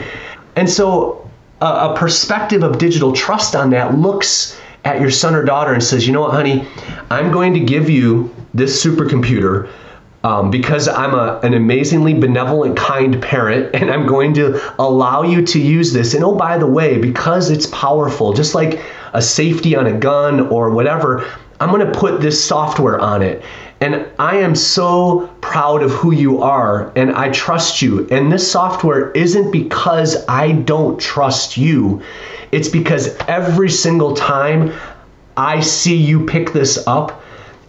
And 0.56 0.70
so 0.70 1.30
a, 1.60 1.94
perspective 1.94 2.64
of 2.64 2.78
digital 2.78 3.12
trust 3.12 3.56
on 3.56 3.72
that 3.72 3.98
looks 3.98 4.58
at 4.86 5.02
your 5.02 5.12
son 5.12 5.36
or 5.36 5.44
daughter 5.44 5.74
and 5.74 5.84
says 5.84 6.08
you 6.08 6.14
know 6.14 6.22
what 6.22 6.34
honey? 6.34 6.66
I'm 7.10 7.32
going 7.32 7.54
to 7.56 7.60
give 7.60 7.90
you 7.90 8.34
this 8.54 8.84
supercomputer 8.84 9.70
um, 10.28 10.52
because 10.52 10.90
I'm 10.90 11.14
a, 11.14 11.40
an 11.42 11.54
amazingly 11.54 12.14
benevolent, 12.14 12.76
kind 12.76 13.22
parent, 13.22 13.74
and 13.82 13.90
I'm 13.90 14.06
going 14.06 14.34
to 14.34 14.60
allow 14.78 15.24
you 15.24 15.46
to 15.46 15.60
use 15.60 15.94
this. 15.94 16.14
And 16.14 16.24
oh, 16.24 16.36
by 16.36 16.58
the 16.58 16.68
way, 16.68 16.98
because 16.98 17.50
it's 17.50 17.68
powerful, 17.68 18.34
just 18.34 18.54
like 18.54 18.82
a 19.14 19.22
safety 19.22 19.74
on 19.76 19.88
a 19.88 19.98
gun 19.98 20.50
or 20.50 20.72
whatever, 20.72 21.26
I'm 21.62 21.70
going 21.72 21.86
to 21.90 21.98
put 21.98 22.20
this 22.20 22.44
software 22.44 23.00
on 23.00 23.22
it. 23.22 23.42
And 23.80 24.06
I 24.20 24.38
am 24.38 24.54
so 24.54 25.28
proud 25.40 25.82
of 25.82 25.92
who 25.92 26.12
you 26.12 26.42
are, 26.42 26.92
and 26.98 27.12
I 27.12 27.30
trust 27.32 27.82
you. 27.82 28.06
And 28.10 28.30
this 28.30 28.52
software 28.52 29.12
isn't 29.12 29.52
because 29.52 30.26
I 30.28 30.52
don't 30.52 31.00
trust 31.00 31.56
you, 31.56 32.02
it's 32.52 32.68
because 32.68 33.16
every 33.28 33.70
single 33.70 34.14
time 34.14 34.74
I 35.38 35.62
see 35.62 35.96
you 35.96 36.26
pick 36.26 36.52
this 36.52 36.86
up, 36.86 37.22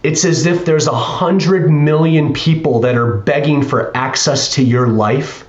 it's 0.03 0.23
as 0.23 0.45
if 0.45 0.65
there's 0.65 0.87
a 0.87 0.95
hundred 0.95 1.69
million 1.69 2.33
people 2.33 2.79
that 2.81 2.95
are 2.95 3.17
begging 3.17 3.61
for 3.61 3.95
access 3.95 4.53
to 4.55 4.63
your 4.63 4.87
life. 4.87 5.45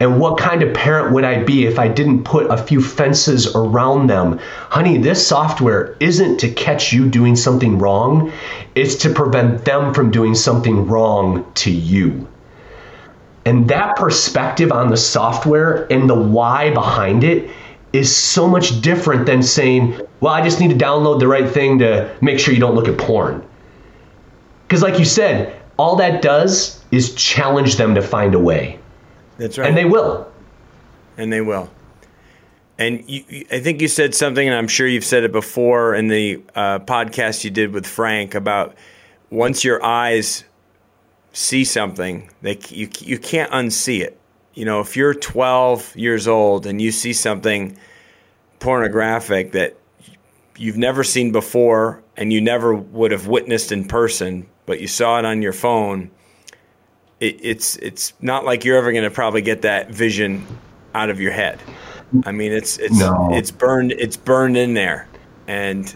And 0.00 0.18
what 0.18 0.38
kind 0.38 0.62
of 0.62 0.74
parent 0.74 1.12
would 1.12 1.24
I 1.24 1.44
be 1.44 1.66
if 1.66 1.78
I 1.78 1.88
didn't 1.88 2.24
put 2.24 2.50
a 2.50 2.56
few 2.56 2.82
fences 2.82 3.54
around 3.54 4.08
them? 4.08 4.40
Honey, 4.70 4.98
this 4.98 5.24
software 5.24 5.96
isn't 6.00 6.38
to 6.38 6.50
catch 6.50 6.92
you 6.92 7.08
doing 7.08 7.36
something 7.36 7.78
wrong, 7.78 8.32
it's 8.74 8.96
to 8.96 9.10
prevent 9.10 9.64
them 9.64 9.94
from 9.94 10.10
doing 10.10 10.34
something 10.34 10.86
wrong 10.86 11.44
to 11.54 11.70
you. 11.70 12.26
And 13.44 13.68
that 13.68 13.96
perspective 13.96 14.72
on 14.72 14.88
the 14.88 14.96
software 14.96 15.86
and 15.92 16.08
the 16.08 16.14
why 16.14 16.70
behind 16.70 17.24
it 17.24 17.50
is 17.92 18.14
so 18.14 18.48
much 18.48 18.80
different 18.80 19.26
than 19.26 19.42
saying, 19.42 20.00
well, 20.20 20.32
I 20.32 20.42
just 20.42 20.60
need 20.60 20.70
to 20.70 20.84
download 20.84 21.20
the 21.20 21.28
right 21.28 21.48
thing 21.48 21.78
to 21.80 22.16
make 22.20 22.38
sure 22.38 22.54
you 22.54 22.60
don't 22.60 22.74
look 22.74 22.88
at 22.88 22.96
porn. 22.96 23.44
Because, 24.72 24.82
like 24.82 24.98
you 24.98 25.04
said, 25.04 25.60
all 25.76 25.96
that 25.96 26.22
does 26.22 26.82
is 26.90 27.14
challenge 27.14 27.76
them 27.76 27.94
to 27.94 28.00
find 28.00 28.34
a 28.34 28.38
way. 28.38 28.78
That's 29.36 29.58
right. 29.58 29.68
And 29.68 29.76
they 29.76 29.84
will. 29.84 30.32
And 31.18 31.30
they 31.30 31.42
will. 31.42 31.68
And 32.78 33.04
you, 33.06 33.44
I 33.52 33.60
think 33.60 33.82
you 33.82 33.88
said 33.88 34.14
something, 34.14 34.48
and 34.48 34.56
I'm 34.56 34.68
sure 34.68 34.86
you've 34.86 35.04
said 35.04 35.24
it 35.24 35.32
before 35.32 35.94
in 35.94 36.08
the 36.08 36.42
uh, 36.54 36.78
podcast 36.78 37.44
you 37.44 37.50
did 37.50 37.74
with 37.74 37.86
Frank 37.86 38.34
about 38.34 38.74
once 39.28 39.62
your 39.62 39.84
eyes 39.84 40.42
see 41.34 41.66
something, 41.66 42.30
they 42.40 42.58
you 42.70 42.88
you 43.00 43.18
can't 43.18 43.52
unsee 43.52 44.00
it. 44.00 44.18
You 44.54 44.64
know, 44.64 44.80
if 44.80 44.96
you're 44.96 45.12
12 45.12 45.96
years 45.96 46.26
old 46.26 46.64
and 46.64 46.80
you 46.80 46.92
see 46.92 47.12
something 47.12 47.76
pornographic 48.58 49.52
that 49.52 49.76
you've 50.56 50.78
never 50.78 51.04
seen 51.04 51.30
before 51.30 52.02
and 52.16 52.32
you 52.32 52.40
never 52.40 52.74
would 52.74 53.10
have 53.10 53.26
witnessed 53.26 53.70
in 53.70 53.86
person, 53.86 54.46
but 54.66 54.80
you 54.80 54.86
saw 54.86 55.18
it 55.18 55.24
on 55.24 55.42
your 55.42 55.52
phone, 55.52 56.10
it, 57.20 57.38
it's 57.42 57.76
it's 57.76 58.12
not 58.20 58.44
like 58.44 58.64
you're 58.64 58.78
ever 58.78 58.92
going 58.92 59.04
to 59.04 59.10
probably 59.10 59.42
get 59.42 59.62
that 59.62 59.90
vision 59.90 60.46
out 60.94 61.10
of 61.10 61.20
your 61.20 61.32
head. 61.32 61.60
I 62.26 62.32
mean, 62.32 62.52
it's 62.52 62.78
it's 62.78 62.98
no. 62.98 63.30
it's 63.32 63.50
burned 63.50 63.92
it's 63.92 64.16
burned 64.16 64.56
in 64.56 64.74
there, 64.74 65.08
and 65.46 65.94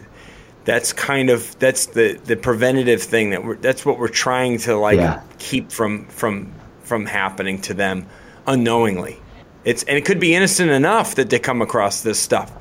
that's 0.65 0.91
kind 0.93 1.29
of 1.29 1.57
that's 1.59 1.87
the 1.87 2.19
the 2.25 2.35
preventative 2.35 3.01
thing 3.01 3.29
that 3.29 3.43
we're 3.43 3.55
that's 3.55 3.85
what 3.85 3.99
we're 3.99 4.07
trying 4.07 4.57
to 4.59 4.75
like 4.77 4.97
yeah. 4.97 5.21
keep 5.37 5.71
from 5.71 6.05
from 6.07 6.53
from 6.81 7.05
happening 7.05 7.61
to 7.61 7.73
them 7.73 8.07
unknowingly. 8.47 9.17
It's 9.63 9.83
and 9.83 9.97
it 9.97 10.05
could 10.05 10.19
be 10.19 10.33
innocent 10.33 10.71
enough 10.71 11.15
that 11.15 11.29
they 11.29 11.39
come 11.39 11.61
across 11.61 12.01
this 12.01 12.19
stuff. 12.19 12.51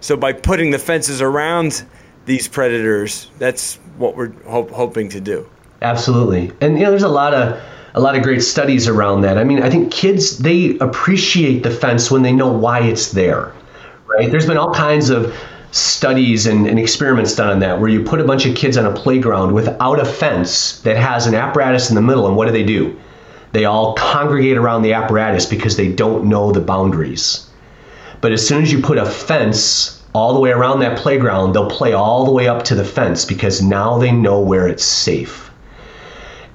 So 0.00 0.16
by 0.16 0.32
putting 0.32 0.70
the 0.70 0.78
fences 0.78 1.22
around 1.22 1.84
these 2.26 2.48
predators, 2.48 3.30
that's 3.38 3.76
what 3.96 4.16
we're 4.16 4.32
hope, 4.42 4.70
hoping 4.70 5.08
to 5.10 5.20
do. 5.20 5.48
Absolutely, 5.84 6.50
and 6.62 6.78
you 6.78 6.84
know, 6.84 6.90
there's 6.90 7.02
a 7.02 7.08
lot 7.08 7.34
of 7.34 7.60
a 7.94 8.00
lot 8.00 8.16
of 8.16 8.22
great 8.22 8.42
studies 8.42 8.88
around 8.88 9.20
that. 9.20 9.36
I 9.36 9.44
mean, 9.44 9.62
I 9.62 9.68
think 9.68 9.92
kids 9.92 10.38
they 10.38 10.78
appreciate 10.78 11.62
the 11.62 11.70
fence 11.70 12.10
when 12.10 12.22
they 12.22 12.32
know 12.32 12.50
why 12.50 12.80
it's 12.80 13.12
there. 13.12 13.52
Right? 14.06 14.30
There's 14.30 14.46
been 14.46 14.56
all 14.56 14.72
kinds 14.72 15.10
of 15.10 15.36
studies 15.72 16.46
and, 16.46 16.66
and, 16.66 16.78
experiments 16.78 17.34
done 17.34 17.50
on 17.50 17.58
that 17.58 17.80
where 17.80 17.90
you 17.90 18.02
put 18.02 18.20
a 18.20 18.24
bunch 18.24 18.46
of 18.46 18.54
kids 18.54 18.78
on 18.78 18.86
a 18.86 18.94
playground 18.94 19.52
without 19.52 20.00
a 20.00 20.04
fence 20.04 20.80
that 20.82 20.96
has 20.96 21.26
an 21.26 21.34
apparatus 21.34 21.90
in 21.90 21.96
the 21.96 22.02
middle 22.02 22.28
and 22.28 22.36
what 22.36 22.46
do 22.46 22.52
they 22.52 22.62
do 22.62 22.96
they 23.50 23.64
all 23.64 23.92
congregate 23.94 24.56
around 24.56 24.82
the 24.82 24.92
apparatus 24.92 25.46
because 25.46 25.76
they 25.76 25.88
don't 25.88 26.28
know 26.28 26.52
the 26.52 26.60
boundaries 26.60 27.50
but 28.20 28.30
as 28.30 28.46
soon 28.46 28.62
as 28.62 28.70
you 28.70 28.80
put 28.80 28.98
a 28.98 29.04
fence 29.04 30.00
all 30.12 30.32
the 30.32 30.38
way 30.38 30.52
around 30.52 30.78
that 30.78 30.96
playground 30.96 31.52
they'll 31.52 31.68
play 31.68 31.92
all 31.92 32.24
the 32.24 32.30
way 32.30 32.46
up 32.46 32.62
to 32.62 32.76
the 32.76 32.84
fence 32.84 33.24
because 33.24 33.60
now 33.60 33.98
they 33.98 34.12
know 34.12 34.40
where 34.40 34.68
it's 34.68 34.84
safe 34.84 35.43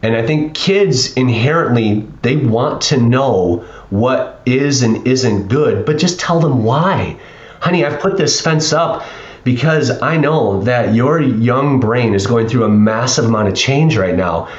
and 0.02 0.16
i 0.16 0.26
think 0.26 0.54
kids 0.54 1.14
inherently 1.14 2.08
they 2.22 2.36
want 2.36 2.82
to 2.82 2.98
know 2.98 3.58
what 3.90 4.42
is 4.46 4.84
and 4.84 5.08
isn't 5.08 5.48
good 5.48 5.86
but 5.86 5.98
just 5.98 6.20
tell 6.20 6.40
them 6.40 6.64
why 6.64 7.18
honey, 7.60 7.86
I've 7.86 8.00
put 8.00 8.18
this 8.18 8.42
fence 8.42 8.74
up 8.74 9.04
because 9.44 10.02
I 10.02 10.18
know 10.18 10.62
that 10.64 10.94
your 10.94 11.22
young 11.22 11.80
brain 11.80 12.14
is 12.14 12.28
going 12.28 12.48
through 12.48 12.66
a 12.66 12.70
massive 12.70 13.26
amount 13.26 13.48
of 13.48 13.56
change 13.56 13.98
right 13.98 14.16
now. 14.16 14.50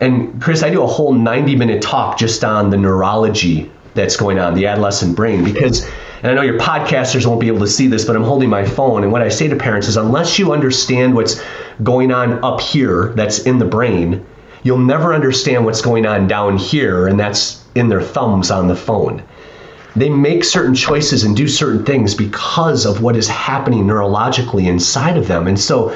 And 0.00 0.40
Chris, 0.42 0.62
I 0.62 0.70
do 0.70 0.82
a 0.82 0.86
whole 0.86 1.12
90 1.12 1.56
minute 1.56 1.82
talk 1.82 2.18
just 2.18 2.42
on 2.44 2.70
the 2.70 2.76
neurology 2.76 3.70
that's 3.94 4.16
going 4.16 4.38
on, 4.38 4.54
the 4.54 4.66
adolescent 4.66 5.14
brain, 5.14 5.44
because, 5.44 5.84
and 6.22 6.26
I 6.26 6.34
know 6.34 6.42
your 6.42 6.58
podcasters 6.58 7.26
won't 7.26 7.40
be 7.40 7.48
able 7.48 7.60
to 7.60 7.68
see 7.68 7.86
this, 7.86 8.04
but 8.04 8.16
I'm 8.16 8.24
holding 8.24 8.48
my 8.48 8.64
phone. 8.64 9.02
And 9.02 9.12
what 9.12 9.22
I 9.22 9.28
say 9.28 9.48
to 9.48 9.56
parents 9.56 9.86
is 9.86 9.96
unless 9.96 10.38
you 10.38 10.52
understand 10.52 11.14
what's 11.14 11.42
going 11.82 12.10
on 12.10 12.42
up 12.42 12.60
here 12.60 13.12
that's 13.14 13.40
in 13.40 13.58
the 13.58 13.66
brain, 13.66 14.24
you'll 14.62 14.78
never 14.78 15.14
understand 15.14 15.64
what's 15.64 15.82
going 15.82 16.06
on 16.06 16.26
down 16.26 16.56
here, 16.56 17.06
and 17.06 17.18
that's 17.18 17.64
in 17.74 17.88
their 17.88 18.02
thumbs 18.02 18.50
on 18.50 18.68
the 18.68 18.76
phone 18.76 19.22
they 19.94 20.08
make 20.08 20.44
certain 20.44 20.74
choices 20.74 21.24
and 21.24 21.36
do 21.36 21.46
certain 21.46 21.84
things 21.84 22.14
because 22.14 22.86
of 22.86 23.02
what 23.02 23.16
is 23.16 23.28
happening 23.28 23.84
neurologically 23.84 24.66
inside 24.66 25.16
of 25.16 25.28
them. 25.28 25.46
And 25.46 25.58
so 25.58 25.94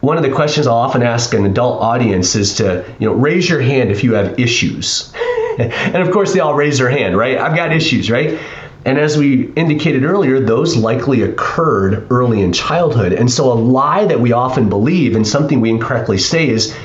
one 0.00 0.16
of 0.16 0.22
the 0.22 0.30
questions 0.30 0.66
I'll 0.66 0.74
often 0.74 1.02
ask 1.02 1.34
an 1.34 1.46
adult 1.46 1.82
audience 1.82 2.34
is 2.34 2.54
to, 2.56 2.84
you 2.98 3.08
know, 3.08 3.14
raise 3.14 3.48
your 3.48 3.60
hand 3.60 3.90
if 3.90 4.04
you 4.04 4.14
have 4.14 4.38
issues. 4.38 5.12
and 5.58 5.96
of 5.96 6.10
course 6.12 6.32
they 6.32 6.40
all 6.40 6.54
raise 6.54 6.78
their 6.78 6.90
hand, 6.90 7.16
right? 7.16 7.38
I've 7.38 7.56
got 7.56 7.72
issues, 7.72 8.10
right? 8.10 8.38
And 8.86 8.98
as 8.98 9.16
we 9.16 9.50
indicated 9.52 10.04
earlier, 10.04 10.40
those 10.40 10.76
likely 10.76 11.22
occurred 11.22 12.06
early 12.10 12.42
in 12.42 12.52
childhood. 12.52 13.14
And 13.14 13.30
so 13.30 13.50
a 13.50 13.54
lie 13.54 14.04
that 14.04 14.20
we 14.20 14.32
often 14.32 14.68
believe 14.68 15.16
and 15.16 15.26
something 15.26 15.60
we 15.60 15.70
incorrectly 15.70 16.18
say 16.18 16.48
is 16.48 16.76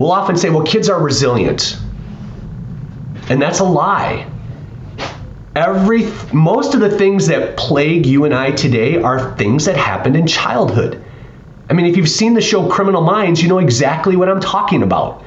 we'll 0.00 0.10
often 0.10 0.36
say, 0.36 0.50
well, 0.50 0.64
kids 0.64 0.88
are 0.88 1.00
resilient. 1.00 1.78
And 3.28 3.40
that's 3.40 3.60
a 3.60 3.64
lie 3.64 4.26
every 5.56 6.10
most 6.32 6.74
of 6.74 6.80
the 6.80 6.90
things 6.90 7.26
that 7.26 7.56
plague 7.56 8.06
you 8.06 8.24
and 8.24 8.34
I 8.34 8.52
today 8.52 9.02
are 9.02 9.36
things 9.36 9.64
that 9.64 9.76
happened 9.76 10.16
in 10.16 10.26
childhood. 10.26 11.02
I 11.68 11.72
mean, 11.72 11.86
if 11.86 11.96
you've 11.96 12.08
seen 12.08 12.34
the 12.34 12.40
show 12.40 12.68
Criminal 12.68 13.02
Minds, 13.02 13.42
you 13.42 13.48
know 13.48 13.58
exactly 13.58 14.16
what 14.16 14.28
I'm 14.28 14.40
talking 14.40 14.82
about. 14.82 15.24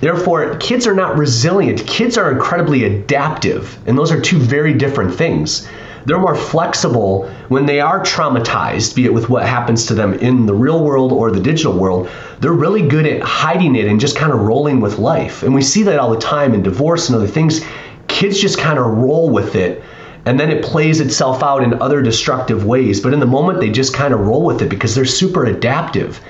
Therefore, 0.00 0.56
kids 0.56 0.86
are 0.86 0.94
not 0.94 1.18
resilient. 1.18 1.86
Kids 1.86 2.16
are 2.16 2.30
incredibly 2.30 2.84
adaptive, 2.84 3.76
and 3.86 3.98
those 3.98 4.12
are 4.12 4.20
two 4.20 4.38
very 4.38 4.72
different 4.72 5.14
things. 5.14 5.68
They're 6.08 6.18
more 6.18 6.34
flexible 6.34 7.28
when 7.48 7.66
they 7.66 7.80
are 7.80 8.02
traumatized, 8.02 8.94
be 8.94 9.04
it 9.04 9.12
with 9.12 9.28
what 9.28 9.46
happens 9.46 9.86
to 9.86 9.94
them 9.94 10.14
in 10.14 10.46
the 10.46 10.54
real 10.54 10.82
world 10.82 11.12
or 11.12 11.30
the 11.30 11.40
digital 11.40 11.78
world. 11.78 12.08
They're 12.40 12.52
really 12.52 12.88
good 12.88 13.06
at 13.06 13.20
hiding 13.20 13.76
it 13.76 13.86
and 13.86 14.00
just 14.00 14.16
kind 14.16 14.32
of 14.32 14.40
rolling 14.40 14.80
with 14.80 14.98
life. 14.98 15.42
And 15.42 15.54
we 15.54 15.62
see 15.62 15.82
that 15.82 16.00
all 16.00 16.10
the 16.10 16.18
time 16.18 16.54
in 16.54 16.62
divorce 16.62 17.08
and 17.08 17.16
other 17.16 17.26
things 17.26 17.60
kids 18.08 18.40
just 18.40 18.58
kind 18.58 18.78
of 18.78 18.86
roll 18.86 19.28
with 19.30 19.54
it 19.54 19.82
and 20.24 20.40
then 20.40 20.50
it 20.50 20.64
plays 20.64 21.00
itself 21.00 21.42
out 21.42 21.62
in 21.62 21.80
other 21.80 22.02
destructive 22.02 22.64
ways. 22.64 23.00
But 23.00 23.14
in 23.14 23.20
the 23.20 23.26
moment, 23.26 23.60
they 23.60 23.70
just 23.70 23.94
kind 23.94 24.12
of 24.12 24.20
roll 24.20 24.44
with 24.44 24.60
it 24.60 24.68
because 24.68 24.94
they're 24.94 25.04
super 25.04 25.44
adaptive. 25.44 26.20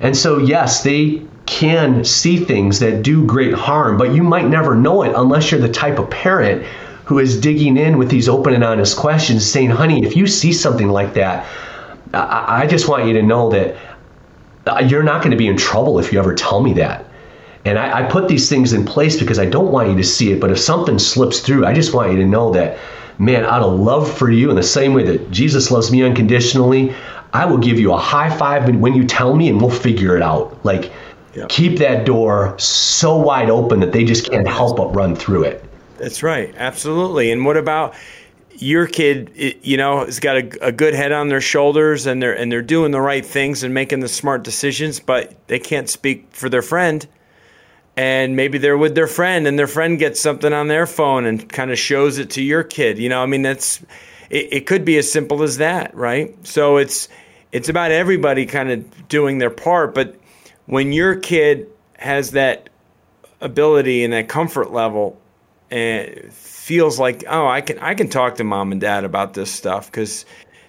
And 0.00 0.16
so, 0.16 0.38
yes, 0.38 0.82
they 0.82 1.22
can 1.46 2.04
see 2.04 2.38
things 2.38 2.80
that 2.80 3.02
do 3.02 3.26
great 3.26 3.54
harm, 3.54 3.96
but 3.96 4.14
you 4.14 4.22
might 4.22 4.46
never 4.46 4.74
know 4.74 5.02
it 5.02 5.12
unless 5.14 5.50
you're 5.50 5.60
the 5.60 5.68
type 5.68 5.98
of 5.98 6.10
parent 6.10 6.66
who 7.10 7.18
is 7.18 7.40
digging 7.40 7.76
in 7.76 7.98
with 7.98 8.08
these 8.08 8.28
open 8.28 8.54
and 8.54 8.62
honest 8.62 8.96
questions, 8.96 9.44
saying, 9.44 9.68
honey, 9.68 10.06
if 10.06 10.14
you 10.14 10.28
see 10.28 10.52
something 10.52 10.88
like 10.90 11.12
that, 11.12 11.44
I, 12.14 12.60
I 12.62 12.66
just 12.68 12.88
want 12.88 13.08
you 13.08 13.14
to 13.14 13.22
know 13.22 13.50
that 13.50 13.76
uh, 14.64 14.78
you're 14.86 15.02
not 15.02 15.20
going 15.20 15.32
to 15.32 15.36
be 15.36 15.48
in 15.48 15.56
trouble 15.56 15.98
if 15.98 16.12
you 16.12 16.20
ever 16.20 16.36
tell 16.36 16.62
me 16.62 16.72
that. 16.74 17.04
And 17.64 17.80
I, 17.80 18.02
I, 18.04 18.08
put 18.08 18.28
these 18.28 18.48
things 18.48 18.72
in 18.72 18.84
place 18.84 19.18
because 19.18 19.40
I 19.40 19.46
don't 19.46 19.72
want 19.72 19.88
you 19.88 19.96
to 19.96 20.04
see 20.04 20.30
it. 20.30 20.38
But 20.38 20.52
if 20.52 20.60
something 20.60 21.00
slips 21.00 21.40
through, 21.40 21.66
I 21.66 21.74
just 21.74 21.92
want 21.92 22.12
you 22.12 22.18
to 22.18 22.24
know 22.24 22.52
that, 22.52 22.78
man, 23.18 23.44
out 23.44 23.62
of 23.62 23.80
love 23.80 24.16
for 24.16 24.30
you, 24.30 24.48
in 24.48 24.54
the 24.54 24.62
same 24.62 24.94
way 24.94 25.02
that 25.02 25.32
Jesus 25.32 25.72
loves 25.72 25.90
me 25.90 26.04
unconditionally, 26.04 26.94
I 27.32 27.44
will 27.44 27.58
give 27.58 27.80
you 27.80 27.92
a 27.92 27.98
high 27.98 28.30
five 28.30 28.72
when 28.76 28.94
you 28.94 29.04
tell 29.04 29.34
me 29.34 29.48
and 29.48 29.60
we'll 29.60 29.70
figure 29.70 30.16
it 30.16 30.22
out. 30.22 30.64
Like, 30.64 30.92
yep. 31.34 31.48
keep 31.48 31.80
that 31.80 32.06
door 32.06 32.56
so 32.56 33.16
wide 33.16 33.50
open 33.50 33.80
that 33.80 33.90
they 33.90 34.04
just 34.04 34.30
can't 34.30 34.46
help 34.46 34.76
but 34.76 34.94
run 34.94 35.16
through 35.16 35.42
it. 35.46 35.64
That's 36.00 36.22
right. 36.22 36.54
Absolutely. 36.56 37.30
And 37.30 37.44
what 37.44 37.58
about 37.58 37.94
your 38.56 38.86
kid 38.86 39.58
you 39.62 39.76
know 39.76 40.04
has 40.04 40.18
got 40.18 40.36
a, 40.36 40.66
a, 40.66 40.72
good 40.72 40.94
head 40.94 41.12
on 41.12 41.28
their 41.28 41.40
shoulders 41.40 42.06
and 42.06 42.22
they're 42.22 42.36
and 42.36 42.50
they're 42.50 42.62
doing 42.62 42.90
the 42.90 43.00
right 43.00 43.24
things 43.24 43.62
and 43.62 43.72
making 43.72 44.00
the 44.00 44.08
smart 44.08 44.42
decisions 44.42 45.00
but 45.00 45.34
they 45.46 45.58
can't 45.58 45.88
speak 45.88 46.26
for 46.32 46.48
their 46.48 46.60
friend 46.60 47.06
and 47.96 48.36
maybe 48.36 48.58
they're 48.58 48.76
with 48.76 48.94
their 48.94 49.06
friend 49.06 49.46
and 49.46 49.58
their 49.58 49.68
friend 49.68 49.98
gets 49.98 50.20
something 50.20 50.52
on 50.52 50.68
their 50.68 50.86
phone 50.86 51.24
and 51.24 51.48
kind 51.48 51.70
of 51.70 51.78
shows 51.78 52.18
it 52.18 52.30
to 52.30 52.42
your 52.42 52.62
kid 52.62 52.98
you 52.98 53.08
know 53.08 53.22
i 53.22 53.26
mean 53.26 53.42
that's 53.42 53.80
it, 54.28 54.52
it 54.52 54.66
could 54.66 54.84
be 54.84 54.98
as 54.98 55.10
simple 55.10 55.42
as 55.42 55.58
that 55.58 55.94
right 55.94 56.34
so 56.46 56.76
it's 56.76 57.08
it's 57.52 57.68
about 57.68 57.92
everybody 57.92 58.44
kind 58.46 58.70
of 58.70 59.08
doing 59.08 59.38
their 59.38 59.48
part 59.48 59.94
but 59.94 60.16
when 60.66 60.92
your 60.92 61.14
kid 61.16 61.68
has 61.94 62.32
that 62.32 62.68
ability 63.40 64.04
and 64.04 64.12
that 64.12 64.28
comfort 64.28 64.72
level 64.72 65.19
and 65.70 66.32
feels 66.32 66.98
like 66.98 67.24
oh 67.28 67.46
i 67.46 67.60
can 67.60 67.78
i 67.78 67.94
can 67.94 68.08
talk 68.08 68.36
to 68.36 68.44
mom 68.44 68.72
and 68.72 68.80
dad 68.80 69.04
about 69.04 69.34
this 69.34 69.50
stuff 69.50 69.86
because 69.86 70.24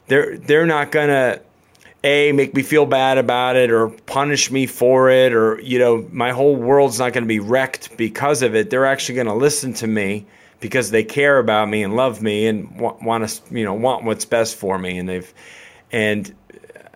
they're 0.08 0.38
they're 0.38 0.66
not 0.66 0.92
gonna 0.92 1.40
a 2.04 2.32
make 2.32 2.56
me 2.56 2.64
feel 2.64 2.86
bad 2.86 3.18
about 3.18 3.56
it 3.56 3.70
or 3.70 3.90
punish 3.90 4.50
me 4.50 4.66
for 4.66 5.10
it 5.10 5.34
or 5.34 5.60
you 5.62 5.78
know 5.78 6.08
my 6.12 6.32
whole 6.32 6.56
world's 6.56 7.00
not 7.00 7.14
going 7.14 7.24
to 7.24 7.28
be 7.28 7.40
wrecked 7.40 7.96
because 7.96 8.42
of 8.42 8.56
it. 8.56 8.70
They're 8.70 8.88
actually 8.88 9.16
going 9.16 9.28
to 9.28 9.36
listen 9.36 9.74
to 9.76 9.88
me 9.88 10.26
because 10.60 10.92
they 10.92 11.04
care 11.04 11.38
about 11.38 11.70
me 11.70 11.84
and 11.84 11.96
love 11.96 12.22
me 12.22 12.48
and 12.48 12.80
want, 12.80 13.04
want 13.04 13.28
to 13.28 13.56
you 13.56 13.64
know 13.64 13.74
want 13.74 14.04
what's 14.04 14.26
best 14.26 14.56
for 14.56 14.80
me. 14.80 14.98
And 14.98 15.08
they've 15.08 15.32
and 15.92 16.34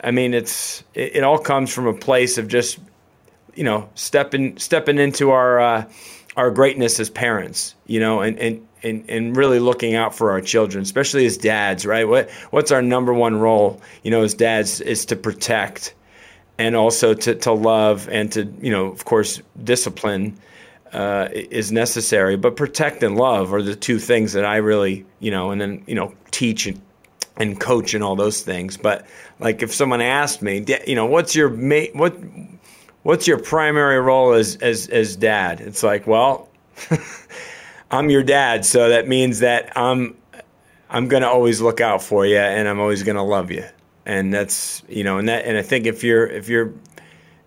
i 0.04 0.12
mean 0.12 0.34
it's 0.34 0.84
it, 0.94 1.18
it 1.18 1.24
all 1.24 1.38
comes 1.38 1.74
from 1.74 1.88
a 1.88 1.94
place 1.94 2.38
of 2.38 2.48
just 2.48 2.80
you 3.56 3.64
know 3.64 3.90
stepping 3.96 4.58
stepping 4.58 4.98
into 4.98 5.32
our 5.32 5.60
uh, 5.60 5.86
our 6.38 6.52
greatness 6.52 7.00
as 7.00 7.10
parents 7.10 7.76
you 7.88 8.00
know 8.00 8.22
and 8.22 8.40
and 8.40 8.68
and, 8.84 9.10
and 9.10 9.36
really 9.36 9.58
looking 9.58 9.96
out 9.96 10.14
for 10.14 10.30
our 10.30 10.42
children, 10.42 10.84
especially 10.84 11.26
as 11.26 11.38
dads, 11.38 11.88
right? 11.88 12.08
What 12.08 12.30
what's 12.52 12.72
our 12.72 12.84
number 12.84 13.16
one 13.16 13.40
role, 13.40 13.82
you 14.04 14.12
know, 14.12 14.22
as 14.22 14.36
dads 14.36 14.80
is 14.80 15.06
to 15.08 15.16
protect 15.16 15.96
and 16.58 16.76
also 16.76 17.14
to, 17.14 17.36
to 17.36 17.52
love 17.52 18.08
and 18.10 18.32
to 18.34 18.46
you 18.62 18.72
know 18.72 18.88
of 18.88 19.06
course 19.06 19.42
discipline 19.64 20.38
uh, 20.94 21.28
is 21.32 21.72
necessary 21.72 22.38
but 22.38 22.56
protect 22.56 23.04
and 23.04 23.18
love 23.18 23.54
are 23.54 23.62
the 23.62 23.76
two 23.76 24.00
things 24.00 24.34
that 24.34 24.46
i 24.46 24.58
really 24.58 25.06
you 25.20 25.32
know 25.32 25.52
and 25.52 25.60
then 25.60 25.84
you 25.88 25.96
know 25.96 26.14
teach 26.32 26.68
and, 26.68 26.82
and 27.38 27.60
coach 27.60 27.94
and 27.94 28.04
all 28.04 28.16
those 28.16 28.42
things 28.42 28.78
but 28.78 29.06
like 29.40 29.62
if 29.62 29.74
someone 29.74 30.02
asked 30.02 30.42
me 30.42 30.64
you 30.88 30.96
know 30.96 31.06
what's 31.06 31.36
your 31.36 31.50
ma- 31.50 31.92
what 31.94 32.16
what's 33.06 33.28
your 33.28 33.40
primary 33.40 34.00
role 34.00 34.34
as 34.34 34.56
as 34.58 34.88
as 34.90 35.16
dad 35.16 35.62
it's 35.62 35.84
like 35.84 36.06
well 36.06 36.50
i'm 37.92 38.10
your 38.10 38.24
dad 38.24 38.66
so 38.66 38.90
that 38.90 39.08
means 39.08 39.40
that 39.40 39.72
i'm 39.78 40.16
i'm 40.90 41.08
going 41.08 41.22
to 41.22 41.30
always 41.30 41.62
look 41.62 41.80
out 41.80 42.02
for 42.02 42.26
you 42.26 42.38
and 42.38 42.68
i'm 42.68 42.80
always 42.80 43.04
going 43.04 43.16
to 43.16 43.24
love 43.24 43.52
you 43.52 43.64
and 44.06 44.34
that's 44.34 44.84
you 44.88 45.04
know 45.04 45.18
and 45.18 45.28
that 45.28 45.46
and 45.46 45.58
I 45.58 45.62
think 45.62 45.86
if 45.86 46.04
you're 46.04 46.28
if 46.28 46.48
you're 46.48 46.74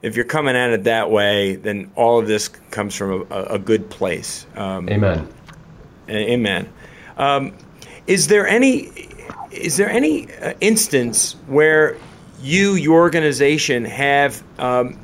if 0.02 0.14
you're 0.16 0.24
coming 0.24 0.54
at 0.54 0.70
it 0.70 0.84
that 0.84 1.10
way, 1.10 1.56
then 1.56 1.90
all 1.96 2.20
of 2.20 2.28
this 2.28 2.48
comes 2.48 2.94
from 2.94 3.26
a, 3.30 3.42
a 3.44 3.58
good 3.58 3.90
place. 3.90 4.46
Um, 4.54 4.88
amen. 4.88 5.28
Amen. 6.08 6.72
Um, 7.16 7.52
is 8.06 8.28
there 8.28 8.46
any 8.46 8.90
is 9.50 9.76
there 9.76 9.90
any 9.90 10.32
uh, 10.36 10.54
instance 10.60 11.32
where 11.46 11.96
you 12.40 12.74
your 12.74 13.00
organization 13.00 13.84
have 13.84 14.42
um, 14.58 14.98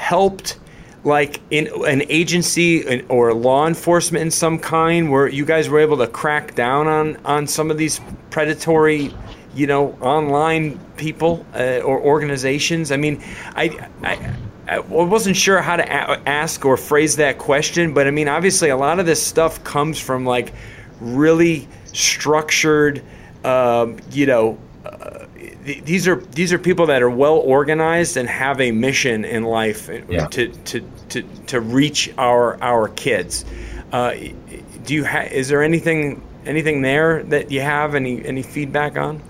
helped 0.00 0.58
like 1.04 1.40
in 1.50 1.68
an 1.86 2.02
agency 2.08 3.02
or 3.08 3.32
law 3.32 3.66
enforcement 3.66 4.22
in 4.22 4.30
some 4.30 4.58
kind 4.58 5.10
where 5.10 5.28
you 5.28 5.44
guys 5.44 5.68
were 5.68 5.78
able 5.78 5.96
to 5.96 6.06
crack 6.06 6.54
down 6.54 6.86
on 6.86 7.16
on 7.24 7.46
some 7.46 7.70
of 7.70 7.78
these 7.78 8.00
predatory 8.30 9.12
you 9.54 9.66
know, 9.66 9.96
online 10.00 10.78
people 10.96 11.44
uh, 11.54 11.80
or 11.80 12.00
organizations? 12.00 12.92
I 12.92 12.96
mean, 12.96 13.22
I, 13.56 13.88
I, 14.02 14.34
I 14.68 14.78
wasn't 14.80 15.36
sure 15.36 15.60
how 15.60 15.76
to 15.76 15.82
a- 15.82 16.22
ask 16.26 16.64
or 16.64 16.76
phrase 16.76 17.16
that 17.16 17.38
question, 17.38 17.92
but 17.92 18.06
I 18.06 18.10
mean, 18.10 18.28
obviously, 18.28 18.70
a 18.70 18.76
lot 18.76 19.00
of 19.00 19.06
this 19.06 19.24
stuff 19.24 19.62
comes 19.64 19.98
from 19.98 20.24
like 20.24 20.52
really 21.00 21.68
structured, 21.92 23.02
um, 23.44 23.98
you 24.10 24.26
know. 24.26 24.58
These 25.64 26.06
are 26.08 26.16
these 26.16 26.52
are 26.52 26.58
people 26.58 26.86
that 26.86 27.02
are 27.02 27.10
well 27.10 27.36
organized 27.36 28.16
and 28.16 28.28
have 28.28 28.60
a 28.60 28.72
mission 28.72 29.24
in 29.24 29.44
life 29.44 29.88
yeah. 30.08 30.26
to, 30.26 30.48
to, 30.48 30.80
to, 31.10 31.22
to 31.46 31.60
reach 31.60 32.12
our 32.18 32.62
our 32.62 32.88
kids. 32.88 33.44
Uh, 33.92 34.14
do 34.84 34.94
you 34.94 35.04
ha- 35.04 35.28
is 35.30 35.48
there 35.48 35.62
anything 35.62 36.22
anything 36.46 36.82
there 36.82 37.22
that 37.24 37.50
you 37.50 37.60
have 37.60 37.94
any 37.94 38.24
any 38.24 38.42
feedback 38.42 38.96
on? 38.96 39.22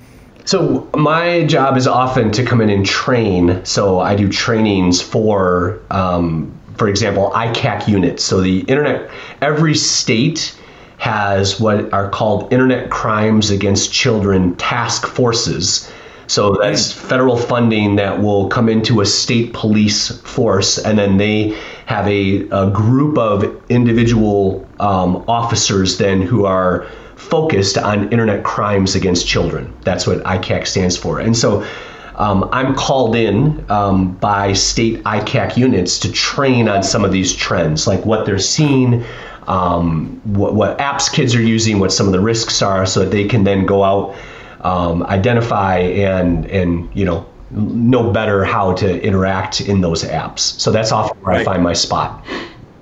So 0.44 0.88
my 0.96 1.44
job 1.44 1.76
is 1.76 1.86
often 1.86 2.32
to 2.32 2.44
come 2.44 2.60
in 2.60 2.70
and 2.70 2.84
train. 2.84 3.64
So 3.64 4.00
I 4.00 4.16
do 4.16 4.28
trainings 4.28 5.00
for, 5.00 5.80
um, 5.90 6.52
for 6.76 6.88
example, 6.88 7.30
ICAC 7.34 7.86
units. 7.86 8.24
So 8.24 8.40
the 8.40 8.60
internet, 8.60 9.10
every 9.42 9.74
state 9.74 10.56
has 10.98 11.60
what 11.60 11.92
are 11.92 12.10
called 12.10 12.52
Internet 12.52 12.90
Crimes 12.90 13.50
Against 13.50 13.92
Children 13.92 14.54
task 14.56 15.06
forces. 15.06 15.90
So 16.30 16.54
that's 16.62 16.92
federal 16.92 17.36
funding 17.36 17.96
that 17.96 18.22
will 18.22 18.48
come 18.48 18.68
into 18.68 19.00
a 19.00 19.06
state 19.06 19.52
police 19.52 20.16
force, 20.20 20.78
and 20.78 20.96
then 20.96 21.16
they 21.16 21.58
have 21.86 22.06
a, 22.06 22.48
a 22.50 22.70
group 22.70 23.18
of 23.18 23.60
individual 23.68 24.64
um, 24.78 25.24
officers 25.26 25.98
then 25.98 26.22
who 26.22 26.44
are 26.46 26.86
focused 27.16 27.76
on 27.78 28.12
internet 28.12 28.44
crimes 28.44 28.94
against 28.94 29.26
children. 29.26 29.74
That's 29.82 30.06
what 30.06 30.18
ICAC 30.18 30.68
stands 30.68 30.96
for. 30.96 31.18
And 31.18 31.36
so 31.36 31.66
um, 32.14 32.48
I'm 32.52 32.76
called 32.76 33.16
in 33.16 33.68
um, 33.68 34.12
by 34.18 34.52
state 34.52 35.02
ICAC 35.02 35.56
units 35.56 35.98
to 35.98 36.12
train 36.12 36.68
on 36.68 36.84
some 36.84 37.04
of 37.04 37.10
these 37.10 37.34
trends, 37.34 37.88
like 37.88 38.06
what 38.06 38.24
they're 38.24 38.38
seeing, 38.38 39.04
um, 39.48 40.20
what, 40.22 40.54
what, 40.54 40.78
apps 40.78 41.12
kids 41.12 41.34
are 41.34 41.42
using, 41.42 41.80
what 41.80 41.92
some 41.92 42.06
of 42.06 42.12
the 42.12 42.20
risks 42.20 42.62
are, 42.62 42.86
so 42.86 43.00
that 43.00 43.10
they 43.10 43.24
can 43.24 43.42
then 43.42 43.66
go 43.66 43.82
out, 43.82 44.14
um, 44.62 45.02
identify, 45.04 45.78
and 45.78 46.46
and 46.46 46.88
you 46.94 47.04
know 47.04 47.26
know 47.50 48.12
better 48.12 48.44
how 48.44 48.72
to 48.74 49.02
interact 49.02 49.60
in 49.60 49.80
those 49.80 50.04
apps. 50.04 50.40
So 50.60 50.70
that's 50.70 50.92
often 50.92 51.18
where 51.20 51.34
right. 51.34 51.40
I 51.42 51.44
find 51.44 51.62
my 51.62 51.72
spot. 51.72 52.24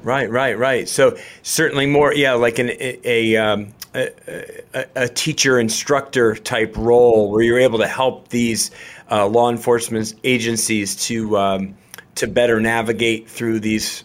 Right, 0.02 0.30
right, 0.30 0.56
right. 0.56 0.88
So 0.88 1.18
certainly 1.42 1.86
more, 1.86 2.14
yeah, 2.14 2.32
like 2.34 2.58
an, 2.58 2.70
a, 2.70 3.00
a 3.04 3.36
um, 3.36 3.74
a, 3.94 4.86
a, 4.94 5.08
teacher 5.08 5.58
instructor 5.58 6.34
type 6.34 6.76
role 6.76 7.30
where 7.30 7.42
you're 7.42 7.58
able 7.58 7.78
to 7.78 7.86
help 7.86 8.28
these 8.28 8.70
uh, 9.10 9.26
law 9.26 9.50
enforcement 9.50 10.14
agencies 10.24 10.96
to 11.06 11.36
um, 11.36 11.76
to 12.16 12.26
better 12.26 12.60
navigate 12.60 13.28
through 13.28 13.60
these 13.60 14.04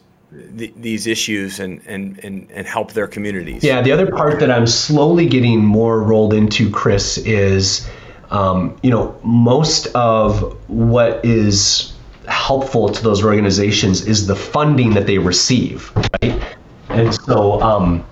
th- 0.57 0.73
these 0.75 1.07
issues 1.07 1.59
and, 1.59 1.81
and, 1.85 2.19
and, 2.23 2.49
and 2.51 2.67
help 2.67 2.93
their 2.93 3.07
communities. 3.07 3.63
Yeah, 3.63 3.81
the 3.81 3.91
other 3.91 4.09
part 4.11 4.39
that 4.39 4.51
I'm 4.51 4.67
slowly 4.67 5.27
getting 5.27 5.63
more 5.63 6.01
rolled 6.01 6.33
into, 6.33 6.69
Chris, 6.69 7.17
is 7.19 7.89
um, 8.31 8.77
you 8.83 8.89
know 8.89 9.19
most 9.23 9.87
of 9.95 10.57
what 10.69 11.23
is 11.23 11.93
helpful 12.27 12.89
to 12.89 13.03
those 13.03 13.23
organizations 13.23 14.05
is 14.07 14.27
the 14.27 14.35
funding 14.35 14.93
that 14.93 15.07
they 15.07 15.17
receive, 15.17 15.91
right? 15.95 16.41
And 16.89 17.13
so. 17.13 17.61
Um, 17.61 18.05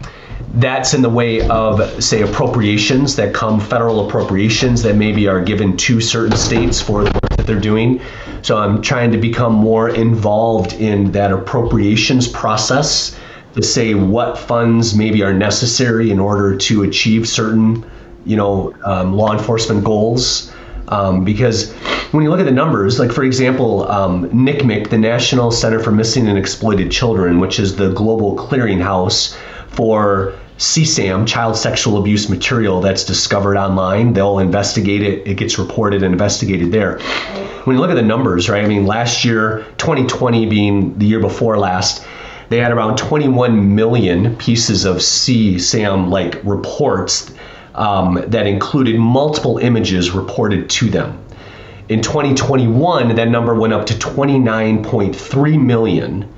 that's 0.55 0.93
in 0.93 1.01
the 1.01 1.09
way 1.09 1.47
of, 1.47 2.03
say, 2.03 2.23
appropriations 2.23 3.15
that 3.15 3.33
come, 3.33 3.59
federal 3.59 4.05
appropriations 4.05 4.81
that 4.83 4.95
maybe 4.95 5.27
are 5.27 5.41
given 5.41 5.77
to 5.77 6.01
certain 6.01 6.35
states 6.35 6.81
for 6.81 7.05
that 7.37 7.47
they're 7.47 7.59
doing. 7.59 8.01
So 8.41 8.57
I'm 8.57 8.81
trying 8.81 9.11
to 9.11 9.17
become 9.17 9.53
more 9.53 9.89
involved 9.89 10.73
in 10.73 11.11
that 11.11 11.31
appropriations 11.31 12.27
process 12.27 13.17
to 13.55 13.61
say 13.61 13.93
what 13.93 14.37
funds 14.37 14.95
maybe 14.95 15.23
are 15.23 15.33
necessary 15.33 16.11
in 16.11 16.19
order 16.19 16.55
to 16.55 16.83
achieve 16.83 17.27
certain, 17.27 17.85
you 18.25 18.37
know, 18.37 18.73
um, 18.85 19.13
law 19.13 19.33
enforcement 19.33 19.83
goals. 19.83 20.53
Um, 20.87 21.23
because 21.23 21.71
when 22.11 22.23
you 22.23 22.29
look 22.29 22.39
at 22.39 22.45
the 22.45 22.51
numbers, 22.51 22.99
like 22.99 23.11
for 23.11 23.23
example, 23.23 23.89
um, 23.89 24.23
the 24.23 24.97
National 24.97 25.51
Center 25.51 25.79
for 25.79 25.91
Missing 25.91 26.27
and 26.27 26.37
Exploited 26.37 26.91
Children, 26.91 27.39
which 27.39 27.59
is 27.59 27.75
the 27.75 27.91
global 27.93 28.35
clearinghouse 28.35 29.37
for 29.69 30.37
CSAM, 30.61 31.27
child 31.27 31.57
sexual 31.57 31.97
abuse 31.97 32.29
material 32.29 32.81
that's 32.81 33.03
discovered 33.03 33.57
online. 33.57 34.13
They'll 34.13 34.37
investigate 34.37 35.01
it. 35.01 35.27
It 35.27 35.33
gets 35.33 35.57
reported 35.57 36.03
and 36.03 36.13
investigated 36.13 36.71
there. 36.71 36.99
When 37.63 37.75
you 37.75 37.81
look 37.81 37.89
at 37.89 37.95
the 37.95 38.03
numbers, 38.03 38.47
right? 38.47 38.63
I 38.63 38.67
mean, 38.67 38.85
last 38.85 39.25
year, 39.25 39.65
2020 39.79 40.45
being 40.45 40.99
the 40.99 41.07
year 41.07 41.19
before 41.19 41.57
last, 41.57 42.05
they 42.49 42.59
had 42.59 42.71
around 42.71 42.99
21 42.99 43.73
million 43.73 44.35
pieces 44.35 44.85
of 44.85 44.97
CSAM 44.97 46.09
like 46.09 46.39
reports 46.43 47.33
um, 47.73 48.23
that 48.27 48.45
included 48.45 48.99
multiple 48.99 49.57
images 49.57 50.11
reported 50.11 50.69
to 50.69 50.91
them. 50.91 51.25
In 51.89 52.03
2021, 52.03 53.15
that 53.15 53.29
number 53.29 53.55
went 53.55 53.73
up 53.73 53.87
to 53.87 53.95
29.3 53.95 55.59
million. 55.59 56.31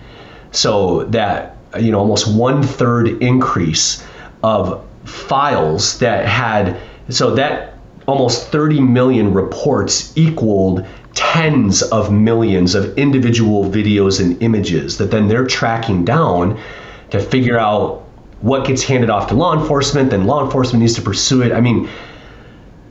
So 0.51 1.03
that 1.05 1.57
you 1.77 1.91
know 1.91 1.99
almost 1.99 2.33
one 2.33 2.63
third 2.63 3.21
increase 3.21 4.01
of 4.43 4.85
files 5.05 5.99
that 5.99 6.25
had 6.25 6.77
so 7.09 7.35
that 7.35 7.73
almost 8.05 8.47
30 8.47 8.81
million 8.81 9.33
reports 9.33 10.15
equaled 10.17 10.85
tens 11.13 11.81
of 11.81 12.11
millions 12.11 12.75
of 12.75 12.97
individual 12.97 13.69
videos 13.69 14.19
and 14.19 14.41
images 14.41 14.97
that 14.97 15.11
then 15.11 15.27
they're 15.27 15.47
tracking 15.47 16.03
down 16.03 16.59
to 17.11 17.19
figure 17.19 17.57
out 17.57 18.03
what 18.41 18.65
gets 18.67 18.83
handed 18.83 19.09
off 19.09 19.29
to 19.29 19.35
law 19.35 19.57
enforcement 19.57 20.09
then 20.09 20.25
law 20.25 20.43
enforcement 20.43 20.81
needs 20.81 20.95
to 20.95 21.01
pursue 21.01 21.41
it. 21.41 21.51
I 21.51 21.61
mean 21.61 21.89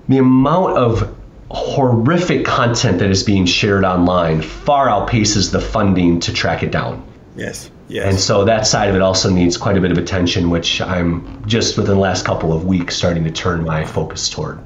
the 0.09 0.19
amount 0.19 0.79
of 0.79 1.17
horrific 1.51 2.47
content 2.47 2.99
that 2.99 3.11
is 3.11 3.23
being 3.23 3.45
shared 3.45 3.85
online 3.85 4.41
far 4.41 4.89
outpaces 4.89 5.53
the 5.53 5.61
funding 5.61 6.21
to 6.21 6.33
track 6.33 6.63
it 6.63 6.71
down. 6.71 7.05
Yes 7.37 7.71
Yes. 7.93 8.07
And 8.07 8.19
so 8.19 8.47
that 8.47 8.67
side 8.67 8.89
of 8.89 8.95
it 8.95 9.03
also 9.03 9.29
needs 9.29 9.59
quite 9.59 9.77
a 9.77 9.81
bit 9.81 9.93
of 9.93 9.99
attention, 9.99 10.49
which 10.49 10.81
I'm 10.81 11.47
just 11.47 11.77
within 11.77 11.97
the 11.97 12.01
last 12.01 12.25
couple 12.25 12.51
of 12.51 12.65
weeks 12.65 12.97
starting 12.97 13.23
to 13.25 13.31
turn 13.31 13.65
my 13.65 13.85
focus 13.85 14.31
toward. 14.31 14.59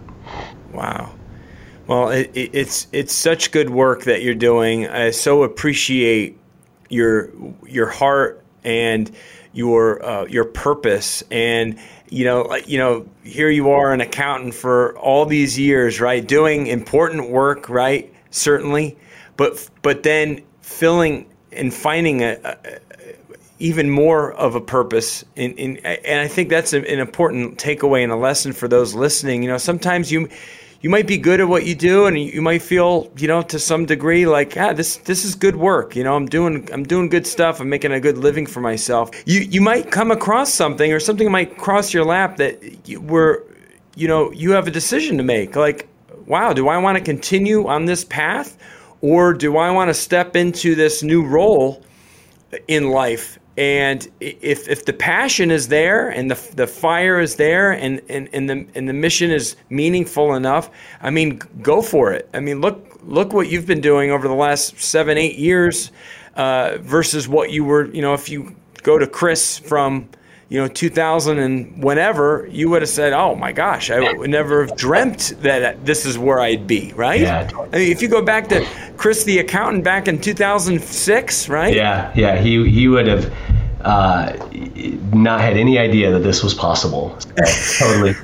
Wow. 0.73 1.13
Well, 1.89 2.11
it, 2.11 2.31
it's 2.35 2.87
it's 2.93 3.13
such 3.13 3.51
good 3.51 3.71
work 3.71 4.05
that 4.05 4.23
you're 4.23 4.37
doing. 4.37 4.87
I 4.87 5.11
so 5.11 5.43
appreciate 5.43 6.39
your 6.89 7.33
your 7.67 7.89
heart 7.89 8.45
and 8.63 9.11
your 9.53 10.05
uh, 10.05 10.27
your 10.27 10.45
purpose 10.45 11.25
and 11.33 11.81
you 12.09 12.25
know 12.25 12.55
you 12.67 12.79
know 12.79 13.09
here 13.25 13.51
you 13.51 13.71
are 13.71 13.93
an 13.93 14.01
accountant 14.01 14.55
for 14.55 14.97
all 14.99 15.27
these 15.27 15.59
years 15.59 16.01
right 16.01 16.29
doing 16.29 16.69
important 16.69 17.29
work 17.31 17.69
right 17.69 18.15
certainly 18.31 18.97
but 19.37 19.69
but 19.83 20.05
then 20.05 20.43
filling 20.61 21.27
and 21.57 21.73
finding 21.73 22.23
a, 22.23 22.39
a, 22.45 22.57
even 23.59 23.91
more 23.91 24.33
of 24.33 24.55
a 24.55 24.61
purpose 24.61 25.25
in, 25.35 25.53
in 25.55 25.77
and 25.79 26.21
I 26.21 26.29
think 26.29 26.51
that's 26.51 26.73
an 26.73 26.85
important 26.85 27.59
takeaway 27.59 28.03
and 28.03 28.13
a 28.13 28.17
lesson 28.17 28.53
for 28.53 28.69
those 28.69 28.95
listening. 28.95 29.43
You 29.43 29.49
know, 29.49 29.59
sometimes 29.59 30.13
you 30.13 30.29
you 30.83 30.91
might 30.91 31.07
be 31.07 31.17
good 31.17 31.41
at 31.41 31.49
what 31.49 31.65
you 31.67 31.75
do, 31.75 32.07
and 32.07 32.19
you 32.19 32.43
might 32.43 32.63
feel, 32.63 33.11
you 33.17 33.27
know, 33.27 33.43
to 33.43 33.59
some 33.59 33.87
degree, 33.87 34.27
like, 34.27 34.57
ah, 34.57 34.73
this 34.73 34.99
this 34.99 35.25
is 35.25 35.35
good 35.35 35.57
work. 35.57 35.97
You 35.97 36.05
know, 36.05 36.15
I'm 36.15 36.27
doing 36.27 36.69
I'm 36.73 36.85
doing 36.85 37.09
good 37.09 37.27
stuff. 37.27 37.61
I'm 37.61 37.69
making 37.69 37.93
a 37.93 38.01
good 38.01 38.19
living 38.19 38.47
for 38.47 38.61
myself. 38.61 39.11
You 39.27 39.41
you 39.41 39.61
might 39.61 39.91
come 39.91 40.11
across 40.11 40.53
something, 40.53 40.93
or 40.93 41.01
something 41.01 41.31
might 41.31 41.57
cross 41.57 41.95
your 41.95 42.05
lap 42.05 42.37
that 42.37 42.87
you, 42.87 43.01
where, 43.01 43.43
you 43.95 44.07
know, 44.07 44.31
you 44.33 44.53
have 44.53 44.69
a 44.69 44.71
decision 44.71 45.17
to 45.17 45.25
make. 45.25 45.57
Like, 45.57 45.89
wow, 46.27 46.53
do 46.53 46.69
I 46.69 46.77
want 46.79 46.99
to 46.99 47.05
continue 47.05 47.67
on 47.67 47.87
this 47.87 48.05
path, 48.05 48.57
or 49.07 49.33
do 49.33 49.57
I 49.57 49.71
want 49.71 49.89
to 49.89 49.95
step 49.95 50.35
into 50.35 50.75
this 50.75 51.01
new 51.05 51.25
role 51.25 51.81
in 52.67 52.91
life? 52.91 53.39
And 53.57 54.07
if, 54.19 54.67
if 54.69 54.85
the 54.85 54.93
passion 54.93 55.53
is 55.53 55.69
there 55.69 56.09
and 56.09 56.29
the, 56.29 56.55
the 56.57 56.67
fire 56.67 57.21
is 57.21 57.37
there 57.37 57.71
and, 57.71 58.03
and, 58.09 58.29
and, 58.33 58.51
the, 58.51 58.67
and 58.75 58.89
the 58.89 58.93
mission 58.93 59.31
is 59.31 59.55
meaningful 59.71 60.35
enough, 60.35 60.71
I 61.01 61.11
mean, 61.11 61.41
go 61.63 61.83
for 61.83 62.13
it. 62.13 62.29
I 62.35 62.41
mean, 62.41 62.61
look, 62.61 62.99
look 63.05 63.33
what 63.33 63.49
you've 63.49 63.65
been 63.65 63.81
doing 63.81 64.11
over 64.11 64.27
the 64.27 64.35
last 64.35 64.81
seven, 64.81 65.17
eight 65.17 65.39
years 65.39 65.93
uh, 66.35 66.79
versus 66.81 67.29
what 67.29 67.53
you 67.53 67.65
were, 67.65 67.87
you 67.95 68.03
know, 68.03 68.13
if 68.13 68.29
you 68.29 68.57
go 68.83 68.99
to 68.99 69.07
Chris 69.07 69.57
from, 69.57 70.09
you 70.49 70.61
know, 70.61 70.69
2000 70.69 71.39
and 71.39 71.83
whenever, 71.83 72.47
you 72.51 72.71
would 72.71 72.83
have 72.83 72.89
said, 72.89 73.13
"Oh 73.13 73.35
my 73.35 73.51
gosh, 73.51 73.91
I 73.91 74.13
would 74.13 74.31
never 74.31 74.65
have 74.65 74.77
dreamt 74.77 75.35
that 75.41 75.85
this 75.85 76.07
is 76.07 76.19
where 76.19 76.39
I'd 76.39 76.67
be." 76.69 76.93
Right? 76.95 77.21
Yeah. 77.21 77.49
I 77.73 77.79
mean, 77.79 77.91
if 77.91 78.01
you 78.01 78.09
go 78.09 78.23
back 78.23 78.49
to 78.49 78.65
Chris, 78.97 79.25
the 79.25 79.41
accountant, 79.41 79.83
back 79.83 80.07
in 80.07 80.21
2006, 80.21 81.49
right? 81.49 81.75
Yeah, 81.75 82.13
yeah. 82.15 82.37
He 82.37 82.69
he 82.71 82.87
would 82.87 83.09
have 83.09 83.33
uh, 83.81 84.37
not 85.13 85.41
had 85.41 85.57
any 85.57 85.79
idea 85.79 86.13
that 86.13 86.21
this 86.21 86.45
was 86.45 86.55
possible. 86.55 87.19
Totally, 87.79 88.15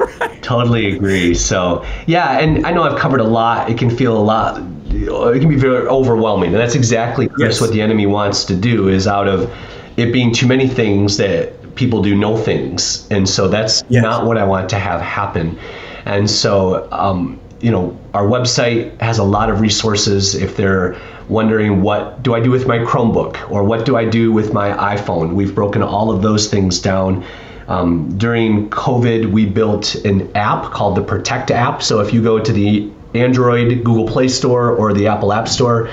totally 0.42 0.96
agree. 0.96 1.34
So 1.34 1.84
yeah, 2.06 2.38
and 2.38 2.64
I 2.66 2.72
know 2.72 2.82
I've 2.82 2.98
covered 2.98 3.20
a 3.20 3.24
lot. 3.24 3.68
It 3.68 3.78
can 3.78 3.90
feel 3.90 4.16
a 4.16 4.22
lot. 4.22 4.62
It 4.90 5.40
can 5.40 5.48
be 5.48 5.56
very 5.56 5.86
overwhelming, 5.88 6.50
and 6.50 6.58
that's 6.58 6.74
exactly 6.74 7.28
yes. 7.38 7.60
what 7.60 7.72
the 7.72 7.80
enemy 7.80 8.06
wants 8.06 8.44
to 8.44 8.56
do. 8.56 8.88
Is 8.88 9.06
out 9.06 9.28
of 9.28 9.52
it 9.96 10.12
being 10.12 10.32
too 10.32 10.46
many 10.46 10.68
things 10.68 11.16
that 11.18 11.52
people 11.74 12.02
do 12.02 12.14
no 12.14 12.36
things, 12.36 13.06
and 13.10 13.28
so 13.28 13.48
that's 13.48 13.82
yes. 13.88 14.02
not 14.02 14.26
what 14.26 14.38
I 14.38 14.44
want 14.44 14.68
to 14.70 14.78
have 14.78 15.00
happen. 15.00 15.58
And 16.04 16.28
so, 16.28 16.88
um, 16.90 17.40
you 17.60 17.70
know, 17.70 17.96
our 18.12 18.24
website 18.24 19.00
has 19.00 19.18
a 19.18 19.24
lot 19.24 19.50
of 19.50 19.60
resources. 19.60 20.34
If 20.34 20.56
they're 20.56 20.96
wondering 21.28 21.82
what 21.82 22.22
do 22.22 22.34
I 22.34 22.40
do 22.40 22.50
with 22.50 22.66
my 22.66 22.78
Chromebook 22.78 23.50
or 23.50 23.62
what 23.64 23.86
do 23.86 23.96
I 23.96 24.04
do 24.04 24.32
with 24.32 24.52
my 24.52 24.70
iPhone, 24.96 25.34
we've 25.34 25.54
broken 25.54 25.82
all 25.82 26.10
of 26.10 26.22
those 26.22 26.48
things 26.48 26.80
down. 26.80 27.24
Um, 27.68 28.18
during 28.18 28.68
COVID, 28.70 29.30
we 29.30 29.46
built 29.46 29.94
an 30.04 30.30
app 30.36 30.72
called 30.72 30.96
the 30.96 31.02
Protect 31.02 31.50
app. 31.50 31.82
So 31.82 32.00
if 32.00 32.12
you 32.12 32.22
go 32.22 32.38
to 32.40 32.52
the 32.52 32.90
Android 33.14 33.84
Google 33.84 34.06
Play 34.06 34.28
Store 34.28 34.74
or 34.74 34.92
the 34.92 35.06
Apple 35.06 35.32
App 35.32 35.48
Store, 35.48 35.88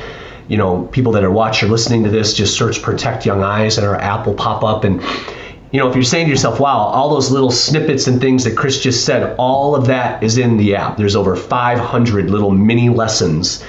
you 0.48 0.58
know, 0.58 0.86
people 0.92 1.12
that 1.12 1.24
are 1.24 1.32
watching 1.32 1.70
or 1.70 1.72
listening 1.72 2.04
to 2.04 2.10
this, 2.10 2.34
just 2.34 2.58
search 2.58 2.82
Protect 2.82 3.26
Young 3.26 3.44
Eyes 3.44 3.78
and 3.78 3.86
our 3.86 3.96
app 3.96 4.26
will 4.26 4.34
pop 4.34 4.64
up. 4.64 4.84
And 4.84 5.02
you 5.72 5.80
know, 5.80 5.88
if 5.88 5.96
you're 5.96 6.04
saying 6.04 6.26
to 6.26 6.32
yourself, 6.32 6.60
wow, 6.60 6.78
all 6.78 7.10
those 7.10 7.30
little 7.30 7.52
snippets 7.52 8.08
and 8.08 8.20
things 8.20 8.44
that 8.44 8.58
Chris 8.58 8.82
just 8.82 9.06
said, 9.06 9.36
all 9.38 9.76
of 9.76 9.86
that 9.88 10.24
is 10.24 10.38
in 10.38 10.58
the 10.58 10.76
app. 10.76 10.98
There's 10.98 11.16
over 11.16 11.36
500 11.36 12.30
little 12.30 12.52
mini 12.52 12.90
lessons 12.90 13.64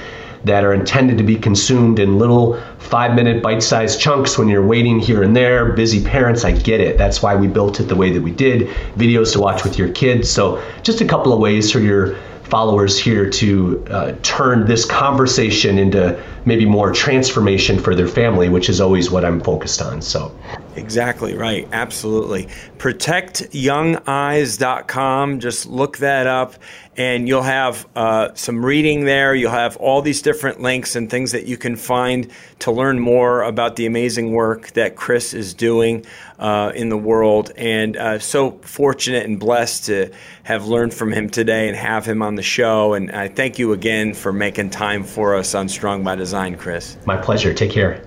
that 0.45 0.65
are 0.65 0.73
intended 0.73 1.19
to 1.19 1.25
be 1.25 1.37
consumed 1.37 1.99
in 1.99 2.19
little 2.19 2.59
five 2.79 3.15
minute 3.15 3.43
bite 3.43 3.63
sized 3.63 4.01
chunks 4.01 4.39
when 4.39 4.49
you're 4.49 4.67
waiting 4.67 4.99
here 4.99 5.23
and 5.23 5.37
there. 5.37 5.73
Busy 5.73 6.03
parents, 6.03 6.45
I 6.45 6.53
get 6.53 6.81
it. 6.81 6.97
That's 6.97 7.23
why 7.23 7.37
we 7.37 7.47
built 7.47 7.81
it 7.81 7.85
the 7.85 7.97
way 7.97 8.11
that 8.13 8.23
we 8.23 8.31
did. 8.31 8.69
Videos 8.97 9.35
to 9.35 9.41
watch 9.41 9.63
with 9.63 9.79
your 9.79 9.91
kids. 9.91 10.31
So, 10.31 10.63
just 10.83 11.03
a 11.03 11.05
couple 11.05 11.35
of 11.35 11.39
ways 11.39 11.71
for 11.71 11.81
your 11.81 12.17
followers 12.45 12.99
here 12.99 13.31
to 13.31 13.85
uh, 13.91 14.13
turn 14.23 14.67
this 14.67 14.85
conversation 14.85 15.79
into 15.79 16.21
maybe 16.45 16.67
more 16.67 16.93
transformation 16.93 17.79
for 17.79 17.95
their 17.95 18.09
family, 18.09 18.49
which 18.49 18.69
is 18.69 18.81
always 18.81 19.09
what 19.11 19.25
I'm 19.25 19.41
focused 19.41 19.81
on. 19.83 20.03
So, 20.03 20.37
exactly 20.77 21.37
right. 21.37 21.69
Absolutely. 21.73 22.47
ProtectYoungEyes.com. 22.79 25.41
Just 25.41 25.67
look 25.67 25.99
that 25.99 26.27
up 26.27 26.55
and 26.97 27.29
you'll 27.29 27.43
have 27.43 27.87
uh, 27.97 28.35
some 28.35 28.65
reading 28.65 29.05
there. 29.05 29.35
You'll 29.35 29.53
have 29.53 29.77
all 29.79 30.03
these 30.03 30.23
different 30.23 30.61
links 30.61 30.97
and 30.97 31.09
things 31.09 31.33
that 31.33 31.47
you 31.47 31.57
can 31.57 31.77
find 31.77 32.31
to 32.59 32.73
learn 32.73 32.99
more 32.99 33.43
about 33.43 33.77
the 33.77 33.87
amazing 33.87 34.33
work 34.33 34.73
that 34.73 34.97
Chris 34.97 35.33
is 35.33 35.55
doing 35.55 36.05
uh, 36.39 36.73
in 36.75 36.89
the 36.89 36.99
world. 36.99 37.53
And 37.57 37.97
uh, 37.97 38.19
so 38.19 38.53
fortunate 38.63 39.25
and 39.25 39.41
blessed 39.41 39.87
to 39.87 40.13
have 40.43 40.67
learned 40.67 40.93
from 40.93 41.13
him 41.13 41.31
today 41.31 41.69
and 41.69 41.77
have 41.77 42.05
him 42.05 42.23
on 42.23 42.35
the 42.35 42.43
show. 42.43 42.95
And 42.95 43.11
I 43.13 43.29
thank 43.29 43.59
you 43.59 43.73
again 43.73 44.13
for 44.13 44.33
making 44.33 44.71
time 44.71 45.05
for 45.05 45.37
us 45.37 45.55
on 45.55 45.69
Strong 45.69 46.05
by 46.05 46.17
Design, 46.31 46.55
Chris. 46.55 46.97
My 47.07 47.17
pleasure. 47.17 47.53
Take 47.53 47.73
care. 47.73 48.01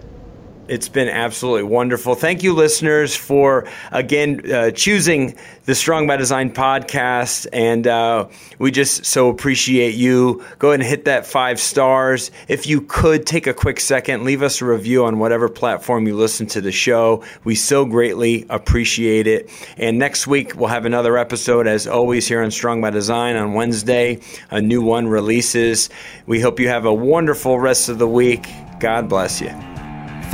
It's 0.74 0.89
been 0.89 1.07
absolutely 1.07 1.69
wonderful. 1.69 2.15
Thank 2.15 2.41
you, 2.41 2.51
listeners, 2.53 3.15
for 3.15 3.67
again 3.91 4.51
uh, 4.51 4.71
choosing 4.71 5.38
the 5.65 5.76
Strong 5.76 6.07
by 6.07 6.17
Design 6.17 6.51
podcast. 6.51 7.45
And 7.53 7.86
uh, 7.86 8.28
we 8.57 8.71
just 8.71 9.05
so 9.05 9.30
appreciate 9.30 9.93
you. 9.93 10.43
Go 10.57 10.69
ahead 10.69 10.80
and 10.80 10.89
hit 10.89 11.05
that 11.05 11.28
five 11.28 11.59
stars. 11.59 12.32
If 12.47 12.65
you 12.65 12.82
could 12.82 13.28
take 13.28 13.45
a 13.45 13.53
quick 13.53 13.80
second, 13.80 14.24
leave 14.24 14.41
us 14.41 14.63
a 14.63 14.65
review 14.65 15.05
on 15.05 15.19
whatever 15.19 15.47
platform 15.47 16.07
you 16.07 16.15
listen 16.15 16.47
to 16.47 16.59
the 16.59 16.71
show. 16.71 17.24
We 17.43 17.53
so 17.53 17.86
greatly 17.86 18.47
appreciate 18.49 19.28
it. 19.28 19.51
And 19.78 19.99
next 19.99 20.26
week, 20.26 20.55
we'll 20.55 20.69
have 20.69 20.86
another 20.86 21.19
episode, 21.19 21.67
as 21.67 21.86
always, 21.86 22.28
here 22.28 22.41
on 22.41 22.49
Strong 22.49 22.82
by 22.82 22.89
Design 22.89 23.36
on 23.36 23.53
Wednesday. 23.53 24.21
A 24.49 24.59
new 24.59 24.82
one 24.82 25.07
releases. 25.07 25.91
We 26.26 26.39
hope 26.39 26.59
you 26.59 26.69
have 26.69 26.86
a 26.86 26.93
wonderful 26.93 27.59
rest 27.59 27.89
of 27.89 27.99
the 27.99 28.07
week. 28.07 28.47
God 28.80 29.07
bless 29.07 29.39
you. 29.39 29.53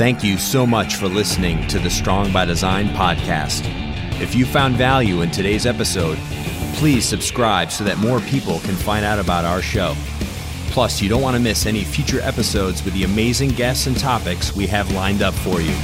Thank 0.00 0.24
you 0.24 0.38
so 0.38 0.66
much 0.66 0.96
for 0.96 1.08
listening 1.08 1.68
to 1.68 1.78
the 1.78 1.90
Strong 1.90 2.32
by 2.32 2.46
Design 2.46 2.88
podcast. 2.88 3.66
If 4.18 4.34
you 4.34 4.46
found 4.46 4.76
value 4.76 5.20
in 5.20 5.30
today's 5.30 5.66
episode, 5.66 6.16
please 6.76 7.04
subscribe 7.04 7.70
so 7.70 7.84
that 7.84 7.98
more 7.98 8.20
people 8.20 8.60
can 8.60 8.76
find 8.76 9.04
out 9.04 9.18
about 9.18 9.44
our 9.44 9.60
show. 9.60 9.94
Plus, 10.70 11.02
you 11.02 11.10
don't 11.10 11.20
want 11.20 11.36
to 11.36 11.42
miss 11.42 11.66
any 11.66 11.84
future 11.84 12.20
episodes 12.22 12.82
with 12.82 12.94
the 12.94 13.04
amazing 13.04 13.50
guests 13.50 13.88
and 13.88 13.98
topics 13.98 14.56
we 14.56 14.66
have 14.68 14.90
lined 14.92 15.20
up 15.20 15.34
for 15.34 15.60
you. 15.60 15.76